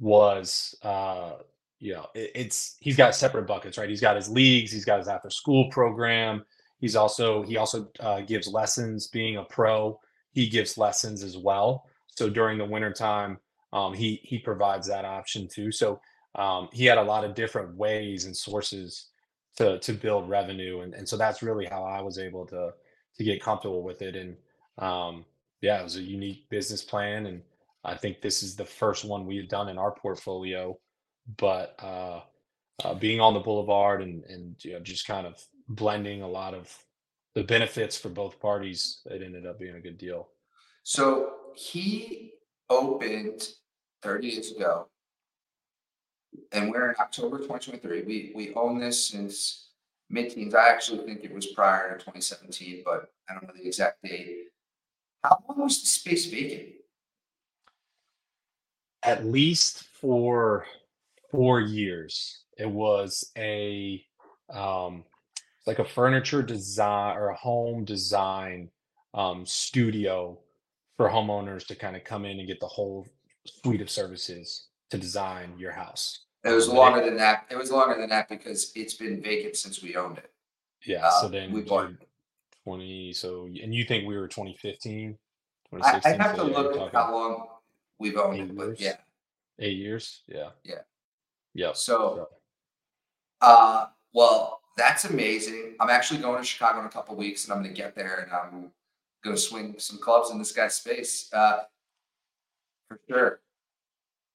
was 0.00 0.74
uh, 0.82 1.34
you 1.80 1.94
know 1.94 2.06
it, 2.14 2.30
it's 2.34 2.76
he's 2.80 2.96
got 2.96 3.14
separate 3.14 3.46
buckets, 3.46 3.78
right? 3.78 3.88
He's 3.88 4.00
got 4.00 4.16
his 4.16 4.28
leagues, 4.28 4.72
he's 4.72 4.84
got 4.84 4.98
his 4.98 5.08
after 5.08 5.30
school 5.30 5.70
program. 5.70 6.44
He's 6.80 6.96
also 6.96 7.42
he 7.42 7.56
also 7.56 7.88
uh, 8.00 8.20
gives 8.22 8.48
lessons. 8.48 9.08
Being 9.08 9.36
a 9.36 9.44
pro, 9.44 9.98
he 10.32 10.48
gives 10.48 10.76
lessons 10.76 11.22
as 11.22 11.36
well. 11.36 11.86
So 12.16 12.28
during 12.28 12.58
the 12.58 12.64
wintertime, 12.64 13.38
um, 13.72 13.94
he 13.94 14.20
he 14.22 14.38
provides 14.38 14.86
that 14.88 15.04
option 15.04 15.48
too. 15.48 15.72
So 15.72 16.00
um, 16.34 16.68
he 16.72 16.84
had 16.84 16.98
a 16.98 17.02
lot 17.02 17.24
of 17.24 17.34
different 17.34 17.76
ways 17.76 18.24
and 18.24 18.36
sources 18.36 19.08
to 19.56 19.78
to 19.80 19.92
build 19.92 20.28
revenue, 20.28 20.80
and 20.80 20.94
and 20.94 21.08
so 21.08 21.16
that's 21.16 21.42
really 21.42 21.66
how 21.66 21.84
I 21.84 22.00
was 22.00 22.18
able 22.18 22.46
to 22.46 22.72
to 23.16 23.24
get 23.24 23.42
comfortable 23.42 23.82
with 23.82 24.02
it. 24.02 24.16
And 24.16 24.36
um, 24.78 25.24
yeah, 25.60 25.80
it 25.80 25.84
was 25.84 25.96
a 25.96 26.02
unique 26.02 26.48
business 26.50 26.82
plan, 26.82 27.26
and 27.26 27.42
I 27.84 27.96
think 27.96 28.20
this 28.20 28.42
is 28.42 28.56
the 28.56 28.64
first 28.64 29.04
one 29.04 29.26
we've 29.26 29.48
done 29.48 29.68
in 29.68 29.78
our 29.78 29.92
portfolio. 29.92 30.78
But 31.36 31.74
uh, 31.82 32.20
uh, 32.82 32.94
being 32.94 33.20
on 33.20 33.34
the 33.34 33.40
boulevard 33.40 34.02
and 34.02 34.24
and 34.24 34.56
you 34.64 34.72
know, 34.72 34.80
just 34.80 35.06
kind 35.06 35.26
of 35.26 35.42
blending 35.68 36.22
a 36.22 36.28
lot 36.28 36.54
of 36.54 36.76
the 37.34 37.44
benefits 37.44 37.96
for 37.96 38.08
both 38.08 38.40
parties, 38.40 39.00
it 39.06 39.22
ended 39.22 39.46
up 39.46 39.58
being 39.58 39.76
a 39.76 39.80
good 39.80 39.98
deal. 39.98 40.28
So 40.82 41.32
he 41.56 42.32
opened 42.70 43.48
30 44.02 44.30
days 44.30 44.52
ago. 44.52 44.88
And 46.52 46.70
we're 46.70 46.90
in 46.90 46.96
October 47.00 47.38
2023. 47.38 48.02
We 48.02 48.32
we 48.34 48.54
own 48.54 48.78
this 48.78 49.08
since 49.08 49.68
mid-teens. 50.10 50.54
I 50.54 50.68
actually 50.68 51.04
think 51.04 51.24
it 51.24 51.32
was 51.32 51.46
prior 51.46 51.92
to 51.92 52.04
2017, 52.04 52.82
but 52.84 53.12
I 53.28 53.34
don't 53.34 53.44
know 53.44 53.54
the 53.54 53.66
exact 53.66 54.02
date. 54.02 54.48
How 55.22 55.38
long 55.48 55.60
was 55.60 55.80
the 55.80 55.86
space 55.86 56.26
vacant? 56.26 56.74
At 59.02 59.24
least 59.24 59.84
for 60.00 60.66
four 61.34 61.60
years, 61.60 62.44
it 62.56 62.70
was 62.70 63.32
a 63.36 64.04
um, 64.52 65.04
like 65.66 65.78
a 65.80 65.84
furniture 65.84 66.42
design 66.42 67.16
or 67.16 67.30
a 67.30 67.34
home 67.36 67.84
design 67.84 68.70
um, 69.14 69.44
studio 69.46 70.38
for 70.96 71.08
homeowners 71.08 71.66
to 71.66 71.74
kind 71.74 71.96
of 71.96 72.04
come 72.04 72.24
in 72.24 72.38
and 72.38 72.46
get 72.46 72.60
the 72.60 72.66
whole 72.66 73.06
suite 73.46 73.80
of 73.80 73.90
services 73.90 74.68
to 74.90 74.98
design 74.98 75.54
your 75.58 75.72
house. 75.72 76.20
It 76.44 76.50
was 76.52 76.68
longer 76.68 77.04
than 77.04 77.16
that. 77.16 77.46
It 77.50 77.56
was 77.56 77.70
longer 77.72 77.98
than 77.98 78.10
that 78.10 78.28
because 78.28 78.70
it's 78.76 78.94
been 78.94 79.22
vacant 79.22 79.56
since 79.56 79.82
we 79.82 79.96
owned 79.96 80.18
it. 80.18 80.30
Yeah. 80.84 81.08
So 81.20 81.26
Uh, 81.26 81.28
then 81.30 81.52
we 81.52 81.62
bought 81.62 81.90
20. 82.64 83.12
So, 83.14 83.46
and 83.46 83.74
you 83.74 83.84
think 83.84 84.06
we 84.06 84.16
were 84.16 84.28
2015, 84.28 85.18
I, 85.82 86.00
I 86.04 86.10
have 86.12 86.36
So 86.36 86.46
to 86.48 86.54
look 86.54 86.76
at 86.76 86.92
how 86.92 87.12
long 87.12 87.46
we've 87.98 88.16
owned 88.16 88.38
it, 88.38 88.56
but 88.56 88.66
years. 88.66 88.80
yeah. 88.80 88.96
Eight 89.58 89.78
years. 89.78 90.22
Yeah. 90.28 90.50
Yeah. 90.62 90.82
Yep. 91.54 91.76
So, 91.76 92.28
uh, 93.40 93.86
well, 94.12 94.60
that's 94.76 95.04
amazing. 95.04 95.76
I'm 95.80 95.90
actually 95.90 96.20
going 96.20 96.38
to 96.38 96.44
Chicago 96.44 96.80
in 96.80 96.86
a 96.86 96.90
couple 96.90 97.16
weeks, 97.16 97.44
and 97.44 97.52
I'm 97.52 97.62
going 97.62 97.74
to 97.74 97.80
get 97.80 97.94
there, 97.94 98.20
and 98.22 98.32
I'm 98.32 98.70
going 99.22 99.36
to 99.36 99.42
swing 99.42 99.74
some 99.78 99.98
clubs 99.98 100.30
in 100.30 100.38
this 100.38 100.52
guy's 100.52 100.74
space, 100.74 101.30
uh, 101.32 101.60
for 102.88 103.00
sure. 103.08 103.40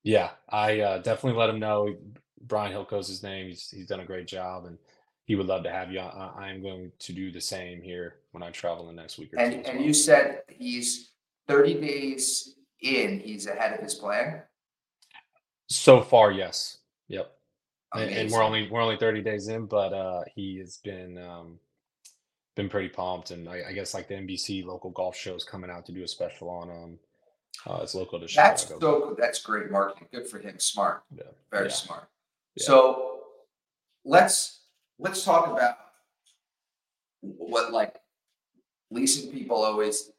Yeah, 0.03 0.32
I 0.49 0.80
uh, 0.80 0.97
definitely 0.99 1.39
let 1.39 1.49
him 1.49 1.59
know. 1.59 1.95
Brian 2.41 2.72
Hilco's 2.72 3.07
his 3.07 3.22
name. 3.22 3.47
He's 3.47 3.70
he's 3.70 3.86
done 3.86 3.99
a 3.99 4.05
great 4.05 4.28
job, 4.28 4.65
and 4.65 4.78
he 5.26 5.36
would 5.36 5.45
love 5.45 5.63
to 5.63 5.72
have 5.72 5.91
you. 5.91 5.99
I, 5.99 6.32
I 6.38 6.49
am 6.49 6.61
going 6.61 6.91
to 6.97 7.13
do 7.13 7.32
the 7.32 7.41
same 7.41 7.82
here 7.82 8.15
when 8.32 8.41
I 8.41 8.49
travel 8.49 8.89
in 8.89 8.95
the 8.95 9.01
next 9.01 9.20
week 9.20 9.34
or 9.34 9.38
two. 9.38 9.43
And 9.43 9.53
as 9.61 9.67
and 9.67 9.78
well. 9.78 9.88
you 9.88 9.93
said 9.93 10.41
he's 10.47 11.11
30 11.47 11.76
days 11.76 12.55
in. 12.82 13.20
He's 13.20 13.45
ahead 13.45 13.74
of 13.74 13.82
his 13.82 13.95
plan. 13.95 14.41
So 15.67 16.01
far, 16.01 16.32
yes. 16.32 16.78
And, 17.95 18.31
we're 18.31 18.43
only 18.43 18.69
we're 18.69 18.81
only 18.81 18.97
30 18.97 19.21
days 19.23 19.47
in, 19.47 19.65
but 19.65 19.93
uh, 19.93 20.21
he 20.35 20.57
has 20.59 20.77
been 20.83 21.17
um, 21.17 21.59
been 22.55 22.69
pretty 22.69 22.89
pumped, 22.89 23.31
and 23.31 23.49
I, 23.49 23.63
I 23.69 23.73
guess 23.73 23.93
like 23.95 24.07
the 24.07 24.13
NBC 24.15 24.63
local 24.65 24.91
golf 24.91 25.15
show 25.15 25.33
is 25.35 25.43
coming 25.43 25.71
out 25.71 25.85
to 25.87 25.91
do 25.91 26.03
a 26.03 26.07
special 26.07 26.49
on 26.49 26.69
him. 26.69 26.99
Uh, 27.67 27.79
it's 27.81 27.95
local 27.95 28.19
to 28.19 28.27
That's 28.35 28.63
Chicago. 28.67 28.79
so. 29.09 29.15
That's 29.19 29.41
great 29.41 29.71
marketing. 29.71 30.07
Good 30.13 30.27
for 30.27 30.37
him. 30.39 30.59
Smart. 30.59 31.03
yeah. 31.15 31.23
Very 31.51 31.65
Yeah. 31.67 31.73
smart. 31.73 32.07
Yeah. 32.55 32.65
So 32.65 33.21
let's 34.05 34.61
let's 34.99 35.23
talk 35.25 35.47
about 35.47 35.75
what 37.21 37.73
like 37.73 37.95
leasing 38.91 39.31
people 39.31 39.63
always, 39.63 40.11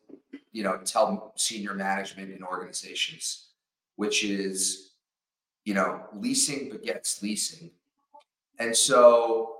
you 0.52 0.62
know, 0.62 0.76
tell 0.84 1.32
senior 1.36 1.74
management 1.74 2.32
in 2.32 2.42
organizations, 2.42 3.48
which 3.96 4.24
is, 4.24 4.89
you 5.64 5.74
know, 5.74 6.02
leasing 6.14 6.70
begets 6.70 7.22
leasing. 7.22 7.70
And 8.58 8.76
so 8.76 9.56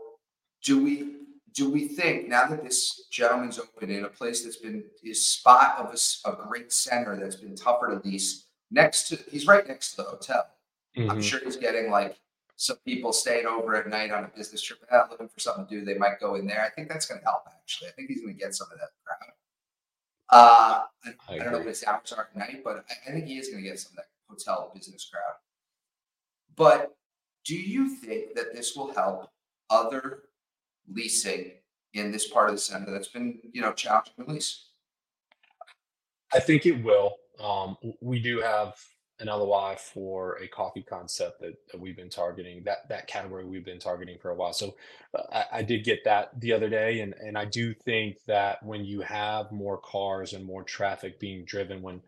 do 0.63 0.83
we 0.83 1.17
do 1.53 1.69
we 1.71 1.89
think 1.89 2.29
now 2.29 2.47
that 2.47 2.63
this 2.63 3.07
gentleman's 3.11 3.59
open 3.59 3.91
in 3.91 4.05
a 4.05 4.09
place 4.09 4.45
that's 4.45 4.57
been 4.57 4.85
his 5.03 5.27
spot 5.27 5.79
of 5.79 5.93
a 6.33 6.37
great 6.47 6.73
center 6.73 7.19
that's 7.19 7.37
been 7.37 7.57
tougher 7.57 7.89
to 7.89 8.09
lease 8.09 8.47
next 8.71 9.09
to 9.09 9.17
he's 9.31 9.47
right 9.47 9.67
next 9.67 9.91
to 9.93 9.97
the 9.99 10.03
hotel 10.05 10.47
I'm 10.97 11.19
Mhm. 11.19 11.23
sure 11.23 11.41
he's 11.41 11.57
getting 11.57 11.91
like 11.91 12.19
some 12.57 12.77
people 12.85 13.13
staying 13.13 13.47
over 13.47 13.75
at 13.77 13.89
night 13.89 14.11
on 14.11 14.25
a 14.25 14.29
business 14.29 14.61
trip, 14.61 14.81
ah, 14.93 15.07
looking 15.11 15.29
for 15.29 15.41
something 15.41 15.67
to 15.67 15.79
do. 15.79 15.85
They 15.85 15.97
might 15.97 16.21
go 16.21 16.35
in 16.35 16.47
there. 16.47 16.63
I 16.63 16.69
think 16.69 16.89
that's 16.91 17.07
going 17.07 17.19
to 17.21 17.25
help. 17.25 17.45
Actually, 17.49 17.89
I 17.89 17.93
think 17.93 18.11
he's 18.11 18.21
going 18.21 18.35
to 18.35 18.39
get 18.39 18.55
some 18.55 18.67
of 18.71 18.79
that 18.79 18.91
crowd. 19.03 19.33
Uh, 20.29 20.85
I, 21.07 21.09
I 21.29 21.35
I 21.37 21.39
don't 21.39 21.53
know 21.53 21.59
what 21.59 21.69
his 21.69 21.85
hours 21.85 22.13
are 22.13 22.29
at 22.31 22.37
night, 22.37 22.63
but 22.63 22.85
I, 22.91 23.09
I 23.09 23.13
think 23.15 23.27
he 23.27 23.39
is 23.39 23.49
going 23.49 23.63
to 23.63 23.69
get 23.71 23.79
some 23.81 23.93
of 23.93 23.97
that 23.97 24.09
hotel 24.29 24.71
business 24.75 25.09
crowd. 25.11 25.37
But 26.61 26.95
do 27.47 27.57
you 27.57 27.89
think 27.89 28.35
that 28.35 28.55
this 28.55 28.77
will 28.77 28.93
help 28.93 29.31
other 29.71 30.25
leasing 30.93 31.53
in 31.95 32.13
this 32.13 32.29
part 32.29 32.51
of 32.51 32.55
the 32.55 32.61
center 32.61 32.93
that's 32.93 33.09
been, 33.09 33.39
you 33.51 33.63
know, 33.63 33.73
challenging 33.73 34.13
to 34.19 34.31
lease? 34.31 34.67
I 36.35 36.39
think 36.39 36.67
it 36.67 36.85
will. 36.85 37.17
Um, 37.43 37.79
we 38.03 38.21
do 38.21 38.43
have 38.43 38.75
an 39.21 39.29
LOI 39.29 39.77
for 39.79 40.37
a 40.37 40.49
coffee 40.49 40.83
concept 40.83 41.41
that, 41.41 41.55
that 41.73 41.81
we've 41.81 41.97
been 41.97 42.11
targeting. 42.11 42.63
That 42.65 42.87
that 42.91 43.07
category 43.07 43.47
we've 43.47 43.65
been 43.65 43.79
targeting 43.79 44.19
for 44.19 44.31
a 44.31 44.35
while. 44.35 44.53
So 44.53 44.75
uh, 45.15 45.23
I, 45.33 45.45
I 45.61 45.63
did 45.63 45.83
get 45.83 46.05
that 46.05 46.39
the 46.41 46.53
other 46.53 46.69
day, 46.69 47.01
and 47.01 47.15
and 47.15 47.39
I 47.39 47.47
do 47.47 47.73
think 47.73 48.19
that 48.27 48.63
when 48.63 48.85
you 48.85 49.01
have 49.01 49.51
more 49.51 49.79
cars 49.79 50.35
and 50.35 50.45
more 50.45 50.63
traffic 50.63 51.19
being 51.19 51.47
driven, 51.47 51.81
when 51.81 52.03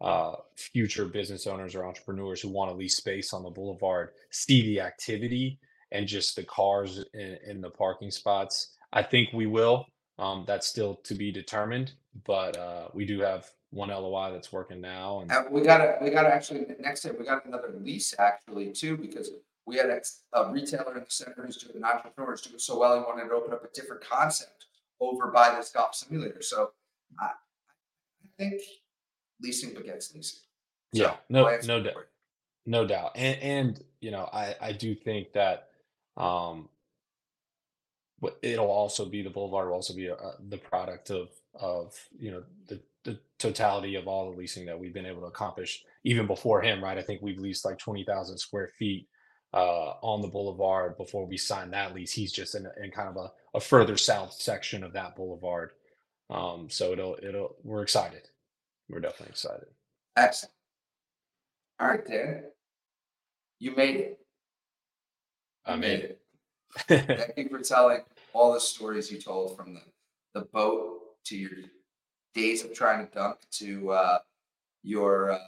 uh, 0.00 0.34
future 0.56 1.06
business 1.06 1.46
owners 1.46 1.74
or 1.74 1.84
entrepreneurs 1.84 2.40
who 2.40 2.48
want 2.48 2.70
to 2.70 2.76
lease 2.76 2.96
space 2.96 3.32
on 3.32 3.42
the 3.42 3.50
boulevard 3.50 4.10
see 4.30 4.62
the 4.62 4.80
activity 4.80 5.58
and 5.90 6.06
just 6.06 6.36
the 6.36 6.44
cars 6.44 7.04
in, 7.14 7.38
in 7.46 7.60
the 7.60 7.70
parking 7.70 8.10
spots, 8.10 8.76
I 8.92 9.02
think 9.02 9.30
we 9.32 9.46
will. 9.46 9.86
Um, 10.18 10.44
that's 10.46 10.66
still 10.66 10.96
to 11.04 11.14
be 11.14 11.30
determined, 11.30 11.92
but 12.26 12.56
uh, 12.56 12.88
we 12.92 13.06
do 13.06 13.20
have 13.20 13.48
one 13.70 13.90
LOI 13.90 14.32
that's 14.32 14.52
working 14.52 14.80
now, 14.80 15.20
and 15.20 15.30
Uh, 15.30 15.44
we 15.50 15.60
got 15.60 16.02
we 16.02 16.10
got 16.10 16.26
actually 16.26 16.66
next 16.80 17.02
time 17.02 17.14
we 17.18 17.24
got 17.24 17.44
another 17.44 17.72
lease 17.80 18.14
actually 18.18 18.72
too 18.72 18.96
because 18.96 19.30
we 19.64 19.76
had 19.76 19.90
a, 19.90 20.00
a 20.32 20.50
retailer 20.50 20.96
in 20.96 21.04
the 21.04 21.10
center 21.10 21.44
who's 21.44 21.58
doing 21.58 21.76
an 21.76 21.84
entrepreneur 21.84 22.32
who's 22.32 22.40
doing 22.40 22.58
so 22.58 22.78
well 22.78 22.98
he 22.98 23.04
wanted 23.04 23.28
to 23.28 23.34
open 23.34 23.52
up 23.52 23.62
a 23.62 23.68
different 23.74 24.02
concept 24.02 24.66
over 25.00 25.28
by 25.28 25.54
this 25.54 25.70
golf 25.70 25.94
simulator. 25.94 26.42
So 26.42 26.70
I 27.20 27.30
think 28.38 28.60
leasing 29.40 29.74
begets 29.74 30.14
leasing. 30.14 30.40
So, 30.94 31.02
yeah, 31.02 31.16
no, 31.28 31.58
no 31.66 31.82
doubt, 31.82 32.06
no 32.66 32.86
doubt, 32.86 33.12
and 33.14 33.40
and 33.40 33.84
you 34.00 34.10
know, 34.10 34.28
I 34.32 34.54
I 34.60 34.72
do 34.72 34.94
think 34.94 35.32
that 35.32 35.68
um, 36.16 36.68
it'll 38.42 38.70
also 38.70 39.04
be 39.06 39.22
the 39.22 39.30
boulevard 39.30 39.68
will 39.68 39.74
also 39.74 39.94
be 39.94 40.10
uh, 40.10 40.16
the 40.48 40.58
product 40.58 41.10
of 41.10 41.28
of 41.54 41.94
you 42.18 42.30
know 42.30 42.42
the 42.66 42.80
the 43.04 43.18
totality 43.38 43.94
of 43.94 44.08
all 44.08 44.30
the 44.30 44.36
leasing 44.36 44.66
that 44.66 44.78
we've 44.78 44.92
been 44.94 45.06
able 45.06 45.20
to 45.20 45.26
accomplish 45.26 45.84
even 46.04 46.26
before 46.26 46.60
him, 46.60 46.82
right? 46.82 46.98
I 46.98 47.02
think 47.02 47.22
we've 47.22 47.38
leased 47.38 47.64
like 47.64 47.78
twenty 47.78 48.04
thousand 48.04 48.38
square 48.38 48.70
feet 48.78 49.08
uh, 49.54 49.92
on 50.02 50.20
the 50.20 50.28
boulevard 50.28 50.96
before 50.96 51.26
we 51.26 51.36
signed 51.36 51.72
that 51.72 51.94
lease. 51.94 52.12
He's 52.12 52.32
just 52.32 52.54
in, 52.54 52.66
in 52.82 52.90
kind 52.90 53.08
of 53.08 53.16
a, 53.16 53.30
a 53.56 53.60
further 53.60 53.96
south 53.96 54.32
section 54.32 54.84
of 54.84 54.92
that 54.92 55.16
boulevard. 55.16 55.70
Um, 56.30 56.68
so 56.68 56.92
it'll 56.92 57.16
it'll 57.22 57.56
we're 57.62 57.82
excited. 57.82 58.27
We're 58.88 59.00
definitely 59.00 59.30
excited. 59.30 59.66
Excellent. 60.16 60.54
All 61.80 61.88
right, 61.88 62.04
Dan. 62.06 62.44
You 63.60 63.74
made 63.76 63.96
it. 63.96 64.18
You 65.66 65.74
I 65.74 65.76
made 65.76 66.00
mean, 66.00 66.10
it. 66.10 66.20
Thank 67.36 67.36
you 67.36 67.48
for 67.48 67.62
telling 67.62 68.00
all 68.32 68.52
the 68.52 68.60
stories 68.60 69.10
you 69.10 69.20
told 69.20 69.56
from 69.56 69.74
the, 69.74 69.80
the 70.34 70.46
boat 70.46 71.00
to 71.26 71.36
your 71.36 71.50
days 72.34 72.64
of 72.64 72.72
trying 72.72 73.06
to 73.06 73.12
dunk 73.12 73.38
to 73.52 73.90
uh, 73.90 74.18
your 74.82 75.32
uh, 75.32 75.38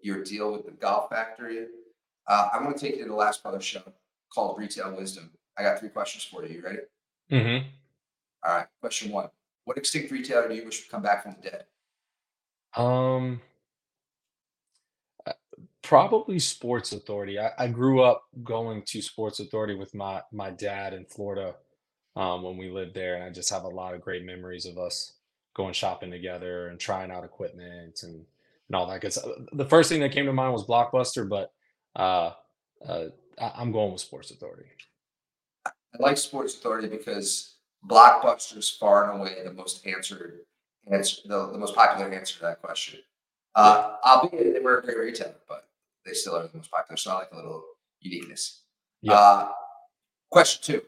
your 0.00 0.22
deal 0.22 0.52
with 0.52 0.66
the 0.66 0.72
golf 0.72 1.10
factory. 1.10 1.66
Uh, 2.26 2.48
I 2.52 2.62
want 2.62 2.76
to 2.76 2.84
take 2.84 2.96
you 2.96 3.04
to 3.04 3.10
the 3.10 3.16
last 3.16 3.42
part 3.42 3.54
of 3.54 3.60
the 3.60 3.66
show 3.66 3.82
called 4.32 4.58
Retail 4.58 4.94
Wisdom. 4.96 5.30
I 5.56 5.62
got 5.62 5.78
three 5.80 5.88
questions 5.88 6.24
for 6.24 6.44
you. 6.44 6.56
You 6.56 6.62
ready? 6.62 6.78
hmm 7.30 7.66
All 8.44 8.56
right. 8.56 8.66
Question 8.80 9.10
one: 9.12 9.28
What 9.64 9.78
extinct 9.78 10.10
retailer 10.10 10.48
do 10.48 10.54
you 10.54 10.64
wish 10.64 10.82
would 10.82 10.90
come 10.90 11.02
back 11.02 11.22
from 11.22 11.36
the 11.40 11.50
dead? 11.50 11.64
Um, 12.78 13.40
uh, 15.26 15.32
Probably 15.82 16.38
Sports 16.38 16.92
Authority. 16.92 17.38
I, 17.38 17.50
I 17.58 17.68
grew 17.68 18.02
up 18.02 18.22
going 18.44 18.82
to 18.86 19.02
Sports 19.02 19.40
Authority 19.40 19.74
with 19.74 19.94
my 19.94 20.22
my 20.32 20.50
dad 20.50 20.94
in 20.94 21.04
Florida 21.04 21.56
um, 22.16 22.42
when 22.42 22.56
we 22.56 22.70
lived 22.70 22.94
there, 22.94 23.16
and 23.16 23.24
I 23.24 23.30
just 23.30 23.50
have 23.50 23.64
a 23.64 23.68
lot 23.68 23.94
of 23.94 24.00
great 24.00 24.24
memories 24.24 24.64
of 24.64 24.78
us 24.78 25.14
going 25.54 25.72
shopping 25.72 26.10
together 26.10 26.68
and 26.68 26.78
trying 26.78 27.10
out 27.10 27.24
equipment 27.24 28.00
and 28.02 28.24
and 28.68 28.76
all 28.76 28.86
that. 28.86 29.00
Because 29.00 29.18
the 29.52 29.64
first 29.64 29.88
thing 29.88 30.00
that 30.00 30.12
came 30.12 30.26
to 30.26 30.32
mind 30.32 30.52
was 30.52 30.64
Blockbuster, 30.64 31.28
but 31.28 31.52
uh, 31.96 32.32
uh, 32.86 33.06
I'm 33.38 33.72
going 33.72 33.92
with 33.92 34.00
Sports 34.00 34.30
Authority. 34.30 34.66
I 35.66 35.70
like 35.98 36.16
Sports 36.16 36.54
Authority 36.54 36.88
because 36.88 37.54
Blockbuster 37.88 38.58
is 38.58 38.70
far 38.70 39.10
and 39.10 39.20
away 39.20 39.42
the 39.42 39.52
most 39.52 39.84
answered 39.86 40.40
answer, 40.92 41.22
the, 41.26 41.52
the 41.52 41.58
most 41.58 41.74
popular 41.74 42.10
answer 42.12 42.36
to 42.36 42.42
that 42.42 42.60
question. 42.60 43.00
Uh, 43.54 43.96
albeit 44.04 44.54
they 44.54 44.60
were 44.60 44.78
a 44.78 44.82
great 44.82 44.98
retailer, 44.98 45.34
but 45.48 45.68
they 46.04 46.12
still 46.12 46.36
are 46.36 46.46
the 46.46 46.56
most 46.56 46.70
popular. 46.70 46.96
So 46.96 47.10
I 47.10 47.14
like 47.14 47.32
a 47.32 47.36
little 47.36 47.64
uniqueness. 48.00 48.62
Yeah. 49.02 49.14
Uh, 49.14 49.48
question 50.30 50.62
two: 50.62 50.86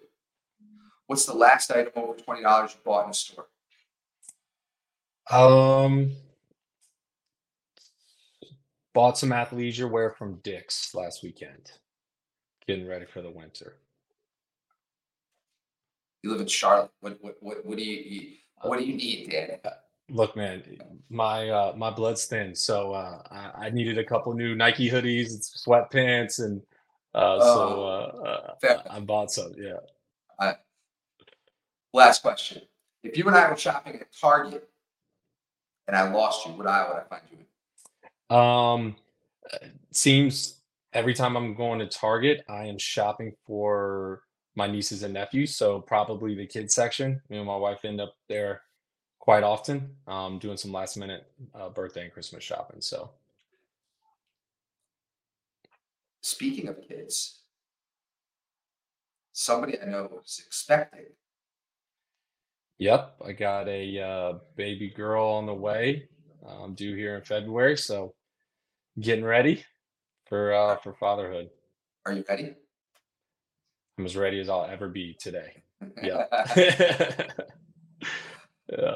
What's 1.07 1.27
the 1.27 1.35
last 1.35 1.71
item 1.71 1.93
over 1.97 2.15
twenty 2.15 2.43
dollars 2.43 2.73
you 2.75 2.81
bought 2.85 3.05
in 3.05 3.11
a 3.11 3.15
store? 3.15 3.47
Um, 5.31 6.13
bought 8.95 9.19
some 9.19 9.31
athleisure 9.31 9.91
wear 9.91 10.11
from 10.11 10.41
Dick's 10.43 10.95
last 10.95 11.23
weekend. 11.23 11.73
Getting 12.67 12.87
ready 12.87 13.07
for 13.07 13.23
the 13.23 13.31
winter. 13.31 13.77
You 16.23 16.31
live 16.31 16.41
in 16.41 16.47
Charlotte. 16.47 16.91
What 17.01 17.19
what 17.21 17.37
what, 17.41 17.65
what 17.65 17.79
do 17.79 17.85
you, 17.85 17.97
you 17.97 18.37
what 18.63 18.79
do 18.79 18.85
you 18.85 18.95
need, 18.95 19.31
Dan? 19.31 19.59
Look, 20.11 20.37
man, 20.37 20.63
my 21.09 21.49
uh, 21.49 21.73
my 21.77 21.91
blood's 21.91 22.25
thin, 22.27 22.55
so 22.55 22.93
uh, 22.93 23.23
I, 23.31 23.67
I 23.67 23.71
needed 23.71 23.99
a 23.99 24.05
couple 24.05 24.35
new 24.35 24.55
Nike 24.55 24.91
hoodies, 24.91 25.31
and 25.31 25.41
sweatpants, 25.41 26.45
and 26.45 26.61
uh, 27.15 27.41
so 27.41 27.47
Oh, 27.47 28.55
uh, 28.65 28.67
uh, 28.67 28.81
I 28.91 28.97
I 28.97 29.01
bought 29.01 29.31
some. 29.31 29.53
Yeah. 29.57 30.55
Last 31.93 32.23
question: 32.23 32.63
If 33.03 33.17
you 33.17 33.27
and 33.27 33.37
I 33.37 33.49
were 33.51 33.57
shopping 33.57 33.97
at 33.97 34.09
Target 34.21 34.69
and 35.89 35.97
I 35.97 36.11
lost 36.11 36.47
you, 36.47 36.53
what 36.53 36.69
aisle 36.69 36.93
would 36.93 37.03
I 37.03 37.09
find 37.09 37.23
you 37.33 37.39
in? 38.31 38.37
Um, 38.37 38.97
seems 39.91 40.61
every 40.93 41.15
time 41.15 41.37
I'm 41.37 41.55
going 41.55 41.81
to 41.81 41.87
Target, 41.87 42.45
I 42.49 42.67
am 42.67 42.79
shopping 42.79 43.33
for 43.47 44.23
my 44.55 44.67
nieces 44.67 45.03
and 45.03 45.15
nephews. 45.15 45.57
So 45.57 45.81
probably 45.81 46.35
the 46.35 46.47
kids 46.47 46.75
section. 46.75 47.21
Me 47.29 47.39
and 47.39 47.47
my 47.47 47.57
wife 47.57 47.85
end 47.85 48.01
up 48.01 48.15
there 48.29 48.63
quite 49.21 49.45
often, 49.45 49.95
um, 50.09 50.39
doing 50.41 50.57
some 50.57 50.73
last 50.73 50.97
minute 50.97 51.31
uh, 51.55 51.69
birthday 51.69 52.03
and 52.05 52.13
Christmas 52.13 52.43
shopping. 52.43 52.81
So 52.81 53.11
Speaking 56.23 56.69
of 56.69 56.77
kids, 56.87 57.39
somebody 59.33 59.81
I 59.81 59.87
know 59.87 60.21
is 60.25 60.43
expecting. 60.45 61.07
yep, 62.79 63.15
I 63.25 63.33
got 63.33 63.69
a 63.69 64.01
uh, 64.01 64.33
baby 64.57 64.91
girl 64.91 65.25
on 65.29 65.47
the 65.47 65.55
way. 65.55 66.09
Um, 66.47 66.75
due 66.75 66.95
here 66.95 67.17
in 67.17 67.23
February. 67.23 67.77
So 67.77 68.15
getting 68.99 69.25
ready 69.25 69.65
for 70.27 70.53
uh, 70.55 70.77
for 70.77 70.95
fatherhood. 70.95 71.51
Are 72.07 72.13
you 72.13 72.25
ready? 72.29 72.55
I'm 73.99 74.07
as 74.07 74.17
ready 74.17 74.41
as 74.41 74.49
I'll 74.49 74.65
ever 74.65 74.89
be 74.89 75.15
today. 75.15 75.63
Yeah. 76.03 76.25
yeah. 78.71 78.95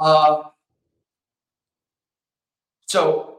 Uh, 0.00 0.42
so, 2.86 3.38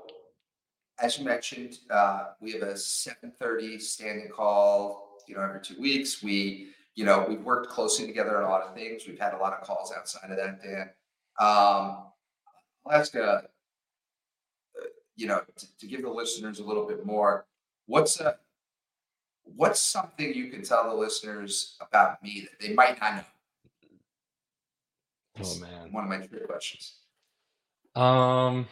as 0.99 1.17
you 1.17 1.25
mentioned, 1.25 1.79
uh, 1.89 2.29
we 2.41 2.51
have 2.53 2.61
a 2.61 2.77
seven 2.77 3.31
thirty 3.39 3.79
standing 3.79 4.29
call. 4.29 5.19
You 5.27 5.35
know, 5.35 5.41
every 5.41 5.61
two 5.61 5.79
weeks. 5.79 6.21
We, 6.21 6.67
you 6.93 7.03
know, 7.03 7.25
we've 7.27 7.41
worked 7.41 7.69
closely 7.69 8.05
together 8.05 8.37
on 8.37 8.43
a 8.43 8.49
lot 8.49 8.61
of 8.61 8.75
things. 8.75 9.07
We've 9.07 9.19
had 9.19 9.33
a 9.33 9.37
lot 9.37 9.53
of 9.53 9.61
calls 9.61 9.91
outside 9.95 10.29
of 10.29 10.37
that, 10.37 10.61
Dan. 10.61 10.89
Um, 11.39 12.11
I'll 12.85 12.91
ask 12.91 13.15
a, 13.15 13.43
you 15.15 15.27
know, 15.27 15.41
to, 15.57 15.77
to 15.79 15.87
give 15.87 16.03
the 16.03 16.09
listeners 16.09 16.59
a 16.59 16.63
little 16.63 16.85
bit 16.85 17.05
more. 17.05 17.45
What's 17.87 18.19
a 18.19 18.37
what's 19.43 19.79
something 19.79 20.33
you 20.33 20.49
can 20.49 20.63
tell 20.63 20.89
the 20.89 20.95
listeners 20.95 21.77
about 21.81 22.21
me 22.23 22.47
that 22.49 22.59
they 22.65 22.73
might 22.73 22.99
not 22.99 23.15
know? 23.15 23.23
Oh 25.41 25.55
man. 25.59 25.91
One 25.91 26.03
of 26.05 26.09
my 26.09 26.21
favorite 26.21 26.47
questions. 26.47 26.95
Um, 27.95 28.67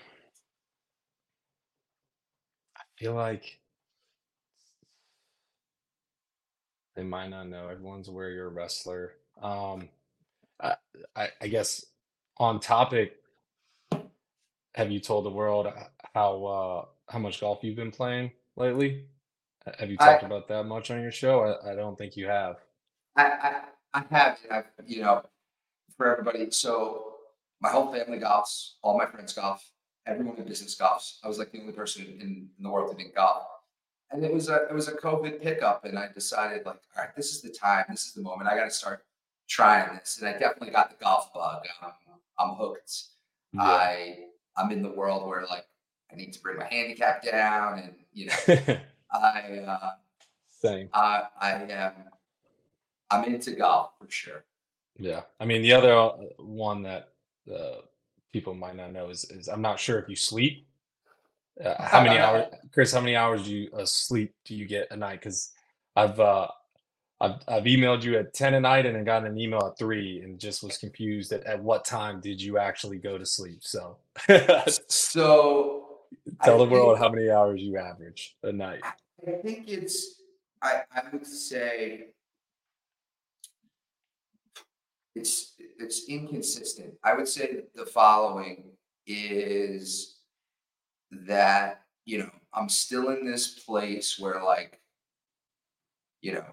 I 2.77 2.81
feel 2.97 3.13
like 3.13 3.59
they 6.95 7.03
might 7.03 7.29
not 7.29 7.47
know. 7.47 7.67
Everyone's 7.67 8.07
aware 8.07 8.29
you're 8.29 8.47
a 8.47 8.49
wrestler. 8.49 9.13
Um, 9.41 9.89
I, 10.61 10.75
I, 11.15 11.29
I 11.41 11.47
guess 11.47 11.85
on 12.37 12.59
topic, 12.59 13.17
have 14.75 14.91
you 14.91 14.99
told 14.99 15.25
the 15.25 15.29
world 15.29 15.67
how 16.15 16.45
uh 16.45 16.85
how 17.11 17.19
much 17.19 17.41
golf 17.41 17.59
you've 17.63 17.75
been 17.75 17.91
playing 17.91 18.31
lately? 18.55 19.05
Have 19.79 19.89
you 19.89 19.97
I 19.99 20.05
talked 20.05 20.23
about 20.23 20.47
that 20.49 20.65
much 20.65 20.91
on 20.91 21.01
your 21.01 21.11
show? 21.11 21.41
I, 21.41 21.71
I 21.71 21.75
don't 21.75 21.97
think 21.97 22.17
you 22.17 22.27
have. 22.27 22.57
I 23.15 23.23
I, 23.23 23.61
I 23.93 24.03
have 24.09 24.37
I've, 24.51 24.65
you 24.85 25.01
know 25.01 25.23
for 25.97 26.11
everybody. 26.11 26.49
So 26.51 27.13
my 27.61 27.69
whole 27.69 27.91
family 27.91 28.19
golfs, 28.19 28.73
all 28.81 28.97
my 28.97 29.05
friends 29.05 29.33
golf, 29.33 29.67
everyone 30.05 30.37
in 30.37 30.45
business 30.45 30.77
golfs. 30.79 31.17
I 31.23 31.27
was 31.27 31.39
like 31.39 31.51
the 31.51 31.59
only 31.59 31.73
person 31.73 32.05
in, 32.05 32.21
in 32.21 32.49
the 32.59 32.69
world 32.69 32.91
who 32.91 32.97
didn't 32.97 33.15
golf. 33.15 33.43
And 34.11 34.23
it 34.23 34.31
was 34.31 34.49
a 34.49 34.67
it 34.69 34.73
was 34.73 34.87
a 34.87 34.91
COVID 34.91 35.41
pickup, 35.41 35.85
and 35.85 35.97
I 35.97 36.07
decided 36.13 36.67
like, 36.67 36.75
all 36.95 37.03
right, 37.03 37.15
this 37.15 37.31
is 37.31 37.41
the 37.41 37.49
time, 37.49 37.85
this 37.89 38.05
is 38.05 38.13
the 38.13 38.21
moment. 38.21 38.47
I 38.47 38.55
got 38.55 38.65
to 38.65 38.71
start 38.71 39.03
trying 39.47 39.95
this, 39.95 40.19
and 40.19 40.27
I 40.27 40.33
definitely 40.33 40.69
got 40.69 40.91
the 40.91 41.03
golf 41.03 41.33
bug. 41.33 41.63
I'm, 41.81 41.91
I'm 42.37 42.55
hooked. 42.55 43.05
Yeah. 43.53 43.63
I 43.63 44.17
I'm 44.55 44.71
in 44.71 44.83
the 44.83 44.91
world 44.91 45.27
where 45.27 45.45
like 45.49 45.65
I 46.11 46.15
need 46.15 46.31
to 46.33 46.39
bring 46.41 46.57
my 46.57 46.67
handicap 46.69 47.23
down, 47.23 47.79
and 47.79 47.93
you 48.11 48.27
know 48.27 48.77
I 49.11 49.63
uh, 49.65 49.91
Same. 50.49 50.89
I 50.93 51.23
I 51.41 51.51
am 51.53 51.93
I'm 53.09 53.23
into 53.25 53.51
golf 53.51 53.91
for 53.99 54.09
sure. 54.09 54.45
Yeah. 54.97 55.21
I 55.39 55.45
mean, 55.45 55.61
the 55.61 55.73
other 55.73 55.93
uh, 55.93 56.11
one 56.37 56.83
that 56.83 57.09
uh, 57.53 57.81
people 58.31 58.53
might 58.53 58.75
not 58.75 58.91
know 58.91 59.09
is, 59.09 59.25
is 59.25 59.47
I'm 59.47 59.61
not 59.61 59.79
sure 59.79 59.99
if 59.99 60.09
you 60.09 60.15
sleep. 60.15 60.67
Uh, 61.63 61.81
how 61.81 62.03
many 62.03 62.17
hours, 62.17 62.45
Chris? 62.73 62.93
How 62.93 62.99
many 62.99 63.15
hours 63.15 63.45
do 63.45 63.55
you 63.55 63.69
uh, 63.77 63.85
sleep 63.85 64.33
do 64.45 64.55
you 64.55 64.65
get 64.65 64.87
a 64.91 64.97
night? 64.97 65.19
Because 65.19 65.51
I've 65.95 66.19
uh, 66.19 66.47
I've 67.21 67.35
I've 67.47 67.63
emailed 67.63 68.03
you 68.03 68.17
at 68.17 68.33
ten 68.33 68.55
at 68.55 68.63
night 68.63 68.85
and 68.85 68.95
then 68.95 69.03
gotten 69.03 69.27
an 69.27 69.37
email 69.37 69.67
at 69.67 69.77
three 69.77 70.21
and 70.21 70.39
just 70.39 70.63
was 70.63 70.77
confused 70.77 71.31
at 71.31 71.43
at 71.45 71.61
what 71.61 71.85
time 71.85 72.21
did 72.21 72.41
you 72.41 72.57
actually 72.57 72.97
go 72.97 73.17
to 73.17 73.25
sleep? 73.25 73.59
So 73.61 73.97
tell 74.27 74.65
So 74.87 75.85
I 76.39 76.49
the 76.57 76.65
world 76.65 76.97
how 76.97 77.09
many 77.09 77.29
hours 77.29 77.61
you 77.61 77.77
average 77.77 78.35
a 78.43 78.51
night. 78.51 78.81
I 79.27 79.31
think 79.43 79.69
it's 79.69 80.21
I 80.61 80.81
I 80.91 81.03
would 81.11 81.25
say 81.25 82.07
it's 85.15 85.53
it's 85.79 86.07
inconsistent. 86.09 86.93
I 87.03 87.13
would 87.13 87.27
say 87.27 87.63
the 87.75 87.85
following 87.85 88.71
is 89.05 90.19
that 91.11 91.81
you 92.05 92.19
know 92.19 92.29
I'm 92.53 92.69
still 92.69 93.09
in 93.09 93.25
this 93.25 93.59
place 93.59 94.17
where 94.17 94.43
like 94.43 94.79
you 96.21 96.33
know 96.33 96.45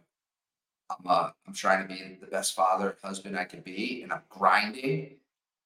I'm 0.91 1.07
uh, 1.07 1.31
I'm 1.47 1.55
trying 1.55 1.87
to 1.87 1.95
be 1.95 2.19
the 2.21 2.27
best 2.27 2.55
father 2.55 2.91
and 2.91 2.99
husband 3.03 3.39
I 3.39 3.45
can 3.45 3.61
be, 3.61 4.03
and 4.03 4.13
I'm 4.13 4.23
grinding. 4.29 5.17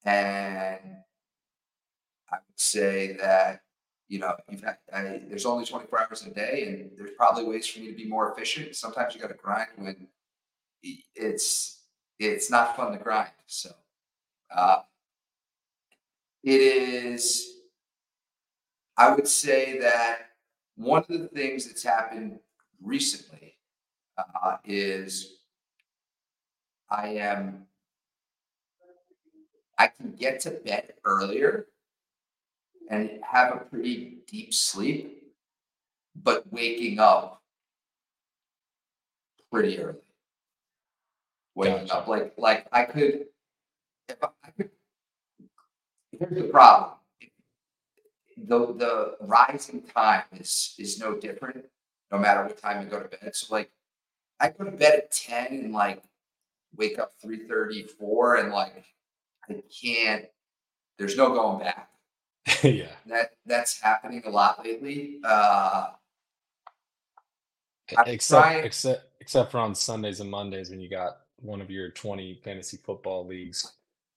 And 0.05 0.81
I 2.31 2.37
would 2.37 2.59
say 2.59 3.17
that 3.21 3.63
you 4.09 4.19
know 4.19 4.37
you've 4.49 4.63
had, 4.63 4.77
I, 4.93 5.23
there's 5.29 5.47
only 5.47 5.65
24 5.65 6.01
hours 6.01 6.27
a 6.27 6.31
day, 6.31 6.65
and 6.69 6.91
there's 6.97 7.17
probably 7.17 7.45
ways 7.45 7.67
for 7.67 7.81
me 7.81 7.89
to 7.89 7.97
be 7.97 8.07
more 8.07 8.33
efficient. 8.33 8.77
Sometimes 8.77 9.15
you 9.15 9.21
got 9.21 9.29
to 9.29 9.35
grind 9.35 9.69
when 9.77 10.09
it's 11.15 11.84
it's 12.19 12.51
not 12.51 12.77
fun 12.77 12.93
to 12.93 12.99
grind. 12.99 13.31
So 13.47 13.71
uh, 14.55 14.83
it 16.43 16.61
is. 16.61 17.51
I 18.97 19.13
would 19.15 19.27
say 19.27 19.79
that 19.81 20.19
one 20.77 21.05
of 21.09 21.09
the 21.09 21.29
things 21.29 21.67
that's 21.67 21.83
happened 21.83 22.39
recently 22.83 23.57
uh, 24.17 24.59
is 24.65 25.39
I 26.91 27.09
am 27.09 27.67
I 29.79 29.89
can 29.89 30.13
get 30.13 30.41
to 30.41 30.51
bed 30.51 30.93
earlier 31.05 31.67
and 32.89 33.11
have 33.29 33.55
a 33.55 33.65
pretty 33.65 34.19
deep 34.29 34.55
sleep, 34.55 35.23
but 36.15 36.45
waking 36.53 37.01
up 37.01 37.43
pretty 39.51 39.79
early. 39.79 40.04
Waking 41.55 41.87
Gotcha. 41.87 41.95
up 41.97 42.09
like 42.09 42.35
like 42.37 42.67
I 42.73 42.85
could 42.85 43.27
if 44.09 44.17
I 44.23 44.29
I 44.45 44.51
could 44.51 44.71
here's 46.13 46.35
the 46.43 46.49
problem. 46.49 46.93
the 48.37 48.59
the 48.75 49.17
rising 49.21 49.83
time 49.95 50.25
is 50.33 50.75
is 50.79 50.99
no 50.99 51.15
different, 51.19 51.65
no 52.11 52.19
matter 52.19 52.43
what 52.43 52.59
time 52.61 52.83
you 52.83 52.89
go 52.89 53.01
to 53.01 53.09
bed. 53.09 53.35
So 53.37 53.55
like, 53.55 53.71
I 54.41 54.49
go 54.51 54.65
to 54.65 54.73
bed 54.73 54.95
at 54.99 55.11
ten 55.13 55.47
and 55.49 55.73
like 55.73 56.03
wake 56.77 56.99
up 56.99 57.13
three 57.23 57.47
thirty 57.47 57.85
four, 57.85 58.37
and 58.37 58.51
like 58.53 58.85
I 59.49 59.63
can't. 59.83 60.25
There's 60.99 61.17
no 61.17 61.33
going 61.35 61.61
back. 61.61 61.89
yeah. 62.63 62.87
That 63.07 63.31
that's 63.47 63.81
happening 63.81 64.23
a 64.27 64.31
lot 64.31 64.65
lately. 64.65 65.21
Uh, 65.25 65.89
I'm 67.97 68.05
Except 68.09 68.43
trying- 68.45 68.65
except 68.65 69.05
except 69.21 69.53
for 69.53 69.59
on 69.59 69.75
Sundays 69.75 70.19
and 70.21 70.31
Mondays 70.31 70.71
when 70.71 70.81
you 70.81 70.91
got 70.91 71.19
one 71.41 71.61
of 71.61 71.71
your 71.71 71.91
20 71.91 72.41
fantasy 72.45 72.77
football 72.79 73.27
leagues 73.27 73.73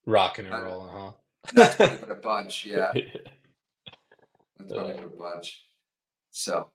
rocking 0.05 0.45
and 0.45 0.53
Uh, 0.55 0.61
rolling, 0.63 0.89
huh? 0.91 1.11
but 1.53 1.79
a 2.09 2.15
bunch, 2.15 2.65
yeah. 2.65 2.91
That's 4.59 4.99
a 4.99 5.07
bunch. 5.17 5.65
So 6.31 6.69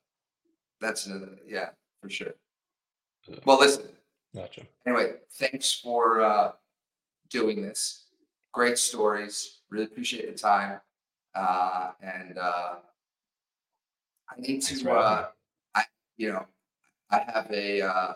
that's 0.80 1.06
another, 1.06 1.36
yeah, 1.46 1.70
for 2.00 2.08
sure. 2.10 2.34
Well, 3.44 3.58
listen. 3.60 3.84
gotcha. 4.34 4.62
Anyway, 4.86 5.14
thanks 5.34 5.72
for 5.72 6.20
uh, 6.20 6.52
doing 7.30 7.62
this. 7.62 8.06
Great 8.52 8.78
stories. 8.78 9.60
Really 9.70 9.84
appreciate 9.84 10.32
the 10.34 10.38
time. 10.38 10.80
Uh, 11.34 11.92
and 12.02 12.36
uh, 12.38 12.74
I 14.28 14.40
need 14.40 14.62
Thanks 14.62 14.82
to, 14.82 14.90
uh. 14.90 15.28
I, 15.74 15.84
you 16.16 16.32
know, 16.32 16.46
I 17.10 17.18
have 17.32 17.50
a, 17.50 17.82
uh, 17.82 18.14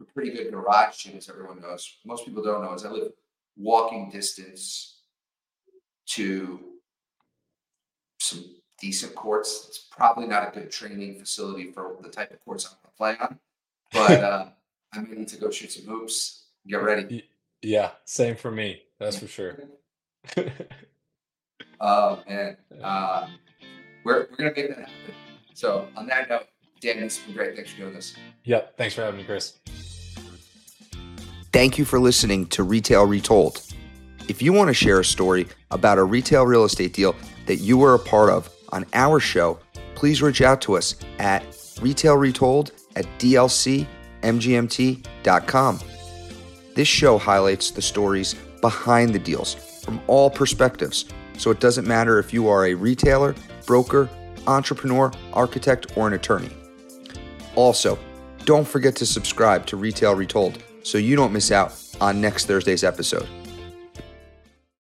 a 0.00 0.04
pretty 0.12 0.30
good 0.30 0.50
garage 0.50 0.96
gym, 0.98 1.16
as 1.16 1.28
everyone 1.28 1.60
knows. 1.60 1.98
Most 2.04 2.24
people 2.24 2.42
don't 2.42 2.62
know, 2.62 2.72
is 2.74 2.84
I 2.84 2.90
live 2.90 3.12
walking 3.56 4.10
distance 4.10 5.00
to 6.06 6.60
some 8.20 8.44
decent 8.80 9.14
courts. 9.14 9.66
It's 9.68 9.78
probably 9.90 10.26
not 10.26 10.48
a 10.48 10.50
good 10.60 10.70
training 10.70 11.18
facility 11.18 11.70
for 11.72 11.96
the 12.00 12.08
type 12.08 12.30
of 12.32 12.44
courts 12.44 12.66
I'm 12.66 12.72
going 12.82 13.16
to 13.16 13.18
play 13.18 13.26
on, 13.26 13.38
but 13.92 14.24
uh, 14.24 14.46
I 14.92 15.00
may 15.00 15.16
need 15.16 15.28
to 15.28 15.36
go 15.38 15.50
shoot 15.50 15.72
some 15.72 15.86
hoops. 15.86 16.46
Get 16.66 16.82
ready. 16.82 17.24
Yeah, 17.62 17.90
same 18.04 18.36
for 18.36 18.50
me. 18.50 18.82
That's 18.98 19.18
for 19.18 19.26
sure. 19.26 19.58
Oh 21.80 22.20
man, 22.28 22.56
uh, 22.82 23.28
we're 24.04 24.26
we're 24.30 24.36
gonna 24.36 24.52
make 24.56 24.68
that 24.68 24.78
happen. 24.78 25.14
So 25.54 25.86
on 25.96 26.06
that 26.08 26.28
note, 26.28 26.46
Dan, 26.80 26.98
has 26.98 27.18
been 27.18 27.34
great. 27.34 27.54
Thanks 27.54 27.70
for 27.70 27.78
doing 27.78 27.94
this. 27.94 28.16
yep. 28.44 28.76
Thanks 28.76 28.94
for 28.94 29.02
having 29.02 29.18
me, 29.20 29.24
Chris. 29.24 29.58
Thank 31.50 31.78
you 31.78 31.86
for 31.86 31.98
listening 31.98 32.46
to 32.48 32.62
Retail 32.62 33.06
Retold. 33.06 33.62
If 34.28 34.42
you 34.42 34.52
want 34.52 34.68
to 34.68 34.74
share 34.74 35.00
a 35.00 35.04
story 35.04 35.48
about 35.70 35.96
a 35.96 36.04
retail 36.04 36.44
real 36.44 36.64
estate 36.64 36.92
deal 36.92 37.16
that 37.46 37.56
you 37.56 37.78
were 37.78 37.94
a 37.94 37.98
part 37.98 38.28
of 38.28 38.50
on 38.68 38.84
our 38.92 39.18
show, 39.18 39.58
please 39.94 40.20
reach 40.20 40.42
out 40.42 40.60
to 40.62 40.76
us 40.76 40.96
at 41.18 41.42
retailretold 41.80 42.72
at 42.96 43.06
dlcmgmt.com. 43.18 43.88
This 46.74 46.88
show 46.88 47.16
highlights 47.16 47.70
the 47.70 47.80
stories 47.80 48.34
behind 48.60 49.14
the 49.14 49.18
deals 49.18 49.54
from 49.82 50.02
all 50.06 50.28
perspectives, 50.28 51.06
so 51.38 51.50
it 51.50 51.60
doesn't 51.60 51.88
matter 51.88 52.18
if 52.18 52.34
you 52.34 52.46
are 52.48 52.66
a 52.66 52.74
retailer, 52.74 53.34
broker, 53.64 54.10
entrepreneur, 54.46 55.10
architect, 55.32 55.96
or 55.96 56.06
an 56.06 56.12
attorney. 56.12 56.50
Also, 57.54 57.98
don't 58.44 58.68
forget 58.68 58.94
to 58.96 59.06
subscribe 59.06 59.64
to 59.64 59.78
Retail 59.78 60.14
Retold 60.14 60.62
so 60.82 60.98
you 60.98 61.16
don't 61.16 61.32
miss 61.32 61.50
out 61.50 61.72
on 62.00 62.20
next 62.20 62.46
Thursday's 62.46 62.84
episode. 62.84 63.28